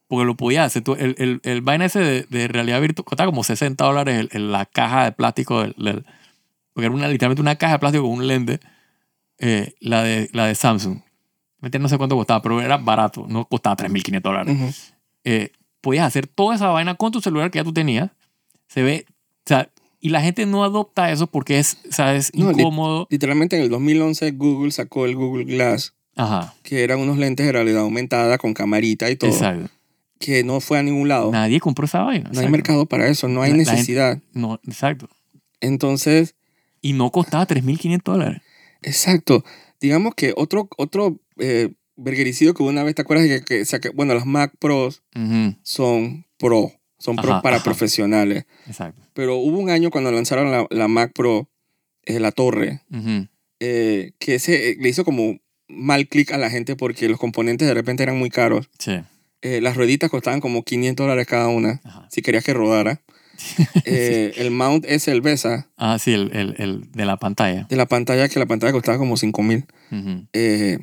Porque 0.08 0.24
lo 0.26 0.36
podías 0.36 0.66
hacer. 0.66 0.82
tú. 0.82 0.94
El, 0.94 1.14
el, 1.18 1.40
el 1.44 1.60
vaina 1.60 1.84
ese 1.86 1.98
de, 2.00 2.22
de 2.28 2.48
realidad 2.48 2.80
virtual 2.80 3.04
costaba 3.04 3.30
como 3.30 3.44
60 3.44 3.82
dólares 3.84 4.18
el- 4.20 4.28
el- 4.32 4.52
la 4.52 4.64
caja 4.66 5.04
de 5.04 5.12
plástico. 5.12 5.60
Del, 5.62 5.74
del- 5.78 6.04
porque 6.72 6.86
era 6.86 6.94
una, 6.94 7.08
literalmente 7.08 7.42
una 7.42 7.56
caja 7.56 7.74
de 7.74 7.78
plástico 7.78 8.04
con 8.04 8.18
un 8.18 8.26
lente. 8.26 8.60
eh, 9.38 9.74
la, 9.80 10.02
de, 10.02 10.28
la 10.32 10.46
de 10.46 10.54
Samsung. 10.54 10.98
No 11.78 11.88
sé 11.88 11.98
cuánto 11.98 12.16
costaba, 12.16 12.40
pero 12.42 12.60
era 12.60 12.76
barato. 12.78 13.26
No 13.28 13.44
costaba 13.46 13.76
3.500 13.76 14.20
dólares 14.22 14.54
Ujú. 14.56 14.70
eh, 15.24 15.50
podías 15.82 16.06
hacer 16.06 16.26
toda 16.26 16.54
esa 16.56 16.68
vaina 16.68 16.94
con 16.94 17.10
tu 17.12 17.20
celular 17.20 17.50
que 17.50 17.58
ya 17.58 17.64
tú 17.64 17.72
tenías. 17.72 18.10
Se 18.68 18.82
ve, 18.82 19.04
o 19.08 19.12
sea, 19.46 19.68
y 20.00 20.08
la 20.10 20.20
gente 20.22 20.46
no 20.46 20.64
adopta 20.64 21.10
eso 21.10 21.26
porque 21.26 21.58
es, 21.58 21.78
o 21.88 21.92
sea, 21.92 22.14
es 22.14 22.34
No, 22.34 22.50
incómodo. 22.52 23.06
Literalmente 23.10 23.56
en 23.56 23.62
el 23.62 23.68
2011 23.70 24.30
Google 24.32 24.70
sacó 24.72 25.04
el 25.06 25.16
Google 25.16 25.44
Glass, 25.44 25.92
Ajá, 26.16 26.54
que 26.62 26.82
eran 26.84 26.98
unos 27.00 27.18
lentes 27.18 27.44
de 27.46 27.52
realidad 27.52 27.80
aumentada 27.82 28.38
con 28.38 28.54
camarita 28.54 29.10
y 29.10 29.16
todo, 29.16 29.30
exacto. 29.30 29.68
que 30.18 30.44
no 30.44 30.60
fue 30.60 30.78
a 30.78 30.82
ningún 30.82 31.08
lado. 31.08 31.30
Nadie 31.30 31.60
compró 31.60 31.84
esa 31.86 32.02
vaina. 32.02 32.24
no 32.24 32.28
hay 32.30 32.36
exacto. 32.36 32.50
mercado 32.52 32.86
para 32.86 33.06
eso, 33.08 33.28
no 33.28 33.42
hay 33.42 33.50
La- 33.52 33.56
la 33.58 33.64
gente- 33.64 33.72
necesidad. 33.72 34.18
No, 34.32 34.60
exacto. 34.66 35.08
Entonces, 35.60 36.34
Y 36.80 36.92
no 36.94 37.10
costaba 37.10 37.46
3.500 37.46 38.02
dólares. 38.02 38.42
exacto. 38.82 39.44
Digamos 39.80 40.14
que 40.14 40.34
otro, 40.36 40.68
otro 40.76 41.20
eh, 41.38 41.72
verguericido 41.96 42.52
que 42.54 42.62
una 42.62 42.82
vez, 42.84 42.94
¿te 42.94 43.02
acuerdas? 43.02 43.26
Que, 43.42 43.64
que 43.64 43.88
bueno, 43.90 44.12
los 44.14 44.26
Mac 44.26 44.52
Pros 44.58 45.02
son 45.62 46.26
Pro, 46.38 46.72
son 46.98 47.16
Pro 47.16 47.32
Ajá, 47.32 47.42
para 47.42 47.56
ajá. 47.56 47.64
profesionales. 47.64 48.44
Exacto. 48.66 49.00
Pero 49.14 49.36
hubo 49.36 49.58
un 49.58 49.70
año 49.70 49.90
cuando 49.90 50.12
lanzaron 50.12 50.50
la, 50.50 50.66
la 50.70 50.86
Mac 50.88 51.12
Pro, 51.14 51.48
eh, 52.04 52.20
la 52.20 52.30
torre, 52.32 52.82
eh, 53.60 54.12
que 54.18 54.34
ese, 54.36 54.70
eh, 54.70 54.76
le 54.78 54.88
hizo 54.88 55.04
como 55.04 55.38
mal 55.68 56.08
clic 56.08 56.32
a 56.32 56.38
la 56.38 56.50
gente 56.50 56.76
porque 56.76 57.08
los 57.08 57.18
componentes 57.18 57.66
de 57.68 57.74
repente 57.74 58.02
eran 58.02 58.18
muy 58.18 58.28
caros. 58.30 58.68
Sí. 58.78 59.00
Eh, 59.42 59.60
las 59.62 59.76
rueditas 59.76 60.10
costaban 60.10 60.40
como 60.40 60.62
500 60.62 61.04
dólares 61.04 61.26
cada 61.26 61.48
una, 61.48 61.80
Ajá. 61.84 62.06
si 62.10 62.20
querías 62.22 62.44
que 62.44 62.52
rodara. 62.52 63.00
Eh, 63.84 64.32
El 64.36 64.50
mount 64.50 64.84
es 64.86 65.08
el 65.08 65.20
BESA 65.20 65.68
Ah, 65.76 65.98
sí, 65.98 66.12
el, 66.12 66.30
el, 66.36 66.54
el 66.58 66.92
de 66.92 67.04
la 67.04 67.16
pantalla. 67.16 67.66
de 67.68 67.76
la 67.76 67.86
pantalla, 67.86 68.28
que 68.28 68.38
la 68.38 68.46
pantalla 68.46 68.72
costaba 68.72 68.98
como 68.98 69.16
5 69.16 69.42
mil. 69.42 69.66
Eh, 70.32 70.78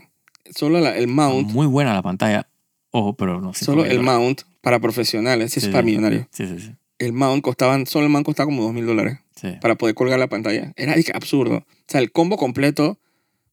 solo 0.55 0.79
la- 0.79 0.97
el 0.97 1.07
mount, 1.07 1.51
Muy 1.51 1.67
buena 1.67 1.93
la 1.93 2.01
pantalla. 2.01 2.47
Ojo, 2.91 3.13
pero 3.15 3.39
no. 3.41 3.53
solo 3.53 3.83
5.000 3.83 3.91
el 3.91 3.99
mount 4.01 4.41
para 4.61 4.79
profesionales, 4.79 5.51
si 5.53 5.59
Sí, 5.59 5.67
es 5.67 5.71
para 5.71 5.81
sí. 5.83 5.85
millonarios. 5.87 6.25
Sí, 6.31 6.47
sí, 6.47 6.59
sí. 6.59 6.71
El 6.99 7.13
mount 7.13 7.43
costaban, 7.43 7.85
solo 7.85 8.05
el 8.05 8.11
mount 8.11 8.25
costaba 8.25 8.45
como 8.45 8.63
2 8.63 8.73
mil 8.73 8.85
dólares 8.85 9.19
para 9.61 9.75
poder 9.75 9.93
colgar 9.93 10.17
la 10.17 10.27
pantalla. 10.27 10.73
Era 10.75 10.95
absurdo. 11.13 11.57
O 11.57 11.65
sea, 11.87 12.01
el 12.01 12.11
combo 12.11 12.37
completo 12.37 12.97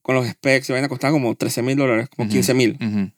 con 0.01 0.15
los 0.15 0.27
specs 0.27 0.69
y 0.69 0.73
vaina 0.73 0.87
costaba 0.89 1.11
como 1.13 1.35
13 1.35 1.61
mil 1.61 1.75
dólares, 1.77 2.09
como 2.15 2.25
Ujú. 2.27 2.33
15 2.33 2.53
mil. 2.55 3.11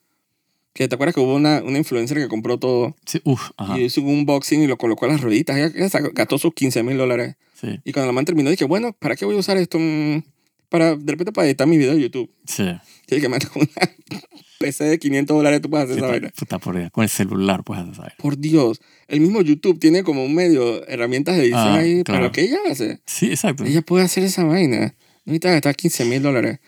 Que 0.77 0.87
te 0.87 0.93
acuerdas 0.95 1.15
que 1.15 1.21
hubo 1.21 1.33
una, 1.33 1.63
una 1.63 1.77
influencer 1.79 2.17
que 2.19 2.27
compró 2.27 2.59
todo 2.59 2.95
Sí, 3.05 3.19
uf, 3.23 3.49
ajá. 3.57 3.79
y 3.79 3.85
hizo 3.85 3.99
un 4.01 4.09
unboxing 4.09 4.61
y 4.61 4.67
lo 4.67 4.77
colocó 4.77 5.05
a 5.05 5.09
las 5.09 5.21
rueditas. 5.21 5.57
Ella, 5.57 5.69
gastó 6.13 6.37
sus 6.37 6.53
15 6.53 6.83
mil 6.83 6.97
dólares. 6.97 7.35
Sí, 7.59 7.79
Y 7.83 7.91
cuando 7.93 8.05
la 8.07 8.11
man 8.13 8.25
terminó, 8.25 8.51
dije, 8.51 8.65
bueno, 8.65 8.93
¿para 8.93 9.15
qué 9.15 9.25
voy 9.25 9.35
a 9.35 9.39
usar 9.39 9.57
esto? 9.57 9.79
Mm, 9.79 10.21
Para, 10.69 10.95
de 10.95 11.11
repente, 11.11 11.31
para 11.31 11.47
editar 11.47 11.65
mi 11.65 11.77
video 11.77 11.95
de 11.95 12.01
YouTube. 12.01 12.29
sí. 12.45 12.63
Y 13.09 13.27
man, 13.27 13.39
con 13.51 13.61
una 13.63 13.71
PC 14.59 14.83
de 14.83 14.99
500 14.99 15.37
dólares 15.37 15.61
tú 15.61 15.69
puedes 15.69 15.85
hacer 15.85 15.95
Sí, 15.95 15.99
esa 16.03 16.11
vaina. 16.11 16.29
puta, 16.37 16.59
por 16.59 16.77
Dios, 16.77 16.91
con 16.91 17.03
el 17.03 17.09
celular 17.09 17.63
puedes 17.63 17.81
hacer 17.83 17.93
esa 17.93 18.01
vaina. 18.03 18.15
Por 18.19 18.37
Dios. 18.37 18.79
El 19.07 19.21
mismo 19.21 19.41
YouTube 19.41 19.79
tiene 19.79 20.03
como 20.03 20.23
un 20.25 20.35
medio, 20.35 20.85
herramientas 20.87 21.37
de 21.37 21.43
edición 21.43 21.59
Ah, 21.67 21.75
ahí 21.77 22.03
para 22.03 22.19
lo 22.21 22.31
que 22.31 22.41
ella 22.41 22.57
hace. 22.69 22.99
Sí, 23.05 23.27
exacto. 23.27 23.63
Ella 23.63 23.81
puede 23.81 24.03
hacer 24.03 24.23
esa 24.25 24.43
vaina. 24.43 24.93
No 25.25 25.31
necesita 25.31 25.51
gastar 25.51 25.75
15 25.75 26.05
mil 26.05 26.21
dólares. 26.21 26.59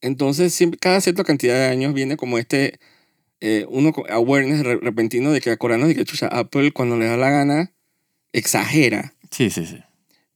Entonces, 0.00 0.52
siempre, 0.54 0.78
cada 0.78 1.00
cierta 1.00 1.22
cantidad 1.22 1.54
de 1.54 1.66
años 1.66 1.92
viene 1.94 2.16
como 2.16 2.38
este, 2.38 2.78
eh, 3.46 3.66
uno 3.68 3.92
awareness 4.10 4.64
re- 4.64 4.78
repentino 4.80 5.30
de 5.32 5.40
que 5.40 5.50
acordarnos 5.50 5.88
de 5.88 5.94
que, 5.94 6.04
chucha, 6.04 6.28
Apple 6.28 6.72
cuando 6.72 6.96
le 6.96 7.04
da 7.06 7.16
la 7.18 7.28
gana, 7.30 7.72
exagera. 8.32 9.14
Sí, 9.30 9.50
sí, 9.50 9.66
sí. 9.66 9.78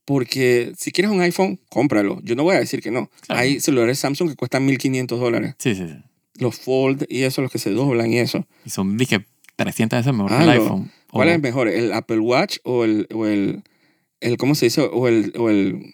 Porque 0.05 0.73
si 0.77 0.91
quieres 0.91 1.11
un 1.11 1.21
iPhone, 1.21 1.59
cómpralo. 1.69 2.19
Yo 2.23 2.35
no 2.35 2.43
voy 2.43 2.55
a 2.55 2.59
decir 2.59 2.81
que 2.81 2.91
no. 2.91 3.09
Claro. 3.27 3.41
Hay 3.41 3.59
celulares 3.59 3.99
Samsung 3.99 4.29
que 4.29 4.35
cuestan 4.35 4.67
1.500 4.67 5.07
dólares. 5.19 5.55
Sí, 5.59 5.75
sí, 5.75 5.87
sí. 5.87 5.95
Los 6.35 6.55
Fold 6.59 7.05
y 7.09 7.23
eso, 7.23 7.41
los 7.41 7.51
que 7.51 7.59
se 7.59 7.71
doblan 7.71 8.11
y 8.11 8.19
eso. 8.19 8.47
Y 8.65 8.69
son, 8.69 8.97
dije, 8.97 9.25
300 9.55 9.99
veces 9.99 10.13
mejor 10.13 10.35
que 10.37 10.43
el 10.43 10.49
iPhone. 10.49 10.91
¿Cuál 11.11 11.27
O 11.29 11.31
es 11.31 11.41
mejor? 11.41 11.67
¿El 11.67 11.91
Apple 11.93 12.19
Watch 12.19 12.57
o 12.63 12.85
el, 12.85 13.07
o 13.13 13.25
el, 13.27 13.63
el 14.21 14.37
¿cómo 14.37 14.55
se 14.55 14.65
dice? 14.67 14.81
O 14.81 15.07
el, 15.07 15.33
o 15.37 15.49
el, 15.49 15.93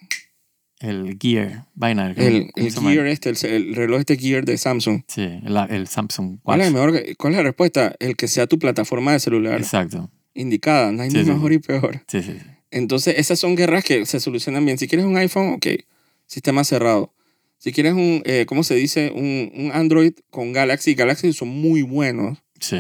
El 0.80 1.18
Gear, 1.20 1.66
vaina. 1.74 2.12
el. 2.18 2.52
Gear 2.56 3.06
este, 3.08 3.30
el, 3.30 3.38
el 3.46 3.76
reloj 3.76 4.00
este 4.02 4.18
Gear 4.18 4.44
de 4.46 4.58
Samsung. 4.58 5.04
Sí, 5.08 5.22
el, 5.22 5.58
el 5.70 5.88
Samsung 5.88 6.40
¿Cuál 6.44 6.60
Watch. 6.60 6.68
es, 6.68 6.74
mejor, 6.74 7.16
¿Cuál 7.18 7.34
es 7.34 7.38
la 7.38 7.44
respuesta? 7.44 7.96
El 8.00 8.16
que 8.16 8.28
sea 8.28 8.46
tu 8.48 8.60
plataforma 8.60 9.14
de 9.14 9.20
celular 9.20 9.60
Exacto. 9.60 10.12
indicada. 10.34 10.92
No 10.92 11.02
hay 11.04 11.12
Sí, 11.12 11.18
ni 11.18 11.24
sí. 11.26 11.32
mejor 11.32 11.54
y 11.54 11.60
peor. 11.60 12.04
Sí, 12.08 12.22
sí, 12.22 12.34
sí. 12.34 12.46
Entonces, 12.72 13.16
esas 13.18 13.40
son 13.40 13.56
guerras 13.56 13.84
que 13.86 14.06
se 14.06 14.20
solucionan 14.20 14.66
bien. 14.66 14.78
Si 14.78 14.88
quieres 14.88 15.06
un 15.06 15.16
iPhone, 15.16 15.54
ok, 15.54 15.68
sistema 16.26 16.64
cerrado. 16.66 17.14
Si 17.58 17.72
quieres 17.72 17.94
un, 17.94 18.22
eh, 18.26 18.46
¿cómo 18.46 18.64
se 18.64 18.76
dice? 18.76 19.12
Un, 19.16 19.52
un 19.56 19.72
Android 19.72 20.12
con 20.30 20.52
Galaxy. 20.52 20.94
Galaxy 20.94 21.32
son 21.32 21.48
muy 21.48 21.84
buenos. 21.84 22.38
Sí, 22.60 22.78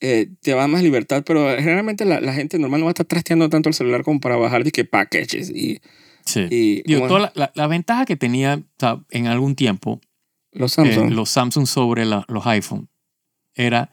Eh, 0.00 0.28
te 0.42 0.50
da 0.52 0.66
más 0.68 0.82
libertad, 0.82 1.24
pero 1.26 1.48
generalmente 1.56 2.04
la, 2.04 2.20
la 2.20 2.32
gente 2.34 2.58
normal 2.58 2.80
no 2.80 2.86
va 2.86 2.90
a 2.90 2.92
estar 2.92 3.06
trasteando 3.06 3.48
tanto 3.48 3.68
el 3.70 3.74
celular 3.74 4.04
como 4.04 4.20
para 4.20 4.36
bajar 4.36 4.62
de 4.62 4.70
que 4.72 4.84
packages 4.84 5.50
y, 5.50 5.80
sí. 6.28 6.46
y 6.50 6.82
Digo, 6.82 7.00
¿cómo 7.00 7.08
toda 7.08 7.20
la, 7.20 7.32
la- 7.34 7.52
la 7.54 7.66
ventaja 7.66 8.04
que 8.04 8.16
tenía 8.16 8.56
o 8.56 8.62
sea, 8.78 9.00
en 9.10 9.26
algún 9.26 9.54
tiempo 9.54 10.00
los 10.52 10.72
eh, 10.72 10.74
Samsung. 10.92 11.12
los 11.12 11.28
Samsung 11.30 11.66
sobre 11.66 12.04
la- 12.04 12.24
los 12.28 12.46
iPhone 12.46 12.88
era 13.54 13.90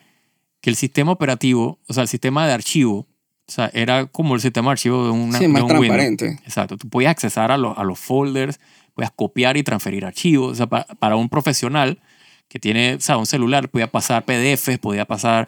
que 0.62 0.69
el 0.69 0.76
sistema 0.76 1.12
operativo, 1.12 1.80
o 1.88 1.93
sea, 1.93 2.04
el 2.04 2.10
sistema 2.10 2.48
de 2.48 2.54
archivo, 2.54 3.08
o 3.48 3.52
sea, 3.52 3.69
era 3.74 4.06
como 4.08 4.34
el 4.36 4.41
sistema 4.41 4.69
de 4.69 4.71
archivo 4.74 5.06
de, 5.06 5.12
una, 5.12 5.38
sí, 5.38 5.43
de 5.45 5.48
más 5.50 5.62
un 5.63 5.71
Windows. 5.71 5.88
transparente. 5.88 6.26
Exacto. 6.43 6.78
Tú 6.78 6.89
podías 6.89 7.12
accesar 7.12 7.52
a, 7.52 7.58
los- 7.58 7.78
a 7.78 7.84
los 7.84 8.00
folders, 8.00 8.60
podías 8.93 9.12
copiar 9.15 9.58
y 9.58 9.63
transferir 9.63 10.06
archivos. 10.06 10.52
O 10.54 10.56
sea, 10.56 10.67
pa- 10.67 10.86
para 11.00 11.15
un 11.15 11.30
profesional 11.30 12.00
que 12.48 12.60
tiene 12.60 12.95
o 12.95 13.00
sea, 13.02 13.17
un 13.17 13.26
celular, 13.26 13.69
podía 13.69 13.91
pasar 13.91 14.24
PDFs, 14.26 14.80
podía 14.80 15.06
pasar 15.06 15.48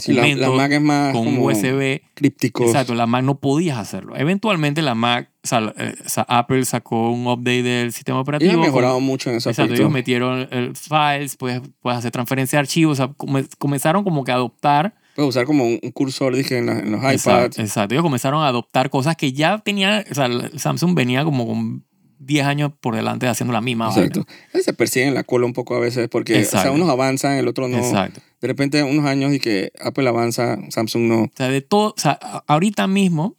Sí, 0.00 0.12
la, 0.12 0.22
documentos 0.22 0.48
la 0.56 0.62
Mac 0.62 0.72
es 0.72 0.80
más 0.80 1.12
con 1.12 1.38
USB. 1.38 2.00
crípticos. 2.14 2.66
Exacto, 2.66 2.94
la 2.94 3.06
Mac 3.06 3.22
no 3.24 3.38
podías 3.38 3.78
hacerlo. 3.78 4.16
Eventualmente 4.16 4.82
la 4.82 4.94
Mac, 4.94 5.30
o 5.44 5.46
sea, 5.46 5.72
eh, 5.78 5.94
Apple 6.28 6.64
sacó 6.64 7.10
un 7.10 7.26
update 7.28 7.62
del 7.62 7.92
sistema 7.92 8.20
operativo. 8.20 8.50
Ellos 8.50 8.58
han 8.66 8.70
con- 8.72 8.74
mejorado 8.74 9.00
mucho 9.00 9.30
en 9.30 9.36
ese 9.36 9.50
Exacto, 9.50 9.74
ellos 9.74 9.90
metieron 9.90 10.48
el 10.50 10.74
files, 10.76 11.36
puedes, 11.36 11.62
puedes 11.80 11.98
hacer 11.98 12.10
transferencia 12.10 12.56
de 12.58 12.60
archivos, 12.60 12.98
o 12.98 13.04
sea, 13.06 13.14
come- 13.16 13.46
comenzaron 13.58 14.02
como 14.04 14.24
que 14.24 14.32
a 14.32 14.34
adoptar 14.34 14.94
Puedes 15.14 15.30
usar 15.30 15.46
como 15.46 15.64
un, 15.64 15.78
cursor, 15.94 16.36
dije, 16.36 16.58
en, 16.58 16.66
la- 16.66 16.78
en 16.78 16.90
los 16.92 17.00
iPads. 17.00 17.14
Exacto, 17.14 17.62
exacto. 17.62 17.94
Ellos 17.94 18.02
comenzaron 18.02 18.42
a 18.42 18.48
adoptar 18.48 18.90
cosas 18.90 19.16
que 19.16 19.32
ya 19.32 19.56
tenía, 19.58 20.04
o 20.10 20.14
sea, 20.14 20.28
Samsung 20.56 20.94
venía 20.94 21.24
como 21.24 21.46
con 21.46 21.86
10 22.18 22.46
años 22.46 22.72
por 22.80 22.94
delante 22.96 23.26
haciendo 23.28 23.52
la 23.52 23.60
misma 23.60 23.88
vaina. 23.88 24.06
Exacto. 24.06 24.26
Ellos 24.52 24.64
se 24.64 24.72
persiguen 24.72 25.14
la 25.14 25.24
cola 25.24 25.46
un 25.46 25.52
poco 25.52 25.74
a 25.74 25.80
veces 25.80 26.08
porque 26.08 26.34
o 26.40 26.44
sea, 26.44 26.70
unos 26.72 26.88
avanzan, 26.88 27.32
el 27.38 27.48
otro 27.48 27.68
no. 27.68 27.78
Exacto. 27.78 28.20
De 28.40 28.48
repente, 28.48 28.82
unos 28.82 29.04
años 29.06 29.32
y 29.32 29.38
que 29.40 29.72
Apple 29.80 30.08
avanza, 30.08 30.58
Samsung 30.70 31.02
no. 31.04 31.22
O 31.24 31.30
sea, 31.34 31.48
de 31.48 31.60
todo, 31.62 31.94
o 31.96 32.00
sea, 32.00 32.12
ahorita 32.46 32.86
mismo, 32.86 33.36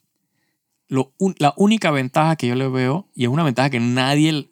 lo, 0.88 1.14
un- 1.18 1.36
la 1.40 1.54
única 1.58 1.92
ventaja 1.92 2.36
que 2.36 2.48
yo 2.48 2.56
le 2.56 2.68
veo, 2.68 3.08
y 3.14 3.24
es 3.24 3.30
una 3.30 3.44
ventaja 3.44 3.70
que 3.70 3.80
nadie 3.80 4.48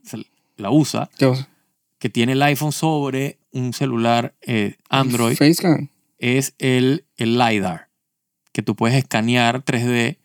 la 0.58 0.70
usa, 0.72 1.10
que 2.00 2.10
tiene 2.10 2.34
el 2.34 2.42
iPhone 2.44 2.72
sobre 2.72 3.40
un 3.52 3.74
celular 3.74 4.36
eh, 4.42 4.76
Android, 4.90 5.36
es 6.20 6.54
el, 6.60 7.06
el 7.18 7.38
LiDAR, 7.38 7.90
que 8.52 8.62
tú 8.62 8.76
puedes 8.76 8.98
escanear 8.98 9.64
3D 9.64 10.18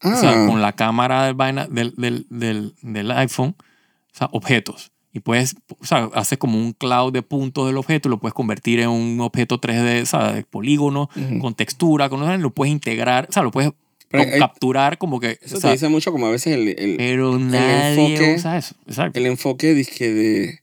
Ah, 0.00 0.14
o 0.16 0.20
sea, 0.20 0.46
con 0.46 0.62
la 0.62 0.72
cámara 0.74 1.24
del, 1.26 1.34
vaina, 1.34 1.66
del, 1.68 1.94
del, 1.96 2.26
del, 2.30 2.74
del 2.82 3.10
iPhone, 3.10 3.56
o 3.58 4.16
sea, 4.16 4.28
objetos. 4.32 4.92
Y 5.12 5.20
puedes, 5.20 5.56
o 5.80 5.84
sea, 5.86 6.10
haces 6.14 6.38
como 6.38 6.58
un 6.58 6.72
cloud 6.72 7.12
de 7.12 7.22
puntos 7.22 7.66
del 7.66 7.76
objeto, 7.78 8.08
lo 8.08 8.18
puedes 8.20 8.34
convertir 8.34 8.78
en 8.80 8.90
un 8.90 9.20
objeto 9.20 9.60
3D, 9.60 10.02
o 10.02 10.06
sea, 10.06 10.32
de 10.32 10.42
polígono, 10.44 11.08
ujú. 11.16 11.38
con 11.40 11.54
textura, 11.54 12.08
con 12.08 12.40
lo 12.42 12.50
puedes 12.50 12.70
integrar, 12.72 13.26
o 13.28 13.32
sea, 13.32 13.42
lo 13.42 13.50
puedes 13.50 13.72
Pero 14.08 14.22
hay- 14.24 14.38
capturar 14.38 14.98
como 14.98 15.18
que... 15.18 15.38
eso 15.42 15.56
o 15.56 15.60
sea, 15.60 15.70
te 15.70 15.74
dice 15.76 15.88
mucho 15.88 16.12
como 16.12 16.26
a 16.26 16.30
veces 16.30 16.54
el, 16.54 16.68
el, 16.78 16.96
pero 16.98 17.38
nadie 17.38 17.94
enfoque- 17.94 18.34
usa 18.36 18.58
eso. 18.58 18.74
Exacto. 18.86 19.18
el 19.18 19.26
enfoque 19.26 19.74
dizque 19.74 20.12
de... 20.12 20.60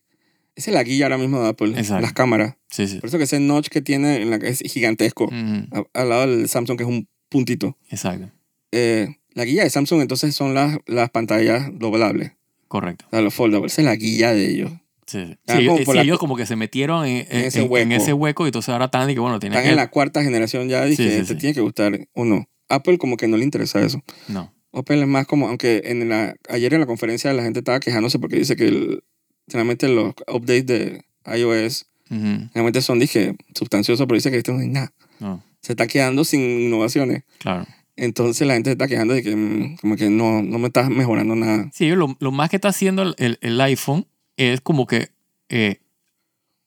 Esa 0.54 0.70
es 0.70 0.74
la 0.74 0.82
guía 0.84 1.04
ahora 1.04 1.18
mismo 1.18 1.42
de 1.42 1.48
Apple, 1.50 1.74
Exacto. 1.76 2.00
las 2.00 2.14
cámaras. 2.14 2.54
Sí, 2.70 2.86
sí. 2.86 2.98
Por 3.00 3.08
eso 3.08 3.18
que 3.18 3.24
ese 3.24 3.40
notch 3.40 3.68
que 3.68 3.82
tiene 3.82 4.22
en 4.22 4.30
la, 4.30 4.36
es 4.36 4.60
gigantesco. 4.60 5.24
Ujú, 5.24 5.66
A- 5.92 6.00
Al 6.00 6.08
lado 6.08 6.26
del 6.26 6.48
Samsung, 6.48 6.78
que 6.78 6.84
es 6.84 6.88
un 6.88 7.06
puntito. 7.28 7.76
Exacto. 7.90 8.30
Eh, 8.72 9.16
la 9.36 9.44
guía 9.44 9.62
de 9.62 9.70
Samsung 9.70 10.00
entonces 10.00 10.34
son 10.34 10.54
las, 10.54 10.78
las 10.86 11.10
pantallas 11.10 11.68
doblables. 11.72 12.32
Correcto. 12.68 13.04
O 13.06 13.10
sea, 13.10 13.20
los 13.20 13.32
foldables. 13.34 13.72
Esa 13.72 13.82
es 13.82 13.86
la 13.86 13.94
guía 13.96 14.32
de 14.32 14.50
ellos. 14.50 14.72
Sí, 15.06 15.36
Ah, 15.46 15.56
Sí, 15.58 15.66
como 15.66 15.78
sí, 15.78 15.92
la- 15.94 16.02
ellos 16.02 16.18
como 16.18 16.36
que 16.36 16.46
se 16.46 16.56
metieron 16.56 17.06
en, 17.06 17.18
en- 17.30 17.44
ese 17.44 17.58
en- 17.60 17.66
en 17.66 17.70
hueco. 17.70 17.92
ese 17.94 18.12
hueco 18.12 18.44
y 18.44 18.48
entonces 18.48 18.70
ahora 18.70 18.86
están 18.86 19.08
y 19.08 19.14
que 19.14 19.20
bueno, 19.20 19.38
tienen 19.38 19.54
Están 19.56 19.64
que... 19.68 19.70
en 19.70 19.76
la 19.76 19.88
cuarta 19.90 20.24
generación 20.24 20.68
ya, 20.68 20.84
dije, 20.84 21.20
Sí, 21.20 21.20
sí, 21.20 21.34
te 21.34 21.34
tiene 21.38 21.54
que 21.54 21.60
gustar 21.60 22.08
o 22.14 22.24
no. 22.24 22.48
Apple 22.68 22.98
como 22.98 23.16
que 23.16 23.28
no 23.28 23.36
le 23.36 23.44
interesa 23.44 23.80
eso. 23.80 24.02
No. 24.26 24.52
Apple 24.72 25.00
es 25.00 25.06
más 25.06 25.26
como, 25.26 25.46
aunque 25.48 25.82
en 25.84 26.08
la, 26.08 26.34
ayer 26.48 26.74
en 26.74 26.80
la 26.80 26.86
conferencia 26.86 27.32
la 27.32 27.44
gente 27.44 27.60
estaba 27.60 27.78
quejándose 27.78 28.18
porque 28.18 28.36
dice 28.36 28.56
que 28.56 28.66
el, 28.66 29.04
generalmente 29.48 29.86
los 29.88 30.12
updates 30.26 30.66
de 30.66 31.04
iOS 31.36 31.86
Ujú. 32.10 32.18
generalmente 32.48 32.82
son, 32.82 32.98
dije, 32.98 33.36
sustanciosos, 33.54 34.06
pero 34.06 34.16
dice 34.16 34.30
que 34.32 34.38
esto 34.38 34.52
no 34.52 34.58
hay 34.60 34.68
nada. 34.68 34.92
No, 35.20 35.42
Se 35.62 35.72
está 35.74 35.86
quedando 35.86 36.24
sin 36.24 36.40
innovaciones. 36.40 37.22
claro. 37.38 37.64
Entonces 37.96 38.46
la 38.46 38.54
gente 38.54 38.68
se 38.70 38.72
está 38.72 38.88
quejando 38.88 39.14
de 39.14 39.22
que 39.22 39.34
mm, 39.34 39.76
como 39.80 39.96
que 39.96 40.10
no, 40.10 40.42
no 40.42 40.58
me 40.58 40.66
estás 40.68 40.90
mejorando 40.90 41.34
nada. 41.34 41.70
Sí, 41.72 41.88
lo, 41.90 42.16
lo 42.20 42.30
más 42.32 42.50
que 42.50 42.56
está 42.56 42.68
haciendo 42.68 43.02
el, 43.02 43.14
el- 43.18 43.38
el 43.40 43.60
iPhone 43.60 44.06
es 44.36 44.60
como 44.60 44.86
que 44.86 45.08
eh, 45.48 45.80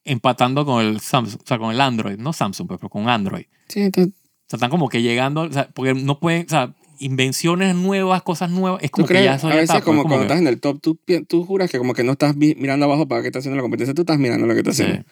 empatando 0.04 0.66
con 0.66 0.84
el 0.84 1.00
Samsung, 1.00 1.42
o 1.44 1.46
sea, 1.48 1.58
con 1.60 1.72
el 1.72 1.82
Android, 1.82 2.18
no 2.18 2.34
Samsung, 2.34 2.68
pues, 2.68 2.80
pero 2.80 2.90
con 2.90 3.08
Android. 3.10 3.46
Sí, 3.68 3.82
entonces, 3.82 4.14
O 4.14 4.50
sea, 4.50 4.58
están 4.58 4.70
como 4.72 4.90
que 4.90 5.02
llegando, 5.02 5.42
o 5.42 5.52
sea, 5.52 5.70
porque 5.70 5.94
no 5.94 6.20
pueden, 6.20 6.46
o 6.48 6.50
sea, 6.50 6.74
invenciones 6.98 7.76
nuevas, 7.76 8.24
cosas 8.24 8.50
nuevas, 8.50 8.82
es 8.84 8.90
¿tú 8.92 8.96
como 9.04 9.08
que 9.08 9.24
ya 9.24 9.36
eso 9.36 9.48
a 9.50 9.56
veces 9.56 9.70
pues, 9.72 9.84
como, 9.84 10.02
como 10.02 10.16
cuando 10.16 10.28
que- 10.28 10.34
estás 10.34 10.42
en 10.42 10.48
el 10.48 10.60
top, 10.60 10.82
tú, 10.82 11.00
tú 11.28 11.46
juras 11.46 11.70
que 11.70 11.78
como 11.78 11.94
que 11.94 12.04
no 12.04 12.14
estás 12.14 12.36
mirando 12.36 12.86
abajo 12.86 13.08
para 13.08 13.22
qué 13.22 13.28
está 13.28 13.40
haciendo 13.40 13.56
la 13.58 13.62
competencia, 13.62 13.94
tú 13.94 14.02
estás 14.02 14.18
mirando 14.18 14.48
lo 14.48 14.54
que 14.54 14.60
está 14.62 14.74
Sí, 14.74 14.82
haciendo. 14.84 15.06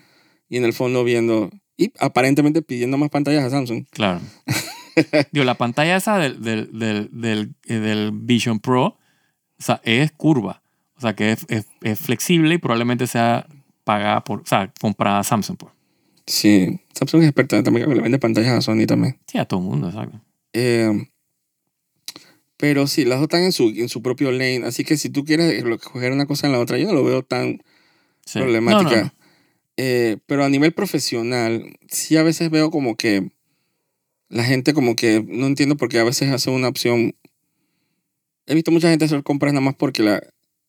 Y 0.49 0.57
en 0.57 0.65
el 0.65 0.73
fondo 0.73 1.03
viendo, 1.03 1.51
y 1.77 1.91
aparentemente 1.99 2.61
pidiendo 2.63 2.97
más 2.97 3.09
pantallas 3.09 3.43
a 3.43 3.49
Samsung. 3.51 3.85
claro. 3.91 4.19
Digo, 5.31 5.45
la 5.45 5.55
pantalla 5.55 5.95
esa 5.95 6.17
del, 6.17 6.41
del, 6.41 6.69
del, 6.77 7.09
del, 7.11 7.53
eh, 7.67 7.75
del 7.75 8.11
Vision 8.13 8.59
Pro, 8.59 8.85
o 8.85 8.97
sea, 9.59 9.81
es 9.83 10.11
curva. 10.11 10.61
O 10.97 11.01
sea, 11.01 11.15
que 11.15 11.31
es, 11.31 11.45
es, 11.49 11.65
es 11.81 11.99
flexible 11.99 12.55
y 12.55 12.57
probablemente 12.57 13.05
sea 13.07 13.45
pagada 13.83 14.23
por, 14.23 14.41
o 14.41 14.45
sea, 14.45 14.71
comprada 14.81 15.23
Samsung. 15.23 15.57
Pues. 15.57 15.71
Sí, 16.25 16.79
Samsung 16.93 17.21
es 17.21 17.27
experta 17.29 17.61
también 17.63 17.87
que 17.87 17.95
le 17.95 18.01
vende 18.01 18.19
pantallas 18.19 18.53
a 18.53 18.61
Sony 18.61 18.85
también. 18.87 19.17
Sí, 19.27 19.37
a 19.37 19.45
todo 19.45 19.59
el 19.59 19.65
mundo, 19.67 19.87
exacto. 19.89 20.19
Eh, 20.53 21.07
pero 22.57 22.87
sí, 22.87 23.05
las 23.05 23.19
dos 23.19 23.25
están 23.25 23.43
en 23.43 23.51
su, 23.51 23.69
en 23.69 23.87
su 23.89 24.01
propio 24.01 24.31
lane. 24.31 24.63
Así 24.65 24.83
que 24.83 24.97
si 24.97 25.09
tú 25.09 25.23
quieres 25.23 25.63
coger 25.83 26.11
una 26.11 26.25
cosa 26.25 26.47
en 26.47 26.53
la 26.53 26.59
otra, 26.59 26.77
yo 26.77 26.87
no 26.87 26.93
lo 26.93 27.03
veo 27.03 27.23
tan 27.23 27.61
Sí. 28.25 28.39
problemática. 28.39 28.89
No, 28.89 28.95
no, 28.97 29.03
no. 29.03 29.11
Eh, 29.77 30.17
pero 30.25 30.43
a 30.43 30.49
nivel 30.49 30.73
profesional, 30.73 31.77
sí 31.87 32.17
a 32.17 32.23
veces 32.23 32.49
veo 32.49 32.71
como 32.71 32.95
que 32.97 33.29
la 34.29 34.43
gente 34.43 34.73
como 34.73 34.95
que 34.95 35.23
no 35.27 35.47
entiendo 35.47 35.75
por 35.77 35.89
qué 35.89 35.99
a 35.99 36.03
veces 36.03 36.29
hace 36.31 36.49
una 36.49 36.67
opción. 36.67 37.15
He 38.45 38.55
visto 38.55 38.71
mucha 38.71 38.89
gente 38.89 39.05
hacer 39.05 39.23
compras 39.23 39.53
nada 39.53 39.61
más 39.65 39.75
porque 39.75 40.03
la, 40.03 40.21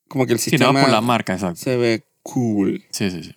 como 0.08 0.26
que 0.26 0.32
el 0.32 0.38
Sí, 0.38 0.50
sistema 0.50 0.80
por 0.80 0.90
la 0.90 1.00
marca, 1.00 1.34
exacto. 1.34 1.60
se 1.60 1.76
ve 1.76 2.04
cool. 2.22 2.82
Sí, 2.90 3.10
sí, 3.10 3.22
sí. 3.22 3.34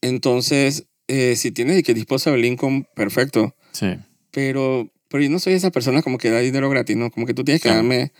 Entonces, 0.00 0.86
eh, 1.08 1.36
si 1.36 1.50
tienes 1.50 1.82
que 1.82 1.94
disposable 1.94 2.46
income, 2.46 2.86
perfecto. 2.94 3.54
Sí. 3.72 3.96
Pero, 4.30 4.90
pero 5.08 5.22
yo 5.24 5.30
no 5.30 5.38
soy 5.40 5.54
esa 5.54 5.70
persona 5.70 6.02
como 6.02 6.18
que 6.18 6.30
da 6.30 6.38
dinero 6.38 6.70
gratis, 6.70 6.96
¿no? 6.96 7.10
Como 7.10 7.26
que 7.26 7.34
tú 7.34 7.44
tienes 7.44 7.62
que 7.62 7.68
Claro. 7.68 7.82
darme... 7.82 8.12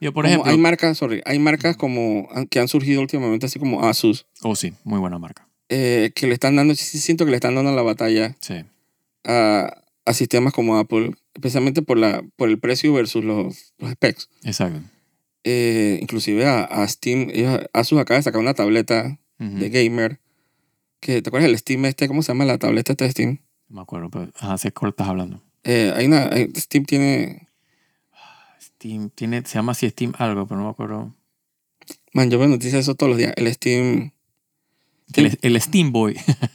Yo, 0.00 0.12
por 0.12 0.24
como 0.24 0.32
ejemplo, 0.34 0.52
Hay 0.52 0.58
marcas, 0.58 0.96
sorry, 0.96 1.20
hay 1.24 1.38
marcas 1.40 1.76
como 1.76 2.28
que 2.50 2.60
han 2.60 2.68
surgido 2.68 3.00
últimamente, 3.00 3.46
así 3.46 3.58
como 3.58 3.84
Asus, 3.84 4.26
oh 4.42 4.54
sí, 4.54 4.72
muy 4.84 5.00
buena 5.00 5.18
marca. 5.18 5.48
eh, 5.68 6.12
que 6.14 6.28
le 6.28 6.34
están 6.34 6.54
dando, 6.54 6.76
sí 6.76 6.98
siento 6.98 7.24
que 7.24 7.32
le 7.32 7.36
están 7.36 7.56
dando 7.56 7.72
la 7.74 7.82
batalla 7.82 8.36
Sí, 8.40 8.64
a, 9.24 9.77
a 10.08 10.14
sistemas 10.14 10.52
como 10.52 10.76
Apple, 10.78 11.12
especialmente 11.34 11.82
por, 11.82 11.98
la, 11.98 12.22
por 12.36 12.48
el 12.48 12.58
precio 12.58 12.92
versus 12.92 13.24
los, 13.24 13.74
los 13.78 13.92
specs. 13.92 14.28
exacto. 14.44 14.80
Eh, 15.44 15.98
inclusive 16.02 16.44
a, 16.46 16.64
a 16.64 16.86
Steam, 16.88 17.30
ellos- 17.32 17.60
Asus 17.72 17.98
acaba 17.98 18.16
de 18.18 18.22
sacar 18.24 18.40
una 18.40 18.54
tableta 18.54 19.18
de 19.38 19.70
gamer, 19.70 20.20
que, 21.00 21.22
¿te 21.22 21.28
acuerdas 21.30 21.48
el 21.48 21.56
Steam 21.58 21.84
este? 21.84 22.08
¿Cómo 22.08 22.22
se 22.22 22.28
llama 22.32 22.44
la 22.44 22.58
tableta 22.58 22.92
esta 22.92 23.04
de 23.04 23.10
Steam? 23.12 23.38
No 23.68 23.76
me 23.76 23.82
acuerdo, 23.82 24.10
pero 24.10 24.30
ajá, 24.38 24.58
sé 24.58 24.72
cuál 24.72 24.90
estás 24.90 25.08
hablando. 25.08 25.42
Eh, 25.62 25.92
hay 25.94 26.06
una, 26.06 26.24
hay- 26.32 26.50
Steam 26.56 26.84
tiene, 26.84 27.46
Steam, 28.60 29.10
tiene, 29.10 29.42
se 29.46 29.54
llama 29.54 29.72
así 29.72 29.88
Steam 29.90 30.12
algo, 30.18 30.46
pero 30.46 30.58
no 30.58 30.64
me 30.66 30.70
acuerdo. 30.70 31.14
man, 32.12 32.30
yo 32.30 32.38
veo 32.38 32.48
noticias 32.48 32.74
de 32.74 32.80
eso 32.80 32.94
todos 32.94 33.10
los 33.10 33.18
días, 33.18 33.32
el 33.36 33.52
Steam... 33.52 34.12
El, 35.14 35.38
el 35.42 35.60
Steam 35.60 35.90
Boy. 35.92 36.16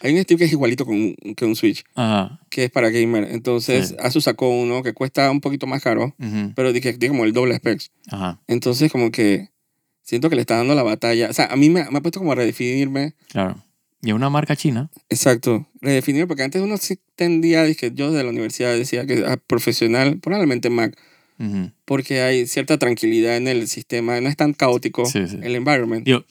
hay 0.00 0.14
un 0.14 0.22
Steam 0.22 0.38
que 0.38 0.44
es 0.44 0.52
igualito 0.52 0.84
con, 0.86 0.94
un- 0.94 1.34
que 1.34 1.44
un 1.44 1.56
Switch, 1.56 1.84
Ajá. 1.94 2.40
que 2.50 2.64
es 2.64 2.70
para 2.70 2.90
gamer. 2.90 3.28
Entonces, 3.30 3.88
Sí. 3.88 3.96
Asus 4.00 4.24
sacó 4.24 4.48
uno 4.48 4.82
que 4.82 4.92
cuesta 4.94 5.30
un 5.30 5.40
poquito 5.40 5.66
más 5.66 5.82
caro, 5.82 6.14
ujú, 6.18 6.52
pero 6.54 6.72
dije, 6.72 6.92
tiene 6.94 7.12
como 7.14 7.24
el 7.24 7.32
doble 7.32 7.56
specs. 7.56 7.90
Ajá, 8.10 8.40
Entonces, 8.46 8.90
como 8.92 9.10
que 9.10 9.48
siento 10.02 10.30
que 10.30 10.36
le 10.36 10.42
está 10.42 10.56
dando 10.56 10.74
la 10.74 10.82
batalla. 10.82 11.28
O 11.30 11.32
sea, 11.32 11.46
a 11.46 11.56
mí 11.56 11.68
me, 11.70 11.84
me 11.90 11.98
ha 11.98 12.00
puesto 12.00 12.18
como 12.20 12.32
a 12.32 12.34
redefinirme. 12.34 13.14
claro. 13.28 13.62
Y 14.00 14.10
es 14.10 14.14
una 14.14 14.30
marca 14.30 14.54
china. 14.54 14.90
Exacto, 15.08 15.66
redefinirme, 15.80 16.28
porque 16.28 16.44
antes 16.44 16.62
uno 16.62 16.76
sí 16.76 17.00
tendía, 17.16 17.64
dije, 17.64 17.90
yo 17.92 18.12
de 18.12 18.22
la 18.22 18.30
universidad 18.30 18.72
decía 18.76 19.04
que 19.06 19.24
ah, 19.26 19.36
profesional, 19.44 20.18
probablemente 20.20 20.70
Mac, 20.70 20.96
Ujú. 21.40 21.72
porque 21.84 22.20
hay 22.20 22.46
cierta 22.46 22.78
tranquilidad 22.78 23.36
en 23.36 23.48
el 23.48 23.66
sistema, 23.66 24.20
no 24.20 24.28
es 24.28 24.36
tan 24.36 24.52
caótico 24.52 25.04
Sí, 25.04 25.26
sí. 25.26 25.38
el 25.42 25.56
environment. 25.56 26.04
Digo, 26.06 26.24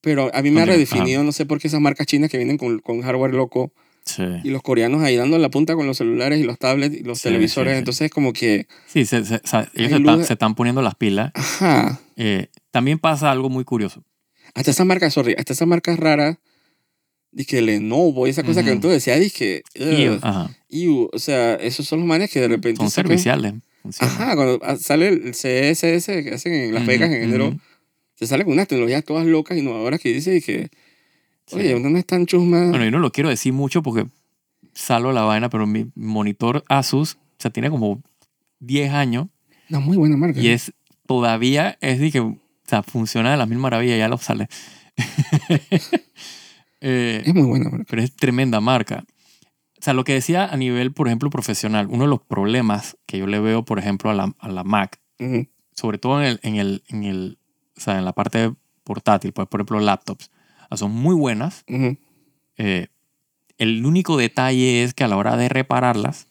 Pero 0.00 0.30
a 0.34 0.42
mí 0.42 0.50
me 0.50 0.62
ha 0.62 0.64
redefinido, 0.66 1.22
no 1.24 1.32
sé 1.32 1.44
por 1.46 1.60
qué 1.60 1.68
esas 1.68 1.80
marcas 1.80 2.06
chinas 2.06 2.30
que 2.30 2.38
vienen 2.38 2.56
con, 2.58 2.78
con 2.78 3.02
hardware 3.02 3.34
loco 3.34 3.72
sí. 4.04 4.22
y 4.44 4.48
los 4.50 4.62
coreanos 4.62 5.02
ahí 5.02 5.16
dando 5.16 5.36
la 5.38 5.50
punta 5.50 5.74
con 5.74 5.86
los 5.86 5.98
celulares 5.98 6.40
y 6.40 6.42
los 6.44 6.58
tablets 6.58 6.96
y 6.96 7.02
los 7.02 7.18
Sí, 7.18 7.24
televisores. 7.24 7.74
sí. 7.74 7.78
Entonces, 7.78 8.10
como 8.10 8.32
que, 8.32 8.66
Sí, 8.86 9.04
se- 9.04 9.24
se- 9.26 9.34
o 9.36 9.40
sea, 9.46 9.68
ellos 9.74 9.90
se 9.90 9.96
están, 9.98 10.24
se 10.24 10.32
están 10.32 10.54
poniendo 10.54 10.80
las 10.82 10.94
pilas. 10.94 11.32
ajá. 11.34 12.00
Eh, 12.16 12.48
también 12.70 12.98
pasa 12.98 13.30
algo 13.30 13.50
muy 13.50 13.64
curioso. 13.64 14.02
Hasta 14.54 14.70
esas 14.70 14.86
marcas, 14.86 15.12
sorry, 15.12 15.34
hasta 15.38 15.52
esas 15.52 15.68
marcas 15.68 15.98
raras, 15.98 16.38
dije 17.32 17.60
Lenovo 17.62 18.26
y 18.26 18.30
esa 18.30 18.42
cosa 18.42 18.62
que 18.62 18.70
Ujú. 18.70 18.76
entonces 18.76 19.04
decía, 19.04 19.20
dije, 19.20 19.62
Iu, 20.68 21.10
o 21.12 21.18
sea, 21.18 21.54
esos 21.56 21.86
son 21.86 22.00
los 22.00 22.08
manes 22.08 22.30
que 22.30 22.40
de 22.40 22.48
repente 22.48 22.78
son 22.78 22.86
sacan- 22.90 22.94
serviciales. 23.08 23.54
Ajá, 23.98 24.34
cuando 24.34 24.58
ah, 24.62 24.76
sale 24.76 25.08
el 25.08 25.30
CSS 25.32 26.22
que 26.22 26.32
hacen 26.34 26.52
en 26.52 26.74
Las 26.74 26.84
Vegas 26.86 27.10
en 27.10 27.22
enero. 27.22 27.56
Se 28.20 28.26
sale 28.26 28.44
con 28.44 28.52
unas 28.52 28.68
tecnologías 28.68 29.02
todas 29.04 29.26
locas, 29.26 29.56
innovadoras 29.58 29.98
que 29.98 30.12
dice 30.12 30.36
y 30.36 30.40
que, 30.42 30.68
Sí. 31.46 31.56
oye, 31.56 31.74
uno 31.74 31.88
no 31.90 31.98
es 31.98 32.04
tan 32.06 32.26
chusma. 32.26 32.68
Bueno, 32.68 32.84
yo 32.84 32.90
no 32.92 32.98
lo 33.00 33.10
quiero 33.10 33.28
decir 33.30 33.52
mucho 33.52 33.82
porque 33.82 34.06
salgo 34.74 35.10
la 35.10 35.22
vaina, 35.22 35.48
pero 35.50 35.66
mi 35.66 35.90
monitor 35.96 36.62
Asus, 36.68 37.14
o 37.14 37.18
sea, 37.38 37.50
tiene 37.50 37.70
como 37.70 38.02
10 38.60 38.92
años 38.92 39.28
Una 39.70 39.80
muy 39.80 39.96
buena 39.96 40.16
marca. 40.16 40.38
y 40.38 40.48
es 40.48 40.72
todavía, 41.06 41.76
es 41.80 41.98
de 41.98 42.12
que, 42.12 42.20
o 42.20 42.38
sea, 42.66 42.82
funciona 42.84 43.30
de 43.32 43.36
la 43.38 43.46
misma 43.46 43.62
maravilla, 43.62 43.96
ya 43.96 44.08
lo 44.08 44.18
sale. 44.18 44.48
Eh, 46.82 47.22
Es 47.26 47.34
muy 47.34 47.46
buena 47.46 47.68
marca. 47.68 47.84
pero 47.90 48.00
es 48.02 48.14
tremenda 48.16 48.60
marca. 48.60 49.04
O 49.78 49.82
sea, 49.82 49.92
lo 49.92 50.04
que 50.04 50.14
decía 50.14 50.46
a 50.46 50.56
nivel, 50.56 50.92
por 50.92 51.08
ejemplo, 51.08 51.28
profesional, 51.30 51.88
uno 51.90 52.04
de 52.04 52.08
los 52.10 52.20
problemas 52.22 52.96
que 53.06 53.18
yo 53.18 53.26
le 53.26 53.38
veo, 53.40 53.64
por 53.66 53.78
ejemplo, 53.78 54.10
a 54.10 54.14
la, 54.14 54.34
a 54.38 54.48
la 54.48 54.64
Mac, 54.64 54.98
Ujú, 55.18 55.46
sobre 55.74 55.98
todo 55.98 56.22
en, 56.22 56.26
el, 56.28 56.40
en, 56.42 56.56
el, 56.56 56.82
en, 56.88 57.04
el, 57.04 57.38
o 57.80 57.82
sea, 57.82 57.98
en 57.98 58.04
la 58.04 58.12
parte 58.12 58.52
portátil, 58.84 59.32
pues, 59.32 59.48
por 59.48 59.60
ejemplo, 59.60 59.80
laptops, 59.80 60.30
o 60.64 60.68
sea, 60.68 60.76
son 60.76 60.92
muy 60.92 61.14
buenas. 61.14 61.64
ujú. 61.68 61.96
Eh, 62.58 62.88
el 63.56 63.84
único 63.86 64.16
detalle 64.16 64.82
es 64.82 64.94
que 64.94 65.04
a 65.04 65.08
la 65.08 65.16
hora 65.16 65.36
de 65.36 65.48
repararlas, 65.48 66.26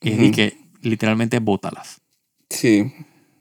es 0.00 0.18
de 0.18 0.30
que 0.30 0.58
literalmente 0.82 1.38
bótalas. 1.38 2.00
Sí, 2.48 2.80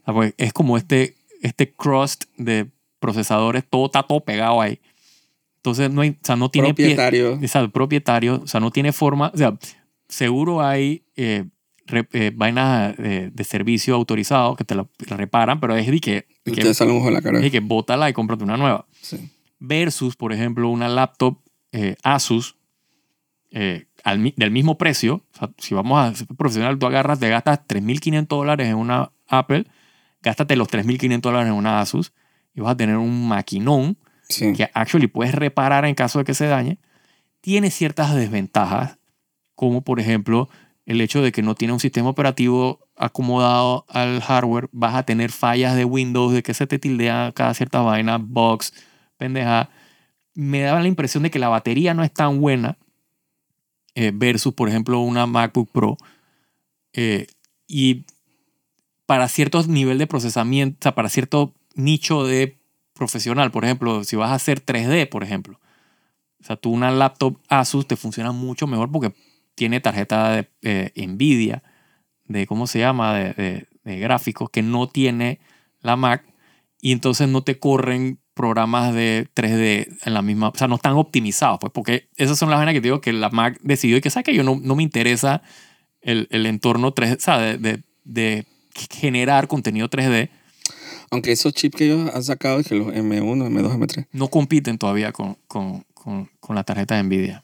O 0.02 0.06
sea, 0.06 0.14
porque 0.14 0.34
es 0.38 0.52
como 0.54 0.78
este, 0.78 1.16
este 1.42 1.72
crust 1.72 2.26
de 2.38 2.68
procesadores, 3.00 3.64
todo 3.70 3.86
está 3.86 4.04
todo 4.04 4.20
pegado 4.22 4.62
ahí. 4.62 4.80
Entonces, 5.58 5.92
no, 5.92 6.02
hay, 6.02 6.10
o 6.12 6.26
sea, 6.26 6.36
no 6.36 6.50
tiene 6.50 6.74
pie, 6.74 6.88
propietario. 6.88 7.34
Exacto, 7.42 7.72
propietario, 7.72 8.42
o 8.44 8.48
sea, 8.48 8.60
no 8.60 8.72
tiene 8.72 8.92
forma, 8.92 9.32
o 9.34 9.38
sea, 9.38 9.58
seguro 10.08 10.62
hay 10.62 11.04
eh, 11.16 11.46
re- 11.86 12.08
eh, 12.14 12.32
vainas 12.36 12.96
de 12.98 13.44
servicio 13.44 13.96
autorizado 13.96 14.56
que 14.56 14.64
te 14.64 14.76
la, 14.76 14.88
la 15.10 15.18
reparan, 15.18 15.60
pero 15.60 15.76
es 15.76 15.88
de 15.88 16.00
que, 16.00 16.28
Y 16.46 16.52
que, 16.52 16.62
te 16.62 16.74
sale 16.74 16.92
un 16.92 16.98
ojo 16.98 17.08
en 17.10 17.14
la 17.16 17.22
cara. 17.22 17.38
es 17.38 17.44
de 17.44 17.52
que 17.52 17.60
bótala 17.60 18.10
y 18.10 18.14
cómprate 18.14 18.44
una 18.44 18.58
nueva. 18.58 18.86
Sí. 19.02 19.30
Versus, 19.60 20.16
por 20.16 20.34
ejemplo, 20.34 20.70
una 20.70 20.88
laptop 20.90 21.40
eh, 21.72 21.96
Asus 22.04 22.56
eh, 23.52 23.86
al 24.04 24.34
del 24.36 24.52
mismo 24.52 24.78
precio. 24.78 25.24
O 25.34 25.38
sea, 25.38 25.50
si 25.58 25.74
vamos 25.74 26.00
a 26.00 26.14
ser 26.16 26.28
profesional, 26.28 26.78
tú 26.78 26.86
agarras, 26.86 27.20
te 27.20 27.30
gastas 27.30 27.60
3.500 27.68 28.28
dólares 28.28 28.68
en 28.68 28.76
una 28.76 29.12
Apple, 29.28 29.66
gástate 30.22 30.56
los 30.56 30.68
3.500 30.70 31.22
dólares 31.22 31.48
en 31.50 31.54
una 31.56 31.82
Asus 31.82 32.14
y 32.54 32.62
vas 32.62 32.74
a 32.74 32.78
tener 32.78 32.98
un 32.98 33.28
maquinón 33.28 33.98
Sí. 34.28 34.54
que 34.54 34.70
actually 34.74 35.06
puedes 35.06 35.36
reparar 35.36 35.86
en 35.86 35.94
caso 35.94 36.18
de 36.18 36.26
que 36.26 36.34
se 36.34 36.48
dañe, 36.48 36.80
tiene 37.42 37.70
ciertas 37.70 38.16
desventajas, 38.16 38.98
como 39.54 39.84
por 39.84 40.00
ejemplo 40.00 40.50
el 40.86 41.02
hecho 41.02 41.22
de 41.22 41.32
que 41.32 41.42
no 41.42 41.56
tiene 41.56 41.74
un 41.74 41.80
sistema 41.80 42.10
operativo 42.10 42.88
acomodado 42.96 43.86
al 43.90 44.22
hardware, 44.22 44.70
vas 44.72 44.96
a 44.96 45.04
tener 45.04 45.32
fallas 45.32 45.76
de 45.76 45.86
Windows, 45.86 46.34
de 46.34 46.44
que 46.44 46.54
se 46.54 46.68
te 46.68 46.80
tildea 46.80 47.32
cada 47.36 47.54
cierta 47.54 47.82
vaina, 47.82 48.18
bugs, 48.18 48.74
pendeja. 49.18 49.70
Me 50.34 50.62
daba 50.62 50.82
la 50.82 50.88
impresión 50.88 51.24
de 51.24 51.32
que 51.32 51.40
la 51.40 51.50
batería 51.50 51.94
no 51.94 52.04
es 52.04 52.14
tan 52.14 52.40
buena 52.40 52.78
eh, 53.96 54.12
versus, 54.14 54.54
por 54.54 54.70
ejemplo, 54.70 55.00
una 55.00 55.26
MacBook 55.26 55.72
Pro. 55.72 55.98
Eh, 56.94 57.28
y 57.68 58.06
para 59.06 59.28
ciertos 59.28 59.68
nivel 59.68 59.98
de 59.98 60.08
procesamiento, 60.08 60.78
o 60.80 60.84
sea, 60.84 60.96
para 60.96 61.10
cierto 61.10 61.54
nicho 61.74 62.26
de 62.26 62.60
profesional, 62.94 63.52
por 63.52 63.66
ejemplo, 63.66 64.04
si 64.04 64.16
vas 64.16 64.32
a 64.32 64.36
hacer 64.36 64.64
3D, 64.64 65.10
por 65.10 65.24
ejemplo. 65.24 65.60
O 66.42 66.44
sea, 66.44 66.56
tú 66.56 66.72
una 66.72 66.92
laptop 66.92 67.38
Asus 67.50 67.88
te 67.88 67.96
funciona 67.96 68.32
mucho 68.32 68.68
mejor 68.68 68.92
porque 68.92 69.14
tiene 69.56 69.80
tarjeta 69.80 70.32
de 70.32 70.50
eh, 70.62 71.08
Nvidia, 71.08 71.64
de 72.26 72.46
cómo 72.48 72.68
se 72.68 72.80
llama, 72.80 73.14
de, 73.16 73.34
de- 73.34 73.68
de 73.84 74.00
gráficos, 74.00 74.50
que 74.50 74.62
no 74.64 74.88
tiene 74.90 75.40
la 75.82 75.96
Mac 75.96 76.24
y 76.82 76.92
entonces 76.92 77.28
no 77.30 77.44
te 77.44 77.60
corren 77.60 78.20
programas 78.34 78.94
de 78.94 79.28
3D 79.34 79.98
en 80.04 80.14
la 80.14 80.22
misma, 80.22 80.50
o 80.50 80.56
sea, 80.56 80.68
no 80.68 80.76
están 80.76 80.94
optimizados, 80.94 81.60
pues 81.60 81.72
porque 81.72 82.10
esas 82.18 82.38
son 82.38 82.50
las 82.50 82.58
vainas 82.60 82.74
que 82.74 82.82
te 82.82 82.88
digo 82.88 83.00
que 83.00 83.14
la 83.14 83.30
Mac 83.30 83.60
decidió 83.62 83.96
y 83.98 84.02
que, 84.02 84.10
¿sabes 84.10 84.26
que 84.26 84.34
Yo 84.36 84.44
no, 84.44 84.60
no 84.62 84.76
me 84.76 84.84
interesa 84.84 85.42
el, 86.02 86.28
el 86.32 86.46
entorno 86.48 86.94
3D, 86.94 87.20
¿sabes? 87.20 87.62
De, 87.62 87.78
de, 87.78 87.84
de 88.04 88.46
generar 88.92 89.48
contenido 89.48 89.88
3D, 89.90 90.30
Aunque 91.12 91.32
esos 91.32 91.54
chips 91.54 91.78
que 91.78 91.86
ellos 91.86 92.10
han 92.14 92.24
sacado, 92.24 92.62
que 92.64 92.76
los 92.76 92.88
M1, 92.88 93.48
M2, 93.48 93.78
M3, 93.78 94.08
no 94.12 94.28
compiten 94.28 94.78
todavía 94.78 95.12
con, 95.14 95.38
con, 95.48 95.86
con, 95.94 96.30
con 96.42 96.56
la 96.56 96.64
tarjeta 96.66 96.96
de 96.98 97.04
Nvidia. 97.04 97.44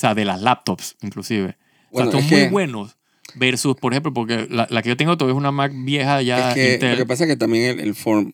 O 0.00 0.06
sea, 0.08 0.14
de 0.14 0.24
las 0.24 0.40
laptops, 0.40 0.96
inclusive. 1.02 1.58
Bueno, 1.92 2.08
o 2.08 2.12
sea, 2.12 2.20
son 2.22 2.30
muy 2.30 2.40
que- 2.48 2.48
versus 2.48 2.96
versus, 3.34 3.76
por 3.76 3.92
ejemplo, 3.92 4.14
porque 4.14 4.46
la, 4.50 4.66
la 4.70 4.80
que 4.82 4.88
yo 4.88 4.96
tengo 4.96 5.18
todavía 5.18 5.34
es 5.34 5.38
una 5.38 5.52
Mac 5.52 5.72
vieja 5.74 6.22
ya 6.22 6.48
es 6.48 6.54
que 6.54 6.72
Intel. 6.74 6.92
lo 6.92 6.96
que 6.96 7.06
pasa 7.06 7.24
es 7.24 7.28
que 7.30 7.36
también 7.36 7.64
el, 7.78 7.80
el 7.80 7.94
form. 7.94 8.32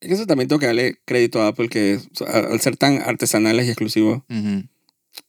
Es 0.00 0.08
que 0.08 0.14
eso 0.14 0.26
también 0.26 0.48
tengo 0.48 0.60
que 0.60 0.66
darle 0.66 0.98
crédito 1.06 1.40
a 1.40 1.48
Apple, 1.48 1.68
que 1.70 1.96
o 1.96 2.14
sea, 2.14 2.28
al 2.28 2.60
ser 2.60 2.76
tan 2.76 3.00
artesanales 3.00 3.64
y 3.66 3.70
exclusivos, 3.70 4.22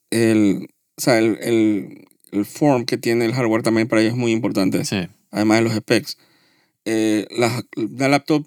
el, 0.10 0.68
o 0.98 1.02
sea, 1.02 1.18
el, 1.20 1.38
el, 1.42 2.08
el 2.32 2.46
form 2.46 2.86
que 2.86 2.98
tiene 2.98 3.26
el 3.26 3.34
hardware 3.34 3.64
también 3.64 3.88
para 3.88 4.02
ellos 4.02 4.14
es 4.14 4.20
muy 4.20 4.32
importante, 4.34 4.84
Sí, 4.86 5.08
además 5.32 5.60
de 5.60 5.64
los 5.64 5.74
specs. 5.74 6.18
Eh, 6.86 7.28
la, 7.32 7.64
la 7.98 8.08
laptop 8.10 8.46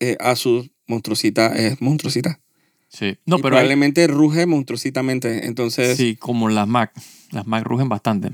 eh, 0.00 0.16
Asus 0.20 0.70
monstruosita 0.86 1.54
es 1.54 1.80
monstruosita. 1.80 2.40
Sí. 2.90 3.16
No, 3.24 3.36
Y 3.38 3.42
pero 3.42 3.56
hay- 3.56 3.60
probablemente 3.62 4.06
ruge 4.06 4.44
monstruositamente. 4.44 5.46
Entonces, 5.46 5.96
sí, 5.96 6.10
sí, 6.10 6.16
como 6.16 6.48
las 6.50 6.68
Mac. 6.68 6.92
Las 7.30 7.46
Mac 7.46 7.64
rugen 7.64 7.88
bastante. 7.88 8.32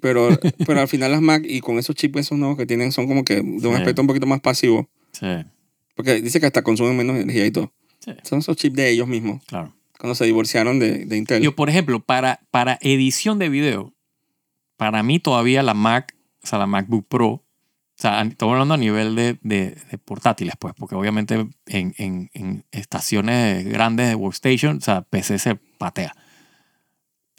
pero, 0.00 0.28
pero 0.66 0.80
al 0.80 0.88
final 0.88 1.10
las 1.12 1.22
Mac 1.22 1.44
y 1.48 1.60
con 1.60 1.78
esos 1.78 1.96
chips 1.96 2.20
esos 2.20 2.38
nuevos 2.38 2.56
que 2.58 2.66
tienen 2.66 2.92
son 2.92 3.06
como 3.08 3.24
que 3.24 3.36
de 3.36 3.40
un 3.42 3.60
Sí. 3.60 3.68
aspecto 3.72 4.02
un 4.02 4.06
poquito 4.08 4.26
más 4.26 4.40
pasivo. 4.40 4.88
Sí, 5.12 5.26
Porque 5.94 6.20
dice 6.20 6.38
que 6.40 6.46
hasta 6.46 6.62
consumen 6.62 6.96
menos 6.96 7.16
energía 7.16 7.46
y 7.46 7.50
todo. 7.50 7.72
sí, 8.00 8.12
Son 8.22 8.40
esos 8.40 8.56
chips 8.56 8.76
de 8.76 8.90
ellos 8.90 9.08
mismos, 9.08 9.42
claro. 9.46 9.74
cuando 9.98 10.14
se 10.14 10.24
divorciaron 10.26 10.78
de, 10.78 11.06
de 11.06 11.16
Intel. 11.16 11.42
Yo, 11.42 11.56
por 11.56 11.68
ejemplo, 11.70 11.98
para, 12.00 12.40
para 12.52 12.78
edición 12.82 13.38
de 13.40 13.48
video, 13.48 13.94
para 14.76 15.02
mí 15.02 15.18
todavía 15.18 15.62
la 15.64 15.74
Mac, 15.74 16.14
o 16.42 16.46
sea, 16.46 16.58
la 16.60 16.66
MacBook 16.68 17.06
Pro, 17.08 17.44
o 17.98 18.00
sea, 18.00 18.22
estamos 18.22 18.52
hablando 18.52 18.74
a 18.74 18.76
nivel 18.76 19.16
de, 19.16 19.38
de- 19.42 19.76
portátiles, 20.04 20.54
pues, 20.58 20.72
porque 20.74 20.94
obviamente 20.94 21.48
en, 21.66 21.94
en- 21.98 22.64
estaciones 22.70 23.64
grandes 23.64 24.08
de 24.08 24.14
workstation, 24.14 24.76
o 24.76 24.80
sea, 24.80 25.02
PC 25.02 25.38
se 25.38 25.56
patea. 25.56 26.14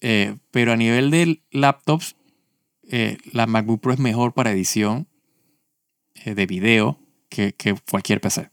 Eh, 0.02 0.36
pero 0.52 0.74
a 0.74 0.78
nivel 0.78 1.12
de 1.12 1.42
laptops, 1.52 2.16
eh, 2.90 3.18
la 3.32 3.48
MacBook 3.48 3.82
Pro 3.82 3.94
es 3.94 4.00
mejor 4.00 4.34
para 4.34 4.52
edición 4.52 5.08
eh, 6.26 6.36
de 6.36 6.46
video 6.46 7.00
que, 7.30 7.54
que 7.54 7.76
cualquier 7.90 8.20
PC 8.20 8.50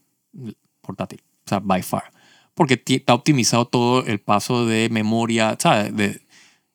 portátil, 0.81 1.21
o 1.45 1.49
sea, 1.49 1.59
by 1.59 1.81
far 1.83 2.11
porque 2.53 2.81
está 2.87 3.13
optimizado 3.13 3.65
todo 3.67 4.03
el 4.07 4.19
paso 4.19 4.65
de 4.65 4.89
memoria, 4.89 5.55
¿sabes? 5.59 5.95
De, 5.95 6.25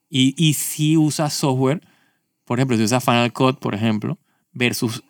y, 0.08 0.32
y 0.36 0.54
si 0.54 0.96
usas 0.96 1.34
software, 1.34 1.80
por 2.44 2.58
ejemplo, 2.60 2.76
si 2.76 2.84
usas 2.84 3.02
Final 3.04 3.32
Cut, 3.32 3.58
por 3.58 3.74
ejemplo, 3.74 4.16
versus 4.52 5.02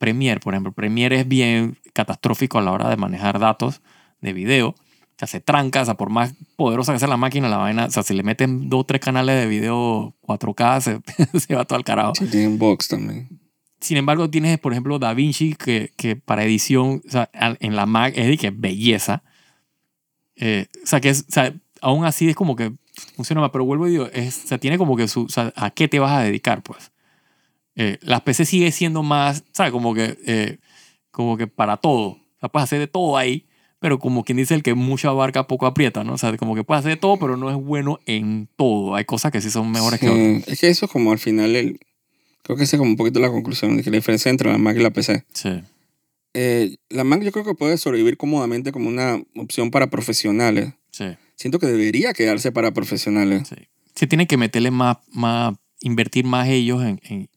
Premiere, 0.00 0.40
por 0.40 0.54
ejemplo. 0.54 0.72
Premiere 0.72 1.20
es 1.20 1.28
bien 1.28 1.76
catastrófico 1.92 2.58
a 2.58 2.62
la 2.62 2.72
hora 2.72 2.88
de 2.88 2.96
manejar 2.96 3.38
datos 3.38 3.82
de 4.22 4.32
video. 4.32 4.68
O 4.70 4.76
sea, 5.18 5.28
se 5.28 5.40
tranca, 5.40 5.82
o 5.82 5.84
sea, 5.84 5.98
por 5.98 6.08
más 6.08 6.32
poderosa 6.56 6.94
que 6.94 6.98
sea 6.98 7.06
la 7.06 7.18
máquina, 7.18 7.50
la 7.50 7.58
vaina, 7.58 7.84
o 7.84 7.90
sea, 7.90 8.02
si 8.02 8.14
le 8.14 8.22
meten 8.22 8.70
dos 8.70 8.80
o 8.80 8.84
tres 8.84 9.02
canales 9.02 9.38
de 9.38 9.46
video 9.46 10.14
4K, 10.22 10.80
se, 11.34 11.38
se 11.38 11.54
va 11.54 11.66
todo 11.66 11.76
al 11.76 11.84
carajo. 11.84 12.14
Sí, 12.14 12.28
tienen 12.28 12.56
box 12.58 12.88
también. 12.88 13.28
Sin 13.78 13.98
embargo, 13.98 14.30
tienes, 14.30 14.58
por 14.58 14.72
ejemplo, 14.72 14.98
DaVinci, 14.98 15.54
que, 15.54 15.92
que 15.98 16.16
para 16.16 16.44
edición, 16.44 17.02
o 17.06 17.10
sea, 17.10 17.28
en 17.34 17.76
la 17.76 17.84
Mac 17.84 18.14
es 18.16 18.26
de 18.26 18.38
que 18.38 18.50
belleza. 18.50 19.22
Eh, 20.36 20.68
o 20.82 20.86
sea, 20.86 21.02
que 21.02 21.10
es, 21.10 21.26
o 21.28 21.32
sea, 21.32 21.54
aún 21.82 22.06
así 22.06 22.26
es 22.30 22.34
como 22.34 22.56
que 22.56 22.72
funciona 23.16 23.42
más, 23.42 23.50
pero 23.50 23.66
vuelvo 23.66 23.86
y 23.86 23.90
digo, 23.90 24.06
es, 24.14 24.44
o 24.44 24.48
sea, 24.48 24.56
tiene 24.56 24.78
como 24.78 24.96
que 24.96 25.08
su, 25.08 25.24
o 25.24 25.28
sea, 25.28 25.52
¿a 25.56 25.70
qué 25.70 25.88
te 25.88 25.98
vas 25.98 26.12
a 26.12 26.22
dedicar, 26.22 26.62
pues? 26.62 26.90
Eh, 27.76 27.98
las 28.02 28.22
PC 28.22 28.44
sigue 28.44 28.72
siendo 28.72 29.02
más, 29.02 29.44
¿sabes? 29.52 29.72
Como 29.72 29.94
que, 29.94 30.18
eh, 30.26 30.58
como 31.10 31.36
que 31.36 31.46
para 31.46 31.76
todo. 31.76 32.08
O 32.08 32.38
sea, 32.40 32.48
puedes 32.48 32.64
hacer 32.64 32.78
de 32.78 32.86
todo 32.86 33.16
ahí, 33.16 33.46
pero 33.78 33.98
como 33.98 34.24
quien 34.24 34.38
dice 34.38 34.54
el 34.54 34.62
que 34.62 34.74
mucho 34.74 35.08
abarca, 35.08 35.46
poco 35.46 35.66
aprieta, 35.66 36.04
¿no? 36.04 36.14
O 36.14 36.18
sea, 36.18 36.36
como 36.36 36.54
que 36.54 36.64
puedes 36.64 36.80
hacer 36.80 36.92
de 36.92 37.00
todo, 37.00 37.18
pero 37.18 37.36
no 37.36 37.50
es 37.50 37.56
bueno 37.56 37.98
en 38.06 38.48
todo. 38.56 38.94
Hay 38.94 39.04
cosas 39.04 39.32
que 39.32 39.40
sí 39.40 39.50
son 39.50 39.70
mejores 39.70 40.00
que 40.00 40.08
otras. 40.08 40.44
Sí, 40.44 40.52
es 40.52 40.60
que 40.60 40.68
eso 40.68 40.86
es 40.86 40.92
como 40.92 41.12
al 41.12 41.18
final, 41.18 41.54
el, 41.56 41.78
creo 42.42 42.56
que 42.56 42.64
esa 42.64 42.76
es 42.76 42.78
como 42.78 42.90
un 42.90 42.96
poquito 42.96 43.20
la 43.20 43.30
conclusión, 43.30 43.76
de 43.76 43.82
que 43.82 43.90
la 43.90 43.96
diferencia 43.96 44.30
entre 44.30 44.50
la 44.50 44.58
Mac 44.58 44.76
y 44.76 44.80
la 44.80 44.90
PC. 44.90 45.24
Sí, 45.32 45.62
Eh, 46.34 46.76
la 46.90 47.04
Mac 47.04 47.22
yo 47.22 47.32
creo 47.32 47.44
que 47.44 47.54
puede 47.54 47.76
sobrevivir 47.78 48.16
cómodamente 48.16 48.72
como 48.72 48.88
una 48.88 49.22
opción 49.36 49.70
para 49.70 49.88
profesionales. 49.90 50.74
sí. 50.90 51.06
Siento 51.36 51.58
que 51.58 51.66
debería 51.66 52.12
quedarse 52.12 52.52
para 52.52 52.70
profesionales. 52.72 53.48
Sí. 53.48 53.54
Se 53.94 54.06
tienen 54.06 54.26
que 54.26 54.36
meterle 54.36 54.70
más, 54.70 54.98
más 55.10 55.54
invertir 55.80 56.26
más 56.26 56.48
ellos 56.48 56.82
en, 56.82 57.00
en, 57.04 57.29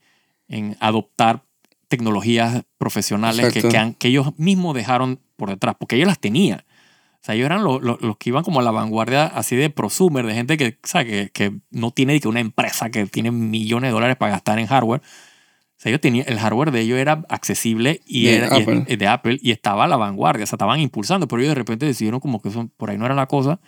en 0.54 0.78
adoptar 0.80 1.43
tecnologías 1.88 2.64
profesionales 2.78 3.45
que, 3.54 3.62
que, 3.72 3.78
han- 3.78 3.93
que 3.93 4.08
ellos 4.08 4.34
mismos 4.38 4.76
dejaron 4.76 5.20
por 5.36 5.49
detrás, 5.49 5.76
porque 5.80 5.95
ellos 5.95 6.08
las 6.08 6.20
tenían. 6.20 6.60
O 6.60 7.26
sea, 7.26 7.36
ellos 7.36 7.45
eran 7.45 7.64
los, 7.64 7.82
los, 7.82 8.01
los 8.01 8.18
que 8.18 8.30
iban 8.32 8.43
como 8.43 8.60
a 8.60 8.64
la 8.64 8.72
vanguardia 8.72 9.26
así 9.28 9.56
de 9.56 9.70
prosumer, 9.70 10.26
de 10.26 10.34
gente 10.34 10.58
que, 10.58 10.78
¿sabe? 10.84 11.06
que, 11.06 11.30
que 11.32 11.58
no 11.72 11.91
tiene 11.91 12.20
que 12.20 12.28
una 12.28 12.39
empresa 12.41 12.89
que 12.89 13.06
tiene 13.06 13.32
millones 13.32 13.89
de 13.89 13.93
dólares 13.93 14.18
para 14.18 14.34
gastar 14.34 14.60
en 14.60 14.68
hardware. 14.68 15.01
O 15.01 15.76
sea, 15.84 15.89
ellos 15.89 16.01
tenían, 16.01 16.26
el 16.28 16.38
hardware 16.39 16.72
de 16.72 16.82
ellos 16.82 16.97
era 16.97 17.24
accesible 17.30 18.01
y 18.06 18.26
De 18.26 18.36
era 18.36 18.47
y- 18.58 18.62
Apple. 18.62 18.84
eh, 18.88 18.97
de 18.97 19.08
Apple 19.08 19.39
y 19.41 19.51
estaba 19.51 19.86
a 19.86 19.88
la 19.88 19.95
vanguardia, 19.97 20.43
o 20.43 20.47
sea, 20.47 20.56
estaban 20.58 20.80
impulsando, 20.80 21.28
pero 21.28 21.41
ellos 21.41 21.51
de 21.51 21.56
repente 21.56 21.86
decidieron 21.86 22.20
como 22.20 22.41
que 22.41 22.49
eso, 22.49 22.70
por 22.78 22.89
ahí 22.89 22.97
no 22.97 23.06
era 23.06 23.16
la 23.16 23.28
cosa 23.28 23.60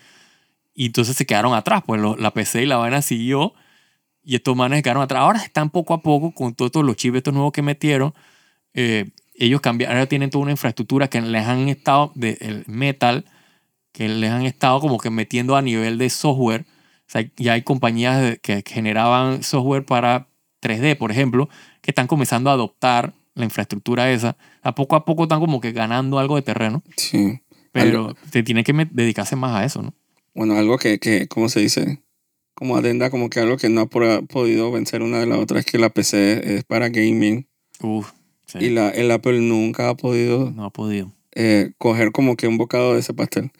y 0.73 0.87
entonces 0.87 1.15
se 1.15 1.25
quedaron 1.25 1.53
atrás, 1.53 1.81
pues 1.85 2.01
lo- 2.01 2.17
la 2.17 2.31
PC 2.31 2.63
y 2.63 2.65
la 2.65 2.77
vaina 2.77 3.01
siguió 3.01 3.53
y 4.25 4.35
estos 4.35 4.55
manes 4.55 4.81
quedaron 4.83 5.03
atrás. 5.03 5.21
Ahora 5.21 5.39
están 5.39 5.69
poco 5.69 5.93
a 5.93 6.01
poco 6.01 6.31
con 6.33 6.53
todos 6.55 6.69
estos- 6.69 6.83
los 6.83 6.95
chips 6.95 7.17
estos 7.17 7.33
nuevos 7.33 7.51
que 7.53 7.61
metieron. 7.61 8.13
eh, 8.73 9.09
ellos 9.37 9.61
cambiaron, 9.61 9.95
ahora 9.97 10.07
tienen 10.07 10.29
toda 10.29 10.41
una 10.43 10.51
infraestructura 10.51 11.07
que 11.09 11.21
les 11.21 11.45
han 11.45 11.67
estado, 11.69 12.11
de, 12.15 12.37
el 12.41 12.63
metal, 12.67 13.23
que 13.93 14.07
les 14.09 14.29
han 14.31 14.45
estado 14.45 14.79
como 14.81 14.97
que 14.97 15.09
metiendo 15.09 15.55
a 15.55 15.61
nivel 15.61 15.97
de 15.97 16.09
software. 16.09 16.61
O 16.61 17.05
sea, 17.07 17.23
ya 17.37 17.53
hay 17.53 17.61
compañías 17.61 18.37
que 18.41 18.63
generaban 18.65 19.43
software 19.43 19.85
para 19.85 20.27
3D, 20.61 20.95
por 20.97 21.11
ejemplo, 21.11 21.47
que 21.81 21.91
están 21.91 22.07
comenzando 22.07 22.49
a 22.49 22.53
adoptar 22.53 23.13
la 23.33 23.43
infraestructura 23.45 24.09
esa. 24.11 24.35
A 24.61 24.73
poco 24.75 24.95
a 24.95 25.05
poco 25.05 25.23
están 25.23 25.39
como 25.39 25.59
que 25.61 25.71
ganando 25.73 26.17
algo 26.19 26.35
de 26.37 26.41
terreno, 26.41 26.81
Sí. 26.97 27.39
pero 27.71 28.15
te 28.31 28.41
tiene 28.43 28.63
que 28.63 28.73
dedicarse 28.91 29.35
más 29.35 29.53
a 29.55 29.63
eso, 29.65 29.81
¿no? 29.81 29.93
Bueno, 30.33 30.55
algo 30.57 30.77
que, 30.77 30.97
que, 30.99 31.27
¿cómo 31.27 31.47
se 31.49 31.59
dice? 31.61 32.01
Como 32.55 32.77
adenda, 32.77 33.09
como 33.09 33.29
que 33.29 33.39
algo 33.41 33.57
que 33.57 33.69
no 33.69 33.81
ha 33.81 33.85
podido 33.87 34.71
vencer 34.71 35.01
una 35.03 35.19
de 35.19 35.25
la 35.27 35.37
otra 35.37 35.59
es 35.59 35.65
que 35.65 35.77
la 35.77 35.89
PC 35.89 36.55
es 36.57 36.63
para 36.63 36.87
gaming 36.89 37.47
Uf, 37.81 38.11
sí. 38.47 38.59
y 38.61 38.69
la, 38.69 38.89
el 38.89 39.11
Apple 39.11 39.39
nunca 39.41 39.89
ha 39.89 39.95
podido 39.95 40.51
No 40.51 40.65
ha 40.65 40.69
podido. 40.71 41.11
eh, 41.33 41.71
coger 41.77 42.11
como 42.13 42.35
que 42.37 42.47
un 42.47 42.57
bocado 42.57 42.93
de 42.93 43.01
ese 43.01 43.13
pastel. 43.13 43.51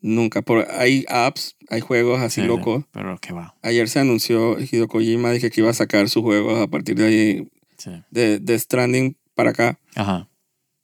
Nunca. 0.00 0.42
Por, 0.42 0.68
hay 0.70 1.04
apps, 1.08 1.56
hay 1.70 1.80
juegos 1.80 2.20
así 2.20 2.42
Sí, 2.42 2.46
locos. 2.46 2.84
Pero 2.92 3.18
que 3.18 3.32
va. 3.32 3.56
Ayer 3.62 3.88
se 3.88 3.98
anunció 3.98 4.56
Hideo 4.60 4.86
Kojima 4.86 5.32
dije 5.32 5.50
que 5.50 5.60
iba 5.62 5.70
a 5.70 5.74
sacar 5.74 6.08
sus 6.08 6.22
juegos 6.22 6.60
a 6.60 6.68
partir 6.68 6.94
de 6.96 7.06
ahí, 7.06 7.48
Sí. 7.78 7.90
de, 8.10 8.38
de 8.38 8.58
Stranding 8.58 9.16
para 9.34 9.50
acá, 9.50 9.78
Ajá. 9.96 10.28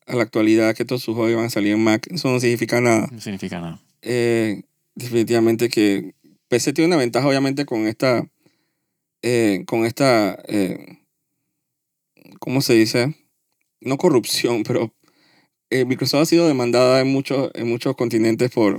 a 0.07 0.15
la 0.17 0.23
actualidad, 0.23 0.75
que 0.75 0.85
todos 0.85 1.03
sus 1.03 1.15
juegos 1.15 1.33
iban 1.33 1.45
a 1.45 1.51
salir 1.51 1.73
en 1.75 1.85
Mac. 1.85 2.07
Eso 2.11 2.29
no 2.31 2.41
significa 2.41 2.81
nada. 2.81 3.09
No 3.13 3.21
significa 3.21 3.61
nada. 3.61 3.81
Eh, 4.03 4.63
definitivamente 4.97 5.69
que 5.69 6.15
PC 6.53 6.75
tiene 6.75 6.89
una 6.89 6.99
ventaja, 6.99 7.27
obviamente, 7.27 7.65
con 7.65 7.87
esta. 7.87 8.27
eh, 9.23 9.65
con 9.67 9.87
esta. 9.87 10.39
eh, 10.49 10.99
¿Cómo 12.41 12.61
se 12.61 12.75
dice? 12.75 13.17
No 13.81 13.97
corrupción, 13.97 14.63
pero. 14.67 14.93
eh, 15.71 15.87
Microsoft 15.87 16.21
ha 16.21 16.27
sido 16.27 16.47
demandada 16.47 17.01
en 17.01 17.09
muchos, 17.09 17.51
en 17.55 17.69
muchos 17.71 17.97
continentes 17.97 18.51
por, 18.51 18.79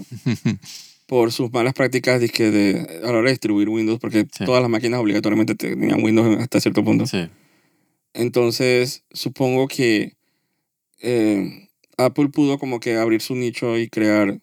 por 1.08 1.32
sus 1.32 1.52
malas 1.52 1.74
prácticas 1.74 2.22
dizque, 2.22 2.52
de, 2.52 3.00
a 3.04 3.08
la 3.12 3.18
hora 3.18 3.24
de 3.24 3.32
distribuir 3.32 3.70
Windows, 3.70 4.00
porque 4.00 4.28
Sí. 4.32 4.46
todas 4.46 4.62
las 4.62 4.70
máquinas 4.70 5.00
obligatoriamente 5.00 5.56
tenían 5.56 6.04
Windows 6.04 6.38
hasta 6.40 6.60
cierto 6.60 6.84
punto. 6.84 7.08
sí. 7.08 7.28
Entonces, 8.14 9.04
supongo 9.12 9.68
que 9.68 10.14
Apple 11.98 12.30
pudo 12.30 12.60
como 12.60 12.80
que 12.80 12.98
abrir 12.98 13.22
su 13.22 13.34
nicho 13.34 13.80
y 13.80 13.90
crear 13.90 14.40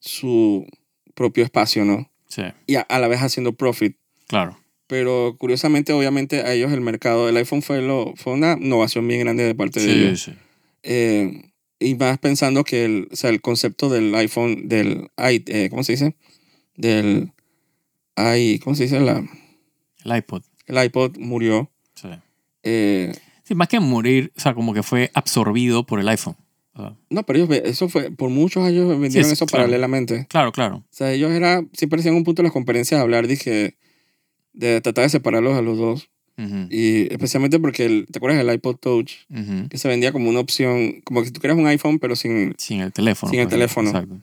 su 0.00 0.66
propio 1.14 1.44
espacio, 1.44 1.84
¿no? 1.84 2.10
Sí. 2.36 2.42
Y 2.66 2.74
a, 2.76 2.82
a 2.82 2.98
la 2.98 3.08
vez 3.08 3.20
haciendo 3.22 3.54
profit. 3.54 3.96
Claro. 4.28 4.58
Pero 4.86 5.36
curiosamente, 5.38 5.92
obviamente, 5.94 6.42
a 6.42 6.52
ellos 6.52 6.70
el 6.72 6.80
mercado 6.82 7.26
del 7.26 7.36
iPhone 7.38 7.62
fue, 7.62 7.80
lo, 7.82 8.12
fue 8.16 8.34
una 8.34 8.58
innovación 8.60 9.08
bien 9.08 9.20
grande 9.20 9.42
de 9.44 9.54
parte 9.54 9.80
de 9.80 9.90
ellos. 9.90 10.20
Sí, 10.20 10.32
sí. 10.32 10.38
Eh, 10.82 11.50
Y 11.78 11.94
más 11.96 12.18
pensando 12.18 12.62
que 12.62 12.84
el, 12.84 13.08
o 13.10 13.16
sea, 13.16 13.30
el 13.30 13.40
concepto 13.40 13.88
del 13.88 14.14
iPhone, 14.14 14.68
del 14.68 15.10
eh, 15.18 15.68
¿cómo 15.70 15.82
se 15.82 15.92
dice? 15.92 16.14
Del 16.76 17.32
i, 18.16 18.58
¿cómo 18.60 18.76
se 18.76 18.84
dice? 18.84 19.00
La, 19.00 19.24
El 20.04 20.16
iPod. 20.16 20.42
el 20.66 20.84
iPod 20.84 21.16
murió. 21.18 21.70
Sí. 21.94 22.08
Eh, 22.62 23.12
Sí, 23.44 23.54
más 23.54 23.68
que 23.68 23.78
morir, 23.78 24.32
o 24.36 24.40
sea, 24.40 24.54
como 24.54 24.74
que 24.74 24.82
fue 24.82 25.10
absorbido 25.14 25.86
por 25.86 26.00
el 26.00 26.08
iPhone. 26.08 26.36
Sea, 26.76 26.96
no, 27.10 27.22
pero 27.24 27.38
ellos, 27.38 27.60
eso 27.64 27.88
fue, 27.88 28.10
por 28.10 28.30
muchos 28.30 28.62
años 28.64 28.88
vendieron 28.88 29.28
Sí, 29.28 29.32
eso 29.32 29.46
claro. 29.46 29.64
paralelamente. 29.64 30.26
claro, 30.28 30.52
claro. 30.52 30.76
O 30.76 30.84
sea, 30.90 31.12
ellos 31.12 31.32
era, 31.32 31.64
siempre 31.72 32.00
hacían 32.00 32.14
un 32.14 32.24
punto 32.24 32.42
en 32.42 32.44
las 32.44 32.52
conferencias 32.52 32.98
de 32.98 33.02
hablar, 33.02 33.26
dije, 33.26 33.76
de 34.52 34.80
tratar 34.80 35.04
de 35.04 35.10
separarlos 35.10 35.56
a 35.56 35.62
los 35.62 35.78
dos. 35.78 36.10
Y 36.68 37.10
especialmente 37.10 37.58
porque, 37.58 37.86
el, 37.86 38.06
¿te 38.12 38.18
acuerdas 38.18 38.44
del 38.44 38.54
iPod 38.54 38.76
Touch? 38.76 39.12
Que 39.70 39.78
se 39.78 39.88
vendía 39.88 40.12
como 40.12 40.28
una 40.28 40.40
opción, 40.40 41.00
como 41.02 41.20
que 41.20 41.28
si 41.28 41.32
tú 41.32 41.40
quieras 41.40 41.56
un 41.56 41.66
iPhone, 41.66 41.98
pero 41.98 42.14
sin... 42.14 42.54
Sin 42.58 42.80
el 42.80 42.92
teléfono. 42.92 43.30
Sin 43.30 43.40
el 43.40 43.46
pues, 43.46 43.54
teléfono. 43.54 43.88
Exacto. 43.88 44.20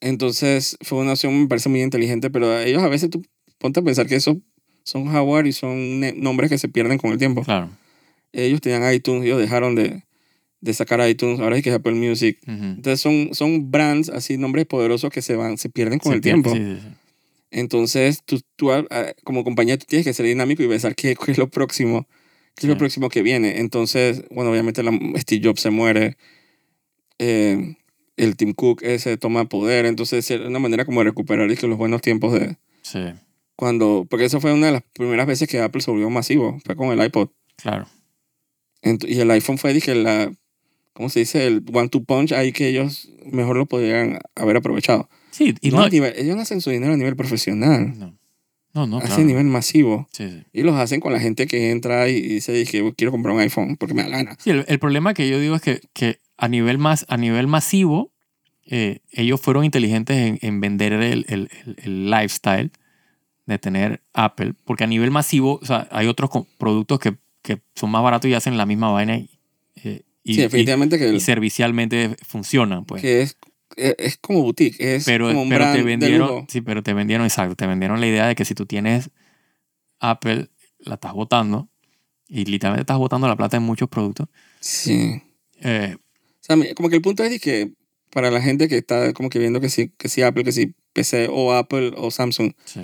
Entonces 0.00 0.76
fue 0.82 0.98
una 0.98 1.12
opción, 1.12 1.40
me 1.40 1.48
parece 1.48 1.68
muy 1.70 1.80
inteligente, 1.80 2.28
pero 2.28 2.58
ellos 2.58 2.82
a 2.82 2.88
veces 2.88 3.08
tú 3.08 3.24
ponte 3.58 3.80
a 3.80 3.82
pensar 3.82 4.06
que 4.06 4.16
esos 4.16 4.36
son 4.82 5.06
hardware 5.06 5.46
y 5.46 5.52
son 5.52 6.00
nombres 6.20 6.50
que 6.50 6.58
se 6.58 6.68
pierden 6.68 6.98
con 6.98 7.10
el 7.12 7.18
tiempo. 7.18 7.42
Claro. 7.42 7.70
Ellos 8.32 8.60
tenían 8.60 8.92
iTunes, 8.92 9.24
ellos 9.24 9.40
dejaron 9.40 9.74
de, 9.74 10.02
de 10.60 10.72
sacar 10.74 11.06
iTunes, 11.08 11.38
ahora 11.40 11.56
es 11.56 11.62
que 11.62 11.70
es 11.70 11.76
Apple 11.76 11.92
Music. 11.94 12.38
Entonces 12.46 13.00
son, 13.00 13.30
son 13.34 13.70
brands, 13.70 14.08
así, 14.08 14.36
nombres 14.38 14.66
poderosos 14.66 15.10
que 15.10 15.22
se 15.22 15.36
van, 15.36 15.58
se 15.58 15.68
pierden 15.68 15.98
con 15.98 16.10
Se 16.12 16.16
el 16.16 16.20
tiempo. 16.22 16.50
sí, 16.52 16.58
sí, 16.58 16.78
sí. 16.82 16.88
Entonces 17.50 18.22
tú, 18.24 18.40
tú 18.56 18.72
ah, 18.72 18.84
como 19.24 19.44
compañía 19.44 19.78
tú 19.78 19.86
tienes 19.88 20.04
que 20.04 20.12
ser 20.12 20.26
dinámico 20.26 20.62
y 20.62 20.68
pensar 20.68 20.94
qué, 20.94 21.14
qué 21.16 21.32
es 21.32 21.38
lo 21.38 21.48
próximo, 21.48 22.06
qué 22.54 22.66
es 22.66 22.68
lo 22.68 22.76
próximo 22.76 23.08
que 23.08 23.22
viene. 23.22 23.60
Entonces, 23.60 24.24
bueno, 24.30 24.50
obviamente 24.50 24.82
la, 24.82 24.90
Steve 25.16 25.40
Jobs 25.44 25.60
se 25.60 25.70
muere, 25.70 26.16
eh, 27.18 27.76
el 28.16 28.36
Tim 28.36 28.52
Cook 28.54 28.82
ese 28.82 29.16
toma 29.16 29.44
poder, 29.48 29.86
entonces 29.86 30.30
es 30.30 30.40
una 30.40 30.58
manera 30.58 30.84
como 30.84 31.00
de 31.00 31.04
recuperar 31.04 31.48
los 31.48 31.78
buenos 31.78 32.00
tiempos 32.02 32.32
de 32.32 32.56
Sí, 32.82 33.00
cuando, 33.56 34.06
porque 34.08 34.26
eso 34.26 34.40
fue 34.40 34.52
una 34.52 34.66
de 34.66 34.72
las 34.74 34.82
primeras 34.92 35.26
veces 35.26 35.48
que 35.48 35.60
Apple 35.60 35.80
se 35.82 35.90
volvió 35.90 36.08
masivo, 36.10 36.58
fue 36.64 36.76
con 36.76 36.88
el 36.98 37.04
iPod. 37.04 37.28
claro. 37.56 37.86
Ent- 38.82 39.08
y 39.08 39.18
el 39.20 39.30
iPhone 39.30 39.58
fue, 39.58 39.72
dije, 39.72 39.94
la, 39.94 40.32
¿cómo 40.96 41.08
se 41.10 41.20
dice? 41.20 41.46
El 41.46 41.62
one-two 41.72 42.02
punch 42.04 42.32
ahí 42.32 42.52
que 42.52 42.68
ellos 42.68 43.08
mejor 43.30 43.56
lo 43.56 43.66
podrían 43.66 44.18
haber 44.34 44.56
aprovechado. 44.56 45.08
Sí, 45.30 45.54
y 45.60 45.70
no, 45.70 45.78
no. 45.80 45.88
nivel- 45.88 46.14
ellos 46.16 46.34
no 46.36 46.42
hacen 46.42 46.60
su 46.60 46.70
dinero 46.70 46.94
a 46.94 46.96
nivel 46.96 47.14
profesional, 47.16 47.98
no, 47.98 48.16
no, 48.74 48.86
no, 48.86 48.96
hacen 48.98 49.08
claro. 49.08 49.22
a 49.22 49.26
nivel 49.26 49.44
masivo. 49.46 50.08
Sí, 50.12 50.28
sí. 50.28 50.42
Y 50.52 50.62
los 50.62 50.74
hacen 50.74 51.00
con 51.00 51.12
la 51.12 51.20
gente 51.20 51.46
que 51.46 51.70
entra 51.70 52.08
y 52.08 52.20
dice, 52.20 52.52
dije, 52.52 52.82
quiero 52.96 53.12
comprar 53.12 53.34
un 53.34 53.40
iPhone 53.40 53.76
porque 53.76 53.94
me 53.94 54.02
da 54.02 54.08
gana. 54.08 54.36
Sí, 54.38 54.50
el, 54.50 54.64
el 54.68 54.78
problema 54.78 55.12
que 55.14 55.28
yo 55.28 55.38
digo 55.38 55.54
es 55.54 55.62
que, 55.62 55.80
que 55.92 56.18
a, 56.38 56.48
nivel 56.48 56.78
más, 56.78 57.04
a 57.08 57.16
nivel 57.18 57.46
masivo, 57.46 58.12
eh, 58.66 59.00
ellos 59.12 59.40
fueron 59.40 59.64
inteligentes 59.64 60.16
en, 60.16 60.38
en 60.42 60.60
vender 60.60 60.92
el, 60.94 61.24
el, 61.28 61.50
el- 61.82 62.10
lifestyle 62.10 62.70
de 63.46 63.58
tener 63.58 64.00
Apple, 64.12 64.54
porque 64.64 64.84
a 64.84 64.88
nivel 64.88 65.10
masivo, 65.10 65.58
o 65.62 65.64
sea, 65.66 65.86
hay 65.92 66.06
otros 66.08 66.30
productos 66.58 66.98
que, 66.98 67.16
que 67.42 67.60
son 67.76 67.90
más 67.90 68.02
baratos 68.02 68.28
y 68.28 68.34
hacen 68.34 68.56
la 68.56 68.66
misma 68.66 68.90
vaina 68.90 69.18
y, 69.18 69.30
eh, 69.84 70.02
y, 70.26 70.34
sí, 70.34 70.40
definitivamente 70.42 70.98
que, 70.98 71.04
y- 71.04 71.08
el- 71.08 71.16
y 71.16 71.20
servicialmente 71.20 72.16
funcionan, 72.26 72.84
pues. 72.84 73.02
que 73.02 73.22
es, 73.22 73.36
es, 73.76 73.94
es 73.98 74.16
como 74.18 74.42
boutique, 74.42 74.76
es 74.80 75.04
pero, 75.04 75.28
como 75.28 75.42
un 75.42 75.48
pero 75.48 75.60
brand 75.60 75.74
te 75.76 75.78
de 75.78 75.84
vendieron, 75.84 76.28
lujo. 76.28 76.46
sí, 76.48 76.60
pero 76.60 76.82
te 76.82 76.92
vendieron, 76.94 77.26
exacto, 77.26 77.54
te 77.56 77.66
vendieron 77.66 78.00
la 78.00 78.06
idea 78.06 78.26
de 78.26 78.34
que 78.34 78.44
si 78.44 78.54
tú 78.54 78.66
tienes 78.66 79.10
Apple, 80.00 80.48
la 80.80 80.94
estás 80.94 81.12
botando 81.12 81.68
y 82.28 82.44
literalmente 82.44 82.82
estás 82.82 82.98
botando 82.98 83.28
la 83.28 83.36
plata 83.36 83.56
en 83.56 83.62
muchos 83.62 83.88
productos. 83.88 84.28
Sí. 84.60 85.22
Eh, 85.60 85.96
O 85.96 86.00
sea, 86.40 86.56
como 86.74 86.88
que 86.88 86.96
el 86.96 87.02
punto 87.02 87.22
es 87.24 87.40
que 87.40 87.72
para 88.10 88.30
la 88.30 88.40
gente 88.40 88.68
que 88.68 88.78
está 88.78 89.12
como 89.12 89.28
que 89.30 89.38
viendo 89.38 89.60
que 89.60 89.68
sí, 89.68 89.92
que 89.96 90.08
sí 90.08 90.22
Apple, 90.22 90.44
que 90.44 90.52
sí 90.52 90.74
PC 90.92 91.28
o 91.30 91.52
Apple 91.52 91.92
o 91.96 92.10
Samsung, 92.10 92.52
sí, 92.64 92.80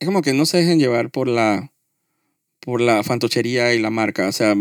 es 0.00 0.06
como 0.06 0.22
que 0.22 0.32
no 0.32 0.44
se 0.46 0.58
dejen 0.58 0.78
llevar 0.78 1.10
por 1.10 1.28
la 1.28 1.70
por 2.60 2.80
la 2.80 3.02
fantochería 3.02 3.74
y 3.74 3.78
la 3.78 3.90
marca. 3.90 4.26
O 4.28 4.32
sea, 4.32 4.54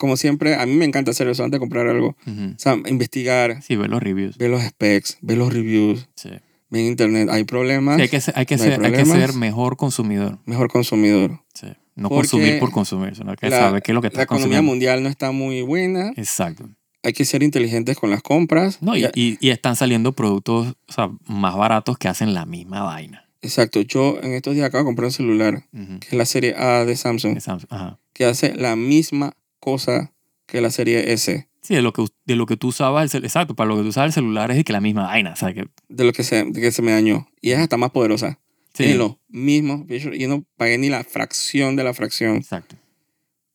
como 0.00 0.16
siempre, 0.16 0.54
a 0.56 0.64
mí 0.66 0.74
me 0.74 0.86
encanta 0.86 1.10
hacer 1.10 1.28
eso 1.28 1.44
antes 1.44 1.58
de 1.58 1.60
comprar 1.60 1.86
algo. 1.86 2.16
O 2.26 2.58
sea, 2.58 2.74
investigar, 2.88 3.62
sí, 3.62 3.76
ver 3.76 3.90
los 3.90 4.02
reviews. 4.02 4.38
ver 4.38 4.50
los 4.50 4.62
specs, 4.62 5.18
ver 5.20 5.36
los 5.38 5.52
reviews, 5.52 6.08
Sí. 6.16 6.30
ver 6.70 6.80
en 6.80 6.86
internet. 6.86 7.28
Hay 7.30 7.44
problemas, 7.44 7.96
Sí, 7.96 8.02
hay 8.02 8.08
que, 8.08 8.20
ser, 8.20 8.34
hay, 8.36 8.46
que 8.46 8.56
no 8.56 8.62
ser, 8.64 8.84
hay 8.84 8.92
que 8.92 9.04
ser 9.04 9.34
mejor 9.34 9.76
consumidor. 9.76 10.38
mejor 10.46 10.68
consumidor. 10.70 11.40
Sí. 11.54 11.66
No 11.96 12.08
Porque 12.08 12.28
consumir 12.30 12.58
por 12.58 12.70
consumir, 12.70 13.14
sino 13.14 13.34
que 13.36 13.50
la- 13.50 13.58
saber 13.58 13.82
qué 13.82 13.92
es 13.92 13.94
lo 13.94 14.00
que 14.00 14.06
La 14.06 14.08
estás 14.12 14.24
economía 14.24 14.46
consumiendo. 14.58 14.70
mundial 14.70 15.02
no 15.02 15.08
está 15.10 15.32
muy 15.32 15.60
buena. 15.60 16.12
Exacto. 16.16 16.68
Hay 17.02 17.12
que 17.12 17.24
ser 17.26 17.42
inteligentes 17.42 17.96
con 17.98 18.08
las 18.10 18.22
compras. 18.22 18.78
No, 18.80 18.96
y, 18.96 19.04
y, 19.14 19.36
y 19.40 19.50
están 19.50 19.76
saliendo 19.76 20.12
productos 20.12 20.74
o 20.88 20.92
sea, 20.92 21.10
más 21.26 21.56
baratos 21.56 21.98
que 21.98 22.08
hacen 22.08 22.32
la 22.32 22.46
misma 22.46 22.82
vaina. 22.82 23.26
Exacto. 23.42 23.80
Yo 23.82 24.18
en 24.22 24.32
estos 24.32 24.54
días 24.54 24.66
acabo 24.66 24.84
de 24.84 24.88
comprar 24.88 25.06
un 25.06 25.12
celular, 25.12 25.64
que 25.72 26.06
es 26.08 26.12
la 26.14 26.24
serie 26.26 26.54
A 26.56 26.84
de 26.84 26.94
Samsung, 26.96 27.34
De 27.34 27.40
Samsung, 27.40 27.70
Ajá. 27.72 27.98
que 28.12 28.24
hace 28.26 28.54
la 28.54 28.76
misma 28.76 29.34
cosa 29.60 30.12
que 30.46 30.60
la 30.60 30.70
serie 30.70 31.12
S. 31.12 31.46
Sí, 31.62 31.74
de 31.74 31.82
lo 31.82 31.92
que, 31.92 32.04
de 32.24 32.36
lo 32.36 32.46
que 32.46 32.56
tú 32.56 32.68
usabas, 32.68 33.14
el 33.14 33.24
exacto, 33.24 33.54
para 33.54 33.68
lo 33.68 33.76
que 33.76 33.82
tú 33.82 33.88
usabas 33.88 34.08
el 34.08 34.12
celular 34.14 34.50
es 34.50 34.56
de 34.56 34.64
que 34.64 34.72
la 34.72 34.80
misma 34.80 35.04
vaina, 35.04 35.32
o 35.34 35.36
sea, 35.36 35.52
que, 35.54 35.66
de 35.88 36.04
lo 36.04 36.12
que 36.12 36.24
se, 36.24 36.42
de 36.44 36.60
que 36.60 36.72
se 36.72 36.82
me 36.82 36.90
dañó. 36.92 37.28
Y 37.40 37.50
es 37.52 37.58
hasta 37.58 37.76
más 37.76 37.90
poderosa. 37.90 38.40
sí, 38.74 38.84
Tiene 38.84 38.94
los 38.94 39.16
mismos 39.28 39.86
features 39.86 40.18
yo 40.18 40.26
no 40.28 40.44
pagué 40.56 40.78
ni 40.78 40.88
la 40.88 41.04
fracción 41.04 41.76
de 41.76 41.84
la 41.84 41.92
fracción 41.94 42.36
exacto. 42.36 42.76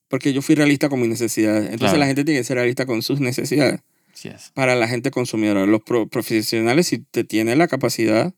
porque 0.07 0.31
yo 0.33 0.41
fui 0.41 0.55
realista 0.55 0.87
con 0.87 0.99
mis 1.01 1.09
necesidades. 1.09 1.63
Entonces 1.65 1.79
Claro. 1.89 1.97
la 1.97 2.05
gente 2.07 2.23
tiene 2.23 2.39
que 2.39 2.43
ser 2.43 2.55
realista 2.57 2.85
con 2.85 3.01
sus 3.01 3.19
necesidades. 3.19 3.81
Sí 4.13 4.29
es. 4.29 4.51
Para 4.53 4.75
la 4.75 4.87
gente 4.87 5.09
consumidora, 5.11 5.65
los 5.65 5.81
pro- 5.81 6.07
profesionales, 6.07 6.87
si 6.87 6.99
te 6.99 7.23
tiene 7.25 7.55
la 7.57 7.67
capacidad, 7.67 8.33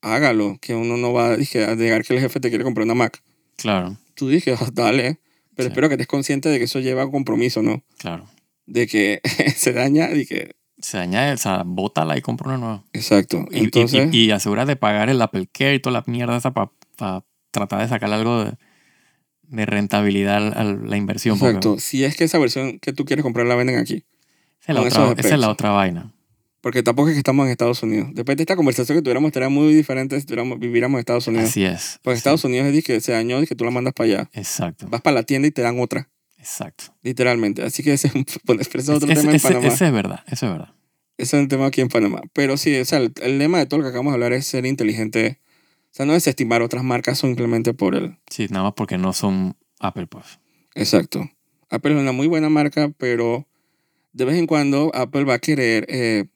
hágalo. 0.00 0.58
Que 0.60 0.74
uno 0.74 0.96
no 0.96 1.12
va 1.12 1.36
dije, 1.36 1.64
a 1.64 1.74
negar 1.74 2.04
que 2.04 2.14
el 2.14 2.20
jefe 2.20 2.40
te 2.40 2.48
quiere 2.48 2.64
comprar 2.64 2.84
una 2.84 2.94
Mac. 2.94 3.22
Claro, 3.56 3.98
Tú 4.14 4.28
dije, 4.28 4.54
"Ah, 4.60 4.68
dale. 4.72 5.18
Pero 5.58 5.66
Sí. 5.66 5.72
espero 5.72 5.88
que 5.88 5.94
estés 5.94 6.06
consciente 6.06 6.48
de 6.48 6.58
que 6.58 6.64
eso 6.66 6.78
lleva 6.78 7.10
compromiso, 7.10 7.62
¿no? 7.62 7.82
claro. 7.98 8.26
De 8.64 8.86
que 8.86 9.20
se 9.56 9.72
daña 9.72 10.10
y 10.12 10.24
que... 10.24 10.54
Se 10.78 10.98
añade, 10.98 11.32
o 11.32 11.36
sea, 11.36 11.64
bótala 11.66 12.16
y 12.16 12.20
compra 12.22 12.46
una 12.48 12.58
nueva. 12.58 12.84
Exacto. 12.92 13.44
Y, 13.50 13.56
y- 13.56 13.64
Entonces, 13.64 14.08
y, 14.12 14.26
y 14.26 14.30
asegura 14.30 14.64
de 14.66 14.76
pagar 14.76 15.10
el 15.10 15.20
Apple 15.20 15.48
Care 15.52 15.74
y 15.74 15.80
toda 15.80 15.94
la 15.94 16.04
mierda 16.06 16.36
esa 16.36 16.52
para 16.52 16.70
tratar 17.50 17.80
de 17.80 17.88
sacar 17.88 18.12
algo 18.12 18.44
de, 18.44 18.52
de 19.42 19.66
rentabilidad 19.66 20.56
a 20.56 20.62
la 20.62 20.96
inversión. 20.96 21.38
porque 21.40 21.56
exacto. 21.56 21.78
Si 21.80 22.04
es 22.04 22.14
que 22.16 22.22
esa 22.24 22.38
versión 22.38 22.78
que 22.78 22.92
tú 22.92 23.04
quieres 23.04 23.24
comprar 23.24 23.46
la 23.46 23.56
venden 23.56 23.78
aquí. 23.78 24.04
Esa 24.60 24.72
es 24.72 24.74
la, 24.74 24.80
con 24.82 24.86
otra, 24.88 25.02
esos 25.04 25.18
esa 25.18 25.34
es 25.34 25.40
la 25.40 25.46
specs. 25.46 25.52
otra 25.54 25.70
vaina. 25.70 26.12
Porque 26.60 26.82
tampoco 26.82 27.08
es 27.08 27.14
que 27.14 27.18
estamos 27.18 27.46
en 27.46 27.52
Estados 27.52 27.82
Unidos. 27.82 28.08
Después 28.14 28.36
de 28.36 28.42
esta 28.42 28.56
conversación 28.56 28.98
que 28.98 29.02
tuviéramos, 29.02 29.28
estaría 29.28 29.48
muy 29.48 29.72
diferente 29.72 30.18
si 30.18 30.26
tuviéramos, 30.26 30.58
viviéramos 30.58 30.96
en 30.96 31.00
Estados 31.00 31.26
Unidos. 31.28 31.50
Así 31.50 31.64
es. 31.64 32.00
Porque 32.02 32.16
Sí, 32.16 32.18
Estados 32.18 32.44
Unidos 32.44 32.66
es 32.66 32.84
que 32.84 33.00
se 33.00 33.12
dañó 33.12 33.40
y 33.42 33.46
que 33.46 33.54
tú 33.54 33.64
la 33.64 33.70
mandas 33.70 33.94
para 33.94 34.06
allá. 34.10 34.30
Exacto, 34.32 34.88
Vas 34.88 35.00
para 35.00 35.14
la 35.14 35.22
tienda 35.22 35.46
y 35.46 35.52
te 35.52 35.62
dan 35.62 35.78
otra, 35.78 36.08
exacto. 36.36 36.84
literalmente. 37.02 37.62
Así 37.62 37.82
que 37.84 37.92
ese 37.92 38.10
bueno, 38.44 38.60
ese 38.62 38.76
es 38.78 38.88
otro 38.88 39.06
tema 39.06 39.32
en 39.32 39.40
Panamá. 39.40 39.66
ese 39.68 39.86
es 39.86 39.92
verdad, 39.92 40.24
eso 40.26 40.46
es 40.46 40.52
verdad. 40.52 40.74
Ese 41.16 41.36
es 41.36 41.42
un 41.42 41.48
tema 41.48 41.66
aquí 41.66 41.80
en 41.80 41.88
Panamá. 41.88 42.22
Pero 42.32 42.56
sí, 42.56 42.76
o 42.78 42.84
sea, 42.84 42.98
el, 42.98 43.12
el 43.22 43.38
lema 43.38 43.58
de 43.58 43.66
todo 43.66 43.78
lo 43.78 43.84
que 43.84 43.90
acabamos 43.90 44.12
de 44.12 44.14
hablar 44.14 44.32
es 44.32 44.46
ser 44.46 44.66
inteligente. 44.66 45.40
O 45.90 45.94
sea, 45.94 46.06
no 46.06 46.12
desestimar 46.12 46.62
otras 46.62 46.84
marcas 46.84 47.18
simplemente 47.18 47.72
por 47.72 47.94
el... 47.94 48.16
Sí, 48.30 48.46
nada 48.50 48.64
más 48.64 48.74
porque 48.74 48.98
no 48.98 49.12
son 49.12 49.56
Apple, 49.80 50.06
pues. 50.06 50.38
Exacto. 50.74 51.28
Apple 51.70 51.94
es 51.94 52.00
una 52.00 52.12
muy 52.12 52.26
buena 52.26 52.48
marca, 52.50 52.92
pero 52.98 53.48
de 54.12 54.24
vez 54.24 54.36
en 54.36 54.46
cuando 54.46 54.90
Apple 54.94 55.24
va 55.24 55.34
a 55.34 55.38
querer... 55.38 55.86
eh, 55.88 56.26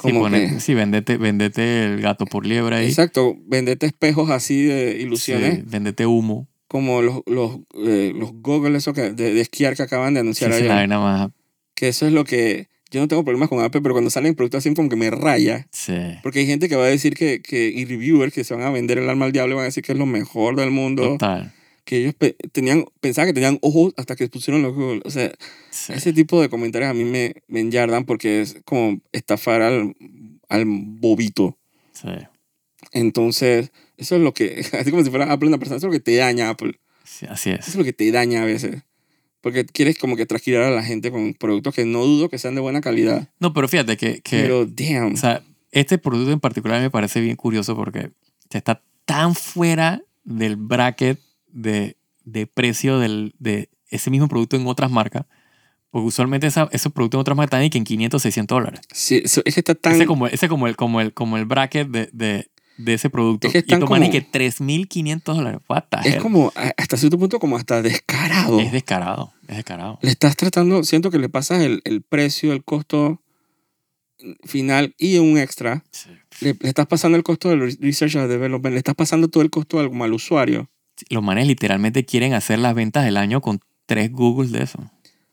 Sí, 0.00 0.08
como 0.08 0.20
pone- 0.20 0.54
que- 0.54 0.60
sí, 0.60 0.74
vendete, 0.74 1.16
vendete 1.16 1.84
el 1.84 2.00
gato 2.00 2.24
por 2.26 2.46
liebre 2.46 2.76
ahí. 2.76 2.86
Exacto, 2.86 3.36
venderte 3.46 3.86
espejos 3.86 4.30
así 4.30 4.62
de 4.64 4.98
ilusiones. 5.00 5.56
Sí, 5.56 5.62
vendete 5.66 6.06
humo. 6.06 6.46
como 6.68 7.00
los, 7.02 7.22
los, 7.26 7.60
eh, 7.86 8.12
los 8.14 8.32
goggles 8.34 8.84
de, 8.94 9.12
de 9.14 9.40
esquiar 9.40 9.74
que 9.74 9.82
acaban 9.82 10.14
de 10.14 10.18
Sí, 10.20 10.22
anunciar 10.22 10.50
es 10.52 10.56
ayer. 10.70 10.88
más. 10.88 11.30
Que 11.74 11.88
eso 11.88 12.06
es 12.06 12.12
lo 12.12 12.24
que... 12.24 12.68
Yo 12.90 13.00
no 13.00 13.08
tengo 13.08 13.22
problemas 13.24 13.48
con 13.50 13.62
Apple, 13.62 13.80
pero 13.82 13.94
cuando 13.94 14.08
salen 14.10 14.34
productos 14.34 14.58
así 14.64 14.74
como 14.74 14.88
que 14.88 14.96
me 14.96 15.10
raya. 15.10 15.66
Sí. 15.72 15.94
Porque 16.22 16.38
hay 16.40 16.46
gente 16.46 16.68
que 16.70 16.76
va 16.76 16.84
a 16.84 16.88
decir 16.88 17.14
que, 17.14 17.42
que 17.42 17.68
y 17.68 17.84
reviewers 17.84 18.32
que 18.32 18.44
se 18.44 18.54
van 18.54 18.62
a 18.64 18.70
vender 18.70 18.96
el 18.98 19.08
alma 19.10 19.26
al 19.26 19.32
diablo 19.32 19.56
van 19.56 19.62
a 19.62 19.66
decir 19.66 19.82
que 19.82 19.92
es 19.92 19.98
lo 19.98 20.06
mejor 20.06 20.56
del 20.56 20.70
mundo. 20.70 21.02
Total. 21.02 21.52
Que 21.88 22.00
ellos 22.02 22.14
pe- 22.14 22.36
tenían, 22.52 22.84
pensaban 23.00 23.30
que 23.30 23.32
tenían 23.32 23.58
ojos 23.62 23.94
hasta 23.96 24.14
que 24.14 24.28
pusieron 24.28 24.60
los 24.62 24.74
Google. 24.74 25.00
O 25.06 25.10
sea, 25.10 25.32
Sí. 25.70 25.94
ese 25.94 26.12
tipo 26.12 26.38
de 26.42 26.50
comentarios 26.50 26.90
a 26.90 26.92
mí 26.92 27.04
me, 27.04 27.36
me 27.48 27.60
enyardan 27.60 28.04
porque 28.04 28.42
es 28.42 28.58
como 28.66 29.00
estafar 29.12 29.62
al, 29.62 29.96
al 30.50 30.64
bobito. 30.66 31.56
Sí. 31.92 32.08
Entonces, 32.92 33.72
eso 33.96 34.16
es 34.16 34.22
lo 34.22 34.32
que, 34.34 34.60
así 34.78 34.90
como 34.90 35.02
si 35.04 35.10
fuera 35.10 35.32
Apple 35.32 35.48
una 35.48 35.58
persona, 35.58 35.78
eso 35.78 35.86
es 35.86 35.92
lo 35.92 35.98
que 35.98 36.04
te 36.04 36.16
daña 36.16 36.50
Apple. 36.50 36.78
Sí, 37.04 37.26
así 37.28 37.50
Eso 37.50 37.60
es 37.60 37.68
es. 37.68 37.74
lo 37.76 37.84
que 37.84 37.92
te 37.92 38.10
daña 38.12 38.42
a 38.42 38.46
veces. 38.46 38.82
Porque 39.40 39.64
quieres 39.64 39.98
como 39.98 40.16
que 40.16 40.26
trasquilar 40.26 40.64
a 40.64 40.70
la 40.70 40.82
gente 40.82 41.10
con 41.10 41.32
productos 41.34 41.74
que 41.74 41.84
no 41.84 42.04
dudo 42.04 42.28
que 42.28 42.38
sean 42.38 42.54
de 42.54 42.60
buena 42.60 42.80
calidad. 42.80 43.28
No, 43.40 43.54
pero 43.54 43.68
fíjate 43.68 43.96
que, 43.96 44.20
que 44.20 44.42
Pero, 44.42 44.66
damn. 44.66 45.14
o 45.14 45.16
sea, 45.16 45.42
este 45.72 45.96
producto 45.96 46.32
en 46.32 46.40
particular 46.40 46.80
me 46.82 46.90
parece 46.90 47.20
bien 47.20 47.36
curioso 47.36 47.74
porque 47.76 48.10
está 48.50 48.82
tan 49.04 49.34
fuera 49.34 50.02
del 50.24 50.56
bracket 50.56 51.18
de, 51.52 51.96
de 52.24 52.46
precio 52.46 52.98
del, 52.98 53.34
de 53.38 53.68
ese 53.90 54.10
mismo 54.10 54.28
producto 54.28 54.56
en 54.56 54.66
otras 54.66 54.90
marcas, 54.90 55.24
Porque 55.90 56.06
usualmente 56.06 56.46
esa, 56.46 56.68
esos 56.72 56.92
productos 56.92 57.18
en 57.18 57.20
otras 57.22 57.36
marcas 57.36 57.62
están 57.62 57.78
en 57.78 57.84
500, 57.84 58.20
600 58.22 58.56
dólares. 58.56 58.80
Sí, 58.92 59.22
eso- 59.24 59.42
es 59.44 59.54
que 59.54 59.60
está 59.60 59.74
tan... 59.74 59.94
Ese 59.94 60.06
como, 60.06 60.26
ese 60.26 60.48
como 60.48 60.66
el, 60.68 60.76
como 60.76 61.00
el, 61.00 61.12
como 61.14 61.36
el 61.38 61.46
bracket 61.46 61.88
de, 61.88 62.10
de, 62.12 62.50
de 62.76 62.94
ese 62.94 63.08
producto. 63.08 63.46
Es 63.46 63.52
que 63.54 63.58
y 63.58 63.62
están 63.62 63.80
toman 63.80 64.02
y 64.04 64.06
como- 64.10 64.12
que 64.12 64.30
3.500 64.30 65.22
dólares. 65.34 65.60
Es 66.04 66.14
hell? 66.16 66.20
como, 66.22 66.52
hasta 66.76 66.96
cierto 66.98 67.18
punto, 67.18 67.38
como 67.38 67.56
hasta 67.56 67.80
descarado. 67.82 68.60
Es 68.60 68.70
descarado, 68.72 69.32
es 69.48 69.56
descarado. 69.56 69.98
le 70.02 70.10
estás 70.10 70.36
tratando, 70.36 70.84
siento 70.84 71.10
que 71.10 71.18
le 71.18 71.28
pasas 71.30 71.62
el, 71.62 71.80
el 71.84 72.02
precio, 72.02 72.52
el 72.52 72.62
costo 72.64 73.22
final 74.44 74.94
y 74.98 75.18
un 75.18 75.38
extra. 75.38 75.84
Sí. 75.90 76.10
Le, 76.40 76.56
le 76.60 76.68
estás 76.68 76.86
pasando 76.86 77.16
el 77.16 77.22
costo 77.24 77.48
del 77.48 77.60
research 77.80 78.16
and 78.16 78.28
development, 78.28 78.72
le 78.74 78.78
estás 78.78 78.94
pasando 78.94 79.28
todo 79.28 79.42
el 79.42 79.50
costo 79.50 79.78
al, 79.80 79.90
al 80.02 80.12
usuario. 80.12 80.68
Los 81.10 81.22
manes 81.22 81.46
literalmente 81.46 82.04
quieren 82.04 82.34
hacer 82.34 82.58
las 82.58 82.74
ventas 82.74 83.04
del 83.04 83.16
año 83.16 83.40
con 83.40 83.60
tres 83.86 84.10
Googles 84.12 84.52
de 84.52 84.62
eso. 84.62 84.78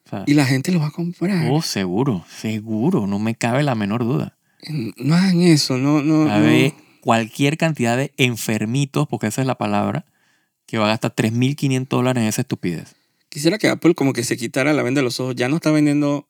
O 0.05 0.09
sea, 0.09 0.23
Y 0.27 0.33
la 0.33 0.45
gente 0.45 0.71
lo 0.71 0.79
va 0.79 0.87
a 0.87 0.91
comprar. 0.91 1.49
oh, 1.51 1.61
seguro, 1.61 2.23
seguro, 2.29 3.07
no 3.07 3.19
me 3.19 3.35
cabe 3.35 3.63
la 3.63 3.75
menor 3.75 4.03
duda. 4.03 4.37
No 4.97 5.15
hagan 5.15 5.41
eso, 5.41 5.77
no, 5.77 6.01
no. 6.01 6.31
A 6.31 6.39
no. 6.39 6.45
ver, 6.45 6.73
cualquier 7.01 7.57
cantidad 7.57 7.97
de 7.97 8.13
enfermitos, 8.17 9.07
porque 9.07 9.27
esa 9.27 9.41
es 9.41 9.47
la 9.47 9.55
palabra, 9.55 10.05
que 10.65 10.77
va 10.77 10.85
a 10.85 10.89
gastar 10.89 11.13
3.500 11.13 11.87
dólares 11.87 12.21
en 12.21 12.27
esa 12.27 12.41
estupidez. 12.41 12.95
Quisiera 13.29 13.57
que 13.57 13.67
Apple 13.67 13.93
como 13.95 14.13
que 14.13 14.23
se 14.23 14.37
quitara 14.37 14.73
la 14.73 14.81
venda 14.83 14.99
de 15.01 15.05
los 15.05 15.19
ojos. 15.19 15.35
Ya 15.35 15.49
no 15.49 15.57
está 15.57 15.69
vendiendo 15.69 16.27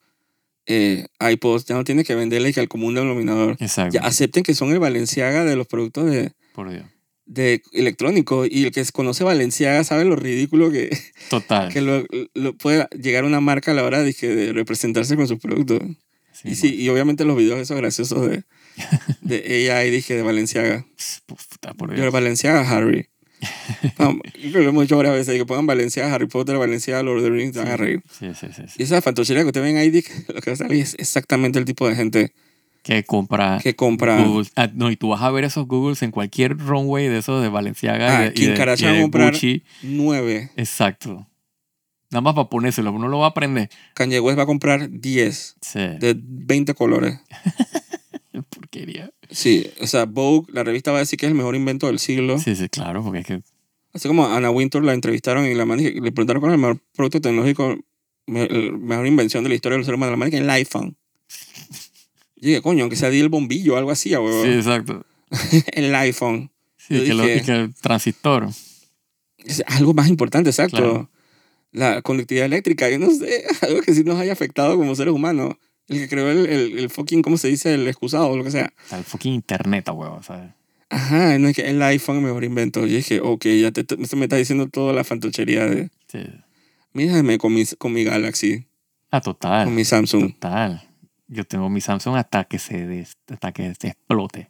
eh, 0.65 1.07
iPods, 1.19 1.65
ya 1.65 1.75
no 1.75 1.83
tiene 1.83 2.03
que 2.03 2.15
venderle 2.15 2.51
que 2.51 2.59
al 2.59 2.67
común 2.67 2.95
denominador. 2.95 3.55
Exacto. 3.59 3.93
Ya 3.93 4.01
acepten 4.01 4.43
que 4.43 4.55
son 4.55 4.71
el 4.71 4.79
Valenciaga 4.79 5.43
de 5.45 5.55
los 5.55 5.67
productos 5.67 6.09
de, 6.09 6.33
Por 6.53 6.69
Dios. 6.71 6.83
De 7.25 7.61
electrónicos 7.73 8.47
y 8.51 8.65
el 8.65 8.71
que 8.71 8.83
conoce 8.93 9.23
Valenciaga 9.23 9.83
sabe 9.83 10.05
lo 10.05 10.15
ridículo 10.15 10.71
que, 10.71 10.95
Total. 11.29 11.71
que 11.73 11.81
lo, 11.81 12.05
lo 12.33 12.53
puede 12.55 12.87
llegar 13.01 13.23
una 13.25 13.39
marca 13.41 13.71
a 13.71 13.73
la 13.73 13.83
hora 13.83 14.03
de, 14.03 14.13
que- 14.13 14.35
de 14.35 14.53
representarse 14.53 15.15
con 15.15 15.27
sus 15.27 15.39
productos. 15.39 15.81
Sí, 16.33 16.49
y, 16.49 16.55
sí, 16.55 16.75
y 16.75 16.89
obviamente 16.89 17.23
los 17.25 17.37
videos 17.37 17.59
esos 17.59 17.77
graciosos 17.77 18.29
de, 18.29 18.43
de 19.21 19.71
AI, 19.71 19.89
dije, 19.89 20.15
de 20.15 20.21
Valenciaga. 20.21 20.75
man. 20.79 20.85
Puta, 21.25 21.73
por 21.73 21.89
Yo, 21.95 22.01
Dios. 22.01 22.11
Valenciaga 22.13 22.69
Harry. 22.69 23.07
Vamos, 23.97 24.21
yo 24.35 24.39
creo 24.41 24.53
que 24.53 24.59
lo 24.63 24.69
hemos 24.69 24.83
dicho 24.83 24.97
varias 24.97 25.15
veces, 25.15 25.35
que 25.37 25.45
pongan 25.45 25.65
Valenciaga 25.67 26.13
Harry 26.13 26.27
Potter, 26.27 26.57
Valenciaga 26.57 27.03
Lord 27.03 27.17
of 27.19 27.23
the 27.25 27.29
Rings, 27.29 27.53
te 27.53 27.59
van 27.59 27.67
a 27.69 27.77
reír. 27.77 28.01
Sí, 28.11 28.27
sí, 28.39 28.47
sí, 28.55 28.63
sí. 28.67 28.73
Y 28.79 28.83
esa 28.83 29.01
fantochería 29.01 29.43
que 29.43 29.47
usted 29.47 29.61
ven 29.61 29.77
ahí, 29.77 29.89
Dick, 29.89 30.09
lo 30.33 30.41
que 30.41 30.51
va 30.51 30.53
a 30.53 30.57
salir 30.57 30.81
es 30.81 30.95
exactamente 30.99 31.59
el 31.59 31.65
tipo 31.65 31.87
de 31.87 31.95
gente 31.95 32.33
Que 32.85 33.03
compra 33.03 33.59
que 33.63 33.75
compra. 33.75 34.23
Google. 34.23 34.47
Ah, 34.55 34.69
no, 34.71 34.91
y 34.91 34.95
tú 34.95 35.09
vas 35.09 35.21
a 35.23 35.31
ver 35.31 35.43
esos 35.43 35.67
Googles 35.67 36.03
en 36.03 36.11
cualquier 36.11 36.55
runway 36.57 37.07
de 37.07 37.17
esos 37.17 37.41
de 37.41 37.49
Valenciaga 37.49 38.19
Ah, 38.19 38.25
y 38.27 38.29
de, 38.29 38.33
y 38.43 38.45
de- 38.45 38.53
de 38.93 39.01
comprar- 39.01 39.31
Gucci. 39.33 39.63
Nueve. 39.81 40.51
Exacto. 40.55 41.27
Nada 42.11 42.21
más 42.21 42.35
para 42.35 42.47
ponérselo, 42.47 42.91
uno 42.93 43.07
lo 43.07 43.17
va 43.17 43.25
a 43.25 43.29
aprender. 43.29 43.69
Kanye 43.95 44.19
West 44.19 44.37
va 44.37 44.43
a 44.43 44.45
comprar 44.45 44.87
10 44.91 45.55
Sí. 45.61 45.79
de 45.79 46.15
20 46.15 46.75
colores. 46.75 47.19
Porquería. 48.49 49.09
Sí, 49.31 49.67
o 49.81 49.87
sea, 49.87 50.05
Vogue, 50.05 50.45
la 50.53 50.63
revista 50.63 50.91
va 50.91 50.97
a 50.97 50.99
decir 50.99 51.17
que 51.17 51.25
es 51.25 51.31
el 51.31 51.37
mejor 51.37 51.55
invento 51.55 51.87
del 51.87 51.97
siglo. 51.99 52.37
Sí, 52.37 52.55
sí, 52.55 52.69
claro, 52.69 53.03
porque 53.03 53.19
es 53.19 53.25
que 53.25 53.41
Así 53.93 54.07
como 54.09 54.25
a 54.27 54.35
Anna 54.37 54.51
Wintour 54.51 54.83
la 54.83 54.93
entrevistaron 54.93 55.45
y 55.45 55.53
la 55.55 55.65
man, 55.65 55.79
le 55.81 55.91
preguntaron 56.11 56.41
cuál 56.41 56.51
es 56.51 56.55
el 56.55 56.61
mejor 56.61 56.79
producto 56.95 57.21
tecnológico, 57.21 57.77
la 58.27 58.47
mejor 58.77 59.07
invención 59.07 59.41
de 59.43 59.49
la 59.49 59.55
historia 59.55 59.77
del 59.77 59.85
ser 59.85 59.95
humano. 59.95 60.11
La 60.11 60.17
man 60.17 60.29
que 60.29 60.37
el 60.37 60.49
iPhone. 60.49 60.97
Dije, 62.45 62.61
coño, 62.61 62.81
aunque 62.83 62.95
sea 62.95 63.09
di 63.09 63.19
el 63.19 63.29
bombillo 63.29 63.73
o 63.73 63.77
algo 63.77 63.91
así, 63.91 64.09
Sí, 64.09 64.15
huevón. 64.15 64.49
exacto. 64.51 65.05
el 65.73 65.93
iPhone. 65.95 66.51
Sí, 66.77 67.03
que, 67.03 67.13
lo- 67.13 67.23
que 67.23 67.39
el 67.51 67.73
transistor. 67.75 68.49
Es 69.37 69.63
algo 69.67 69.93
más 69.93 70.07
importante, 70.07 70.49
exacto. 70.49 70.77
Claro. 70.77 71.09
La 71.71 72.01
conductividad 72.01 72.45
eléctrica, 72.45 72.89
yo 72.89 72.99
no 72.99 73.09
sé, 73.11 73.43
algo 73.61 73.81
que 73.81 73.93
sí 73.93 74.03
nos 74.03 74.19
haya 74.19 74.33
afectado 74.33 74.77
como 74.77 74.95
seres 74.95 75.13
humanos. 75.13 75.55
El 75.87 75.99
que 75.99 76.07
creó 76.09 76.31
el, 76.31 76.45
el, 76.47 76.79
el 76.79 76.89
fucking, 76.89 77.21
¿cómo 77.21 77.37
se 77.37 77.47
dice? 77.47 77.73
El 77.75 77.87
excusado 77.87 78.27
o 78.29 78.37
lo 78.37 78.43
que 78.43 78.49
sea. 78.51 78.73
El 78.91 79.03
fucking 79.03 79.33
internet, 79.33 79.87
huevo, 79.89 80.21
¿sabes? 80.23 80.51
Ajá, 80.89 81.37
no 81.37 81.47
es 81.47 81.55
que 81.55 81.63
el 81.69 81.81
iPhone 81.81 82.23
mejor 82.23 82.43
invento. 82.43 82.81
Yo 82.87 82.95
dije, 82.95 83.19
ok, 83.21 83.45
ya 83.61 83.71
te, 83.71 83.85
me 83.97 84.23
está 84.25 84.35
diciendo 84.35 84.67
toda 84.67 84.93
la 84.93 85.03
fantochería 85.03 85.65
de... 85.65 85.89
Sí. 86.11 86.19
Mírame 86.93 87.37
con 87.37 87.53
mi, 87.53 87.65
con 87.77 87.91
mi 87.93 88.03
Galaxy, 88.03 88.65
Ah, 89.11 89.21
total. 89.21 89.65
con 89.65 89.75
mi 89.75 89.83
Samsung. 89.85 90.33
Total. 90.33 90.84
Yo 91.27 91.43
tengo 91.45 91.69
mi 91.69 91.81
Samsung 91.81 92.15
hasta 92.17 92.43
que 92.45 92.59
se 92.59 92.85
des- 92.85 93.17
hasta 93.31 93.51
que 93.51 93.73
se 93.79 93.87
explote. 93.89 94.49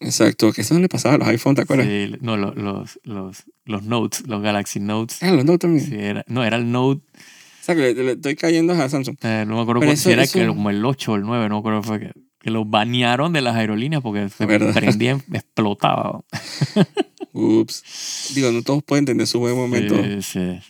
Exacto, 0.00 0.52
que 0.52 0.62
eso 0.62 0.72
no 0.74 0.80
le 0.80 0.88
pasaba 0.88 1.16
a 1.16 1.18
los 1.18 1.28
iPhone, 1.28 1.54
¿te 1.54 1.62
acuerdas? 1.62 1.86
Sí, 1.86 2.12
no, 2.20 2.36
lo- 2.36 2.54
los, 2.54 2.98
los, 3.04 3.44
los 3.64 3.82
Notes, 3.82 4.26
los 4.26 4.40
Galaxy 4.42 4.80
Notes. 4.80 5.22
Ah, 5.22 5.30
los 5.32 5.44
Note 5.44 5.58
también. 5.58 5.86
Sí, 5.86 5.94
era, 5.96 6.24
no, 6.26 6.42
era 6.44 6.56
el 6.56 6.70
Note, 6.72 7.02
O 7.14 7.62
sea, 7.62 7.74
que 7.74 7.92
le, 7.92 7.94
le 8.04 8.12
estoy 8.12 8.34
cayendo 8.36 8.72
a 8.72 8.88
Samsung. 8.88 9.16
eh, 9.22 9.44
no 9.46 9.56
me 9.56 9.62
acuerdo 9.62 9.80
cuál, 9.80 9.98
era 10.12 10.22
eso- 10.22 10.38
que 10.38 10.46
como 10.46 10.70
el 10.70 10.82
8 10.84 11.12
o 11.12 11.16
el 11.16 11.22
9, 11.22 11.48
no 11.50 11.56
me 11.56 11.58
acuerdo 11.60 11.82
fue 11.82 12.00
que, 12.00 12.12
que 12.38 12.50
lo 12.50 12.64
banearon 12.64 13.34
de 13.34 13.42
las 13.42 13.56
aerolíneas 13.56 14.00
porque 14.00 14.28
se 14.30 14.46
¿Verdad? 14.46 14.72
prendía, 14.72 15.18
explotaba. 15.32 16.22
Ups. 17.32 18.32
Digo, 18.34 18.50
no 18.52 18.62
todos 18.62 18.82
pueden 18.82 19.04
tener 19.04 19.26
su 19.26 19.38
buen 19.40 19.54
momento. 19.54 19.96
Sí, 20.02 20.22
sí. 20.22 20.60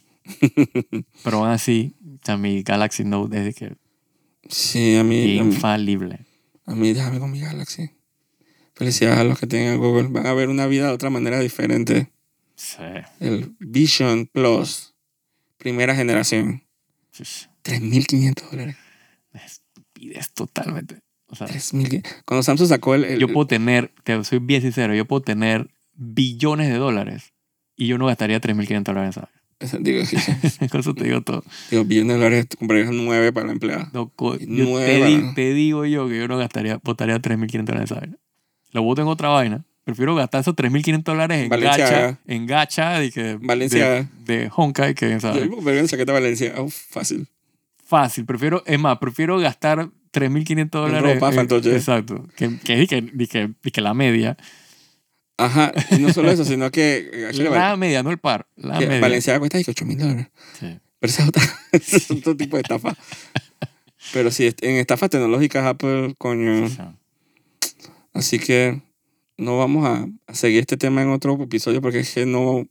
Pero 1.24 1.38
aún 1.38 1.48
así, 1.50 1.94
o 2.04 2.18
sea, 2.24 2.36
mi 2.36 2.62
Galaxy 2.62 3.04
Note 3.04 3.38
es 3.38 3.44
de 3.44 3.54
que 3.54 3.76
Sí, 4.50 4.96
a 4.96 5.04
mí, 5.04 5.36
infalible. 5.36 6.20
a 6.66 6.74
mí 6.74 6.92
déjame 6.92 7.18
con 7.18 7.30
mi 7.30 7.40
Galaxy. 7.40 7.90
Felicidades 8.74 9.18
a 9.18 9.24
los 9.24 9.38
que 9.38 9.46
tengan 9.46 9.78
Google. 9.78 10.08
Van 10.08 10.26
a 10.26 10.32
ver 10.34 10.48
una 10.48 10.66
vida 10.66 10.86
de 10.88 10.92
otra 10.92 11.10
manera 11.10 11.38
diferente. 11.40 12.10
Sí. 12.56 12.76
El 13.20 13.54
Vision 13.58 14.26
Plus, 14.26 14.94
primera 15.58 15.94
generación. 15.94 16.62
sí, 17.12 17.24
sí. 17.24 17.46
3.500 17.62 18.50
dólares. 18.50 18.76
Estupidez 19.34 20.32
totalmente. 20.32 21.00
O 21.26 21.36
sea, 21.36 21.46
3.500. 21.46 22.22
Cuando 22.24 22.42
Samsung 22.42 22.68
sacó 22.68 22.94
el... 22.94 23.04
el- 23.04 23.18
yo 23.20 23.28
puedo 23.28 23.46
tener, 23.46 23.92
te 24.02 24.22
soy 24.24 24.38
bien 24.40 24.62
sincero, 24.62 24.94
yo 24.94 25.04
puedo 25.04 25.22
tener 25.22 25.70
billones 25.94 26.68
de 26.68 26.76
dólares 26.76 27.32
y 27.76 27.86
yo 27.86 27.98
no 27.98 28.06
gastaría 28.06 28.40
3.500 28.40 28.82
dólares 28.84 29.16
en 29.16 29.22
esa 29.60 29.78
Digo, 29.80 30.04
sí, 30.04 30.16
sí. 30.18 30.32
vaina. 30.60 30.68
Con 30.68 30.80
eso 30.80 30.94
te 30.94 31.04
digo 31.04 31.20
todo. 31.22 31.44
digo, 31.70 31.84
billones 31.84 32.16
de 32.16 32.22
dólares, 32.24 32.46
comprarías 32.58 32.90
nueve 32.92 33.32
para 33.32 33.46
la 33.46 33.52
empleada. 33.52 33.90
No, 33.92 34.10
Nueva. 34.40 34.86
te, 34.86 35.04
di- 35.04 35.34
te 35.34 35.54
digo 35.54 35.84
yo 35.86 36.08
que 36.08 36.18
yo 36.18 36.26
no 36.28 36.36
gastaría, 36.38 36.78
botaría 36.82 37.20
3.500 37.20 37.64
dólares 37.64 37.78
en 37.78 37.84
esa 37.84 37.94
vaina. 38.00 38.16
Lo 38.72 38.82
voto 38.82 39.02
en 39.02 39.08
otra 39.08 39.28
vaina. 39.28 39.64
Prefiero 39.84 40.14
gastar 40.14 40.42
esos 40.42 40.54
3.500 40.54 41.02
dólares 41.02 41.42
en 41.42 41.48
gacha, 41.48 42.18
en 42.26 42.46
gacha 42.46 43.02
y 43.04 43.10
que 43.10 43.38
Valenciaga. 43.40 44.08
de, 44.24 44.42
de 44.44 44.50
Honkai 44.54 44.94
que 44.94 45.06
en 45.06 45.12
Yo 45.34 45.60
me 45.62 45.86
chaqueta 45.86 46.12
Valencia. 46.12 46.54
Uf, 46.60 46.74
fácil. 46.90 47.26
Fácil, 47.84 48.24
prefiero, 48.24 48.62
es 48.66 48.78
más, 48.78 48.98
prefiero 48.98 49.38
gastar 49.38 49.88
3.500 50.12 50.68
dólares. 50.70 51.14
ropa, 51.14 51.32
en-. 51.32 51.74
Exacto. 51.74 52.26
Que, 52.36 52.56
que, 52.58 52.86
que, 52.86 53.06
que, 53.26 53.26
que, 53.62 53.70
que 53.72 53.80
la 53.80 53.94
media. 53.94 54.36
Ajá. 55.44 55.72
Y 55.90 55.96
no 55.98 56.12
solo 56.12 56.30
eso, 56.30 56.44
sino 56.44 56.70
que... 56.70 57.10
eh, 57.12 57.32
La 57.50 57.76
media, 57.76 58.02
no 58.02 58.10
el 58.10 58.18
par. 58.18 58.46
La 58.56 58.78
media. 58.80 59.00
Valenciaga 59.00 59.38
cuesta 59.38 59.58
8 59.58 59.84
mil 59.84 59.98
dólares. 59.98 60.28
Sí. 60.58 60.78
Pero 60.98 61.10
es, 61.12 61.20
otra- 61.20 61.42
ese 61.72 61.96
es 61.96 62.10
otro 62.10 62.36
tipo 62.36 62.56
de 62.56 62.62
estafa. 62.62 62.94
Pero 64.12 64.30
sí, 64.30 64.50
en 64.62 64.76
estafas 64.76 65.10
tecnológicas 65.10 65.64
Apple, 65.66 66.14
coño. 66.18 66.64
O 66.64 66.68
sea, 66.68 66.94
Así 68.12 68.38
que 68.38 68.82
no 69.36 69.58
vamos 69.58 69.86
a, 69.86 70.06
a 70.26 70.34
seguir 70.34 70.60
este 70.60 70.76
tema 70.76 71.00
en 71.02 71.10
otro 71.10 71.40
episodio 71.42 71.80
porque 71.80 72.00
es 72.00 72.12
que 72.12 72.26
no, 72.26 72.66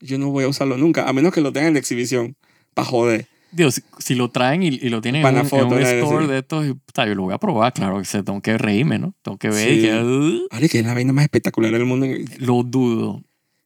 yo 0.00 0.18
no 0.18 0.30
voy 0.30 0.44
a 0.44 0.48
usarlo 0.48 0.76
nunca, 0.78 1.08
a 1.08 1.12
menos 1.12 1.32
que 1.34 1.40
lo 1.40 1.52
tengan 1.52 1.70
en 1.72 1.76
exhibición, 1.76 2.36
para 2.72 2.86
joder. 2.88 3.26
Digo, 3.56 3.70
si, 3.70 4.14
lo 4.14 4.30
traen 4.30 4.62
y, 4.62 4.66
y 4.68 4.88
lo 4.90 5.00
tienen 5.00 5.24
en 5.24 5.32
un, 5.34 5.40
en 5.40 5.46
foto, 5.46 5.66
un 5.66 5.70
¿no? 5.70 5.78
store 5.80 6.26
Sí. 6.26 6.30
de 6.30 6.38
estos, 6.38 6.66
y, 6.66 6.74
puta, 6.74 7.06
yo 7.06 7.14
lo 7.14 7.22
voy 7.22 7.34
a 7.34 7.38
probar, 7.38 7.72
claro. 7.72 7.98
Que 7.98 8.04
se, 8.04 8.22
tengo 8.22 8.40
que 8.42 8.58
reírme, 8.58 8.98
¿no? 8.98 9.14
Tengo 9.22 9.38
que 9.38 9.48
ver 9.48 9.72
y 9.72 9.76
Sí. 9.76 9.82
que... 9.86 9.94
uh, 10.02 10.46
Ahora 10.50 10.68
que 10.68 10.78
es 10.78 10.84
la 10.86 10.92
vaina 10.94 11.12
más 11.14 11.24
espectacular 11.24 11.72
del 11.72 11.86
mundo, 11.86 12.06
lo 12.38 12.62
dudo. 12.62 13.22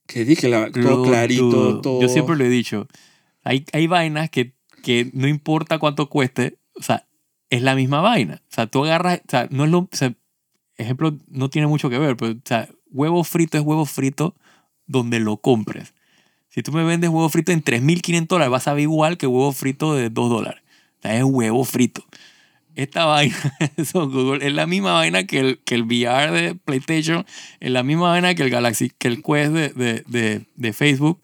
que 0.06 0.24
dije, 0.24 0.48
la, 0.48 0.70
todo 0.70 0.82
lo 0.82 1.02
clarito, 1.02 1.44
dudo. 1.50 1.80
todo. 1.80 2.02
Yo 2.02 2.08
siempre 2.08 2.36
lo 2.36 2.44
he 2.44 2.48
dicho. 2.48 2.86
Hay, 3.42 3.64
hay 3.72 3.86
vainas 3.88 4.30
que, 4.30 4.54
que 4.84 5.10
no 5.12 5.26
importa 5.28 5.78
cuánto 5.78 6.08
cueste, 6.08 6.58
o 6.74 6.82
sea, 6.82 7.06
es 7.50 7.62
la 7.62 7.74
misma 7.74 8.00
vaina. 8.00 8.42
O 8.50 8.54
sea, 8.54 8.66
tú 8.68 8.84
agarras, 8.84 9.20
o 9.26 9.30
sea, 9.30 9.48
no 9.50 9.64
es 9.64 9.70
lo, 9.70 9.78
o 9.80 9.88
sea, 9.90 10.14
ejemplo, 10.76 11.16
no 11.28 11.50
tiene 11.50 11.66
mucho 11.66 11.90
que 11.90 11.98
ver, 11.98 12.16
pero, 12.16 12.32
o 12.32 12.40
sea, 12.44 12.68
huevo 12.92 13.24
frito 13.24 13.58
es 13.58 13.64
huevo 13.64 13.84
frito 13.86 14.36
donde 14.86 15.18
lo 15.20 15.36
compres. 15.38 15.94
Si 16.50 16.64
tú 16.64 16.72
me 16.72 16.82
vendes 16.82 17.08
huevo 17.10 17.28
frito 17.28 17.52
en 17.52 17.62
3.500 17.62 18.26
dólares, 18.26 18.50
vas 18.50 18.66
a 18.66 18.74
ver 18.74 18.82
igual 18.82 19.16
que 19.16 19.28
huevo 19.28 19.52
frito 19.52 19.94
de 19.94 20.10
2 20.10 20.30
dólares. 20.30 20.62
O 20.98 21.02
sea, 21.02 21.16
es 21.16 21.22
huevo 21.22 21.64
frito. 21.64 22.04
Esta 22.74 23.04
vaina, 23.06 23.36
eso, 23.76 24.08
Google, 24.08 24.44
es 24.44 24.52
la 24.52 24.66
misma 24.66 24.94
vaina 24.94 25.24
que 25.24 25.38
el, 25.38 25.58
que 25.60 25.76
el 25.76 25.84
VR 25.84 26.32
de 26.32 26.54
PlayStation, 26.56 27.24
es 27.60 27.70
la 27.70 27.84
misma 27.84 28.10
vaina 28.10 28.34
que 28.34 28.42
el 28.42 28.50
Galaxy, 28.50 28.90
que 28.90 29.08
el 29.08 29.22
Quest 29.22 29.52
de, 29.52 29.68
de, 29.70 30.04
de, 30.08 30.42
de 30.56 30.72
Facebook. 30.72 31.20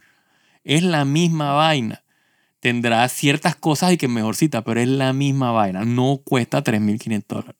Es 0.63 0.83
la 0.83 1.05
misma 1.05 1.53
vaina. 1.53 2.03
Tendrá 2.61 3.09
ciertas 3.09 3.57
cosas 3.57 3.93
y 3.93 3.97
que 3.97 4.09
mejorcita, 4.09 4.63
pero 4.65 4.81
es 4.81 4.89
la 4.89 5.13
misma 5.13 5.51
vaina. 5.51 5.85
No 5.85 6.21
cuesta 6.25 6.63
3.500 6.63 7.25
dólares. 7.27 7.57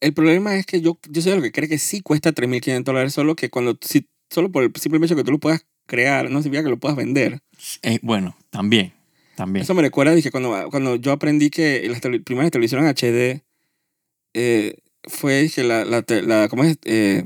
El 0.00 0.14
problema 0.14 0.56
es 0.56 0.64
que 0.64 0.80
yo, 0.80 0.98
yo 1.10 1.22
soy 1.22 1.34
lo 1.34 1.42
que 1.42 1.52
cree 1.52 1.68
que 1.68 1.78
sí 1.78 2.00
cuesta 2.00 2.32
3.500 2.32 2.82
dólares, 2.84 3.12
solo 3.12 3.36
que 3.36 3.50
cuando, 3.50 3.76
si, 3.80 4.06
solo 4.30 4.50
por 4.50 4.64
el 4.64 4.72
simple 4.76 5.04
hecho 5.04 5.16
que 5.16 5.24
tú 5.24 5.32
lo 5.32 5.38
puedas 5.38 5.64
crear, 5.88 6.30
no 6.30 6.40
significa 6.42 6.62
que 6.62 6.70
lo 6.70 6.76
puedas 6.78 6.96
vender. 6.96 7.40
Eh, 7.82 7.98
bueno, 8.02 8.36
también. 8.50 8.92
también. 9.34 9.64
Eso 9.64 9.74
me 9.74 9.82
recuerda, 9.82 10.14
dije, 10.14 10.30
cuando, 10.30 10.68
cuando 10.70 10.94
yo 10.96 11.10
aprendí 11.10 11.50
que 11.50 11.88
las 11.88 12.00
primeras 12.24 12.52
televisiones 12.52 12.86
HD 12.94 13.42
eh, 14.34 14.76
fue, 15.04 15.42
dije, 15.42 15.64
la, 15.64 15.84
la, 15.84 16.04
la- 16.22 16.48
¿cómo 16.48 16.62
es? 16.64 16.78
Eh, 16.84 17.24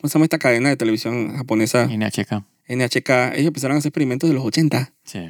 ¿Cómo 0.00 0.08
se 0.08 0.14
llama 0.14 0.26
esta 0.26 0.38
cadena 0.38 0.68
de 0.68 0.76
televisión 0.76 1.36
japonesa? 1.36 1.86
NHK. 1.86 2.44
NHK. 2.68 3.10
Ellos 3.34 3.46
empezaron 3.48 3.76
a 3.76 3.78
hacer 3.78 3.88
experimentos 3.90 4.28
de 4.28 4.34
los 4.34 4.44
80 4.44 4.92
Sí, 5.04 5.20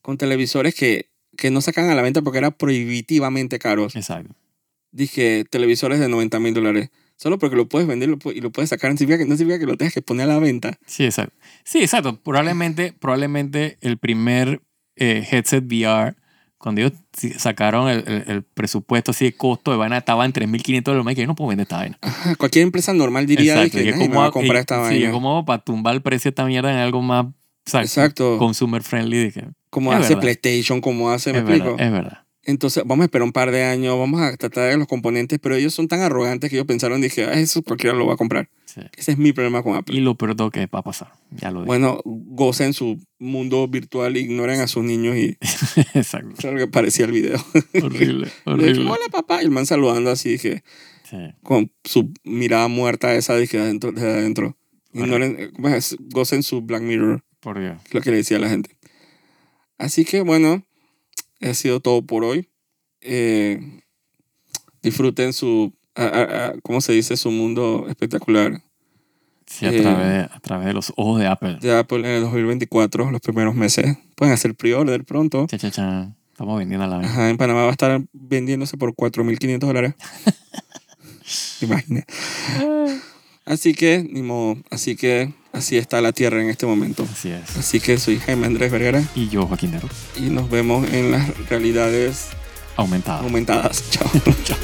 con 0.00 0.16
televisores 0.18 0.74
que, 0.74 1.10
que 1.36 1.50
no 1.50 1.60
sacan 1.60 1.90
a 1.90 1.94
la 1.94 2.02
venta 2.02 2.22
porque 2.22 2.38
eran 2.38 2.52
prohibitivamente 2.52 3.58
caros. 3.58 3.96
exacto. 3.96 4.34
Dije, 4.92 5.44
televisores 5.50 5.98
de 6.00 6.08
90 6.08 6.38
mil 6.38 6.54
dólares. 6.54 6.90
Solo 7.22 7.38
porque 7.38 7.54
lo 7.54 7.68
puedes 7.68 7.86
vender 7.86 8.08
y 8.34 8.40
lo 8.40 8.50
puedes 8.50 8.70
sacar. 8.70 8.90
No 8.90 8.96
significa, 8.96 9.18
que, 9.22 9.28
no 9.30 9.36
significa 9.36 9.60
que 9.60 9.66
lo 9.70 9.76
tengas 9.76 9.94
que 9.94 10.02
poner 10.02 10.28
a 10.28 10.34
la 10.34 10.38
venta. 10.40 10.76
Sí, 10.86 11.04
exacto. 11.04 11.34
Sí, 11.64 11.78
exacto. 11.80 12.20
Probablemente, 12.20 12.92
probablemente 12.98 13.78
el 13.80 13.96
primer 13.98 14.60
eh, 14.96 15.24
headset 15.30 15.64
VR, 15.64 16.16
cuando 16.58 16.80
ellos 16.80 16.92
sí 17.16 17.30
sacaron 17.30 17.88
el, 17.88 18.04
el- 18.08 18.24
el 18.26 18.42
presupuesto 18.42 19.12
así 19.12 19.24
de 19.26 19.32
costo 19.36 19.70
de 19.70 19.76
vaina, 19.76 19.98
estaba 19.98 20.24
en 20.24 20.32
3.500 20.32 20.82
dólares. 20.82 21.06
Dije, 21.06 21.20
yo 21.22 21.26
no 21.28 21.34
puedo 21.36 21.48
vender 21.50 21.62
esta 21.64 21.76
vaina. 21.78 21.98
Ajá, 22.00 22.34
cualquier 22.36 22.64
empresa 22.64 22.92
normal 22.92 23.26
diría 23.26 23.54
de 23.56 23.70
que 23.70 23.88
es 23.88 23.96
como- 23.96 24.20
va 24.20 24.26
a 24.26 24.30
comprar 24.32 24.56
y- 24.56 24.60
esta 24.60 24.74
Sí, 24.76 24.80
vaina. 24.94 25.06
es 25.06 25.12
como 25.12 25.44
para 25.44 25.62
tumbar 25.62 25.94
el 25.94 26.02
precio 26.02 26.28
de 26.28 26.32
esta 26.32 26.44
mierda 26.44 26.72
en 26.72 26.78
algo 26.78 27.02
más 27.02 27.26
exacto, 27.64 27.84
Exacto. 27.86 28.38
consumer 28.38 28.82
friendly. 28.82 29.32
Como 29.70 29.92
hace 29.92 30.08
verdad. 30.16 30.20
PlayStation, 30.20 30.80
como 30.80 31.10
hace, 31.10 31.32
¿me 31.32 31.38
es 31.38 31.44
explico? 31.44 31.76
verdad, 31.76 31.86
es 31.86 31.92
verdad. 31.92 32.18
Entonces, 32.44 32.82
vamos 32.84 33.02
a 33.02 33.06
esperar 33.06 33.22
un 33.24 33.32
par 33.32 33.52
de 33.52 33.62
años, 33.62 33.96
vamos 33.96 34.20
a 34.20 34.36
tratar 34.36 34.68
de 34.70 34.76
los 34.76 34.88
componentes, 34.88 35.38
pero 35.40 35.54
ellos 35.54 35.72
son 35.74 35.86
tan 35.86 36.00
arrogantes 36.00 36.50
que 36.50 36.56
ellos 36.56 36.66
pensaron, 36.66 37.00
dije, 37.00 37.24
"Ah, 37.24 37.38
eso 37.38 37.62
cualquiera 37.62 37.96
lo 37.96 38.04
va 38.06 38.14
a 38.14 38.16
comprar. 38.16 38.48
Sí. 38.64 38.80
Ese 38.96 39.12
es 39.12 39.18
mi 39.18 39.32
problema 39.32 39.62
con 39.62 39.76
Apple. 39.76 39.94
Y 39.96 40.00
lo 40.00 40.16
peor 40.16 40.34
que 40.50 40.66
va 40.66 40.80
a 40.80 40.82
pasar. 40.82 41.12
Ya 41.30 41.50
lo 41.52 41.60
dije. 41.60 41.66
Bueno, 41.66 42.00
gocen 42.04 42.72
su 42.72 42.98
mundo 43.20 43.68
virtual, 43.68 44.16
ignoren 44.16 44.60
a 44.60 44.66
sus 44.66 44.82
niños 44.82 45.16
y 45.16 45.36
exacto. 45.94 46.34
eso 46.36 46.48
es 46.48 46.54
lo 46.54 46.58
que 46.58 46.66
parecía 46.66 47.04
el 47.04 47.12
video. 47.12 47.38
Horrible, 47.82 47.84
Le 47.86 48.24
dije, 48.26 48.30
horrible. 48.46 48.90
Hola 48.90 49.08
papá, 49.12 49.40
y 49.42 49.44
el 49.44 49.50
man 49.52 49.66
saludando 49.66 50.10
así, 50.10 50.30
dije, 50.30 50.64
Sí. 51.08 51.18
con 51.42 51.70
su 51.84 52.12
mirada 52.24 52.66
muerta 52.68 53.14
esa, 53.14 53.36
dije, 53.36 53.58
adentro, 53.60 53.92
de 53.92 54.00
adentro. 54.00 54.56
Ignoren, 54.94 55.52
gocen 56.10 56.42
su 56.42 56.62
Black 56.62 56.82
Mirror, 56.82 57.22
Por 57.40 57.60
Dios. 57.60 57.76
lo 57.92 58.00
que 58.00 58.10
le 58.10 58.16
decía 58.18 58.38
a 58.38 58.40
la 58.40 58.48
gente. 58.48 58.76
Así 59.78 60.04
que 60.04 60.22
bueno, 60.22 60.64
ha 61.42 61.54
sido 61.54 61.80
todo 61.80 62.02
por 62.02 62.24
hoy. 62.24 62.48
Eh, 63.00 63.60
disfruten 64.82 65.32
su, 65.32 65.72
a- 65.94 66.02
a- 66.04 66.46
a- 66.48 66.52
¿cómo 66.62 66.80
se 66.80 66.92
dice? 66.92 67.16
Su 67.16 67.30
mundo 67.30 67.86
espectacular 67.88 68.62
Sí, 69.46 69.66
a, 69.66 69.70
Eh, 69.72 69.82
través, 69.82 70.30
a 70.32 70.40
través 70.40 70.66
de 70.68 70.72
los 70.72 70.92
ojos 70.96 71.20
de 71.20 71.26
Apple. 71.26 71.58
de 71.60 71.76
Apple 71.76 71.98
en 71.98 72.06
el 72.06 72.20
2024, 72.22 73.10
los 73.10 73.20
primeros 73.20 73.54
meses. 73.54 73.98
Pueden 74.16 74.32
hacer 74.32 74.54
pre-order 74.54 75.04
pronto. 75.04 75.46
Cha, 75.46 75.58
cha, 75.58 75.70
cha. 75.70 76.14
Estamos 76.30 76.58
vendiendo 76.58 76.84
a 76.84 76.88
la 76.88 76.96
vez. 76.98 77.06
Ajá, 77.08 77.28
en 77.28 77.36
Panamá 77.36 77.62
va 77.64 77.68
a 77.68 77.72
estar 77.72 78.00
vendiéndose 78.14 78.78
por 78.78 78.94
4.500 78.94 79.58
dólares. 79.68 79.94
Imagina. 81.60 82.04
Así 83.44 83.74
que, 83.74 84.06
ni 84.10 84.22
modo. 84.22 84.56
Así 84.70 84.96
que, 84.96 85.34
así 85.52 85.76
está 85.78 86.00
la 86.00 86.12
tierra 86.12 86.40
en 86.42 86.48
este 86.50 86.66
momento. 86.66 87.06
Así 87.12 87.30
es. 87.30 87.56
Así 87.56 87.80
que 87.80 87.98
soy 87.98 88.18
Jaime 88.18 88.46
Andrés 88.46 88.70
Vergara 88.70 89.02
Y 89.14 89.28
yo, 89.28 89.46
Joaquín 89.46 89.72
Nero. 89.72 89.88
y 90.16 90.22
nos 90.30 90.48
vemos 90.50 90.88
en 90.92 91.10
las 91.12 91.48
realidades 91.48 92.28
Aumentado. 92.76 93.22
aumentadas. 93.24 93.84
Chao. 93.90 94.10
Chao. 94.44 94.56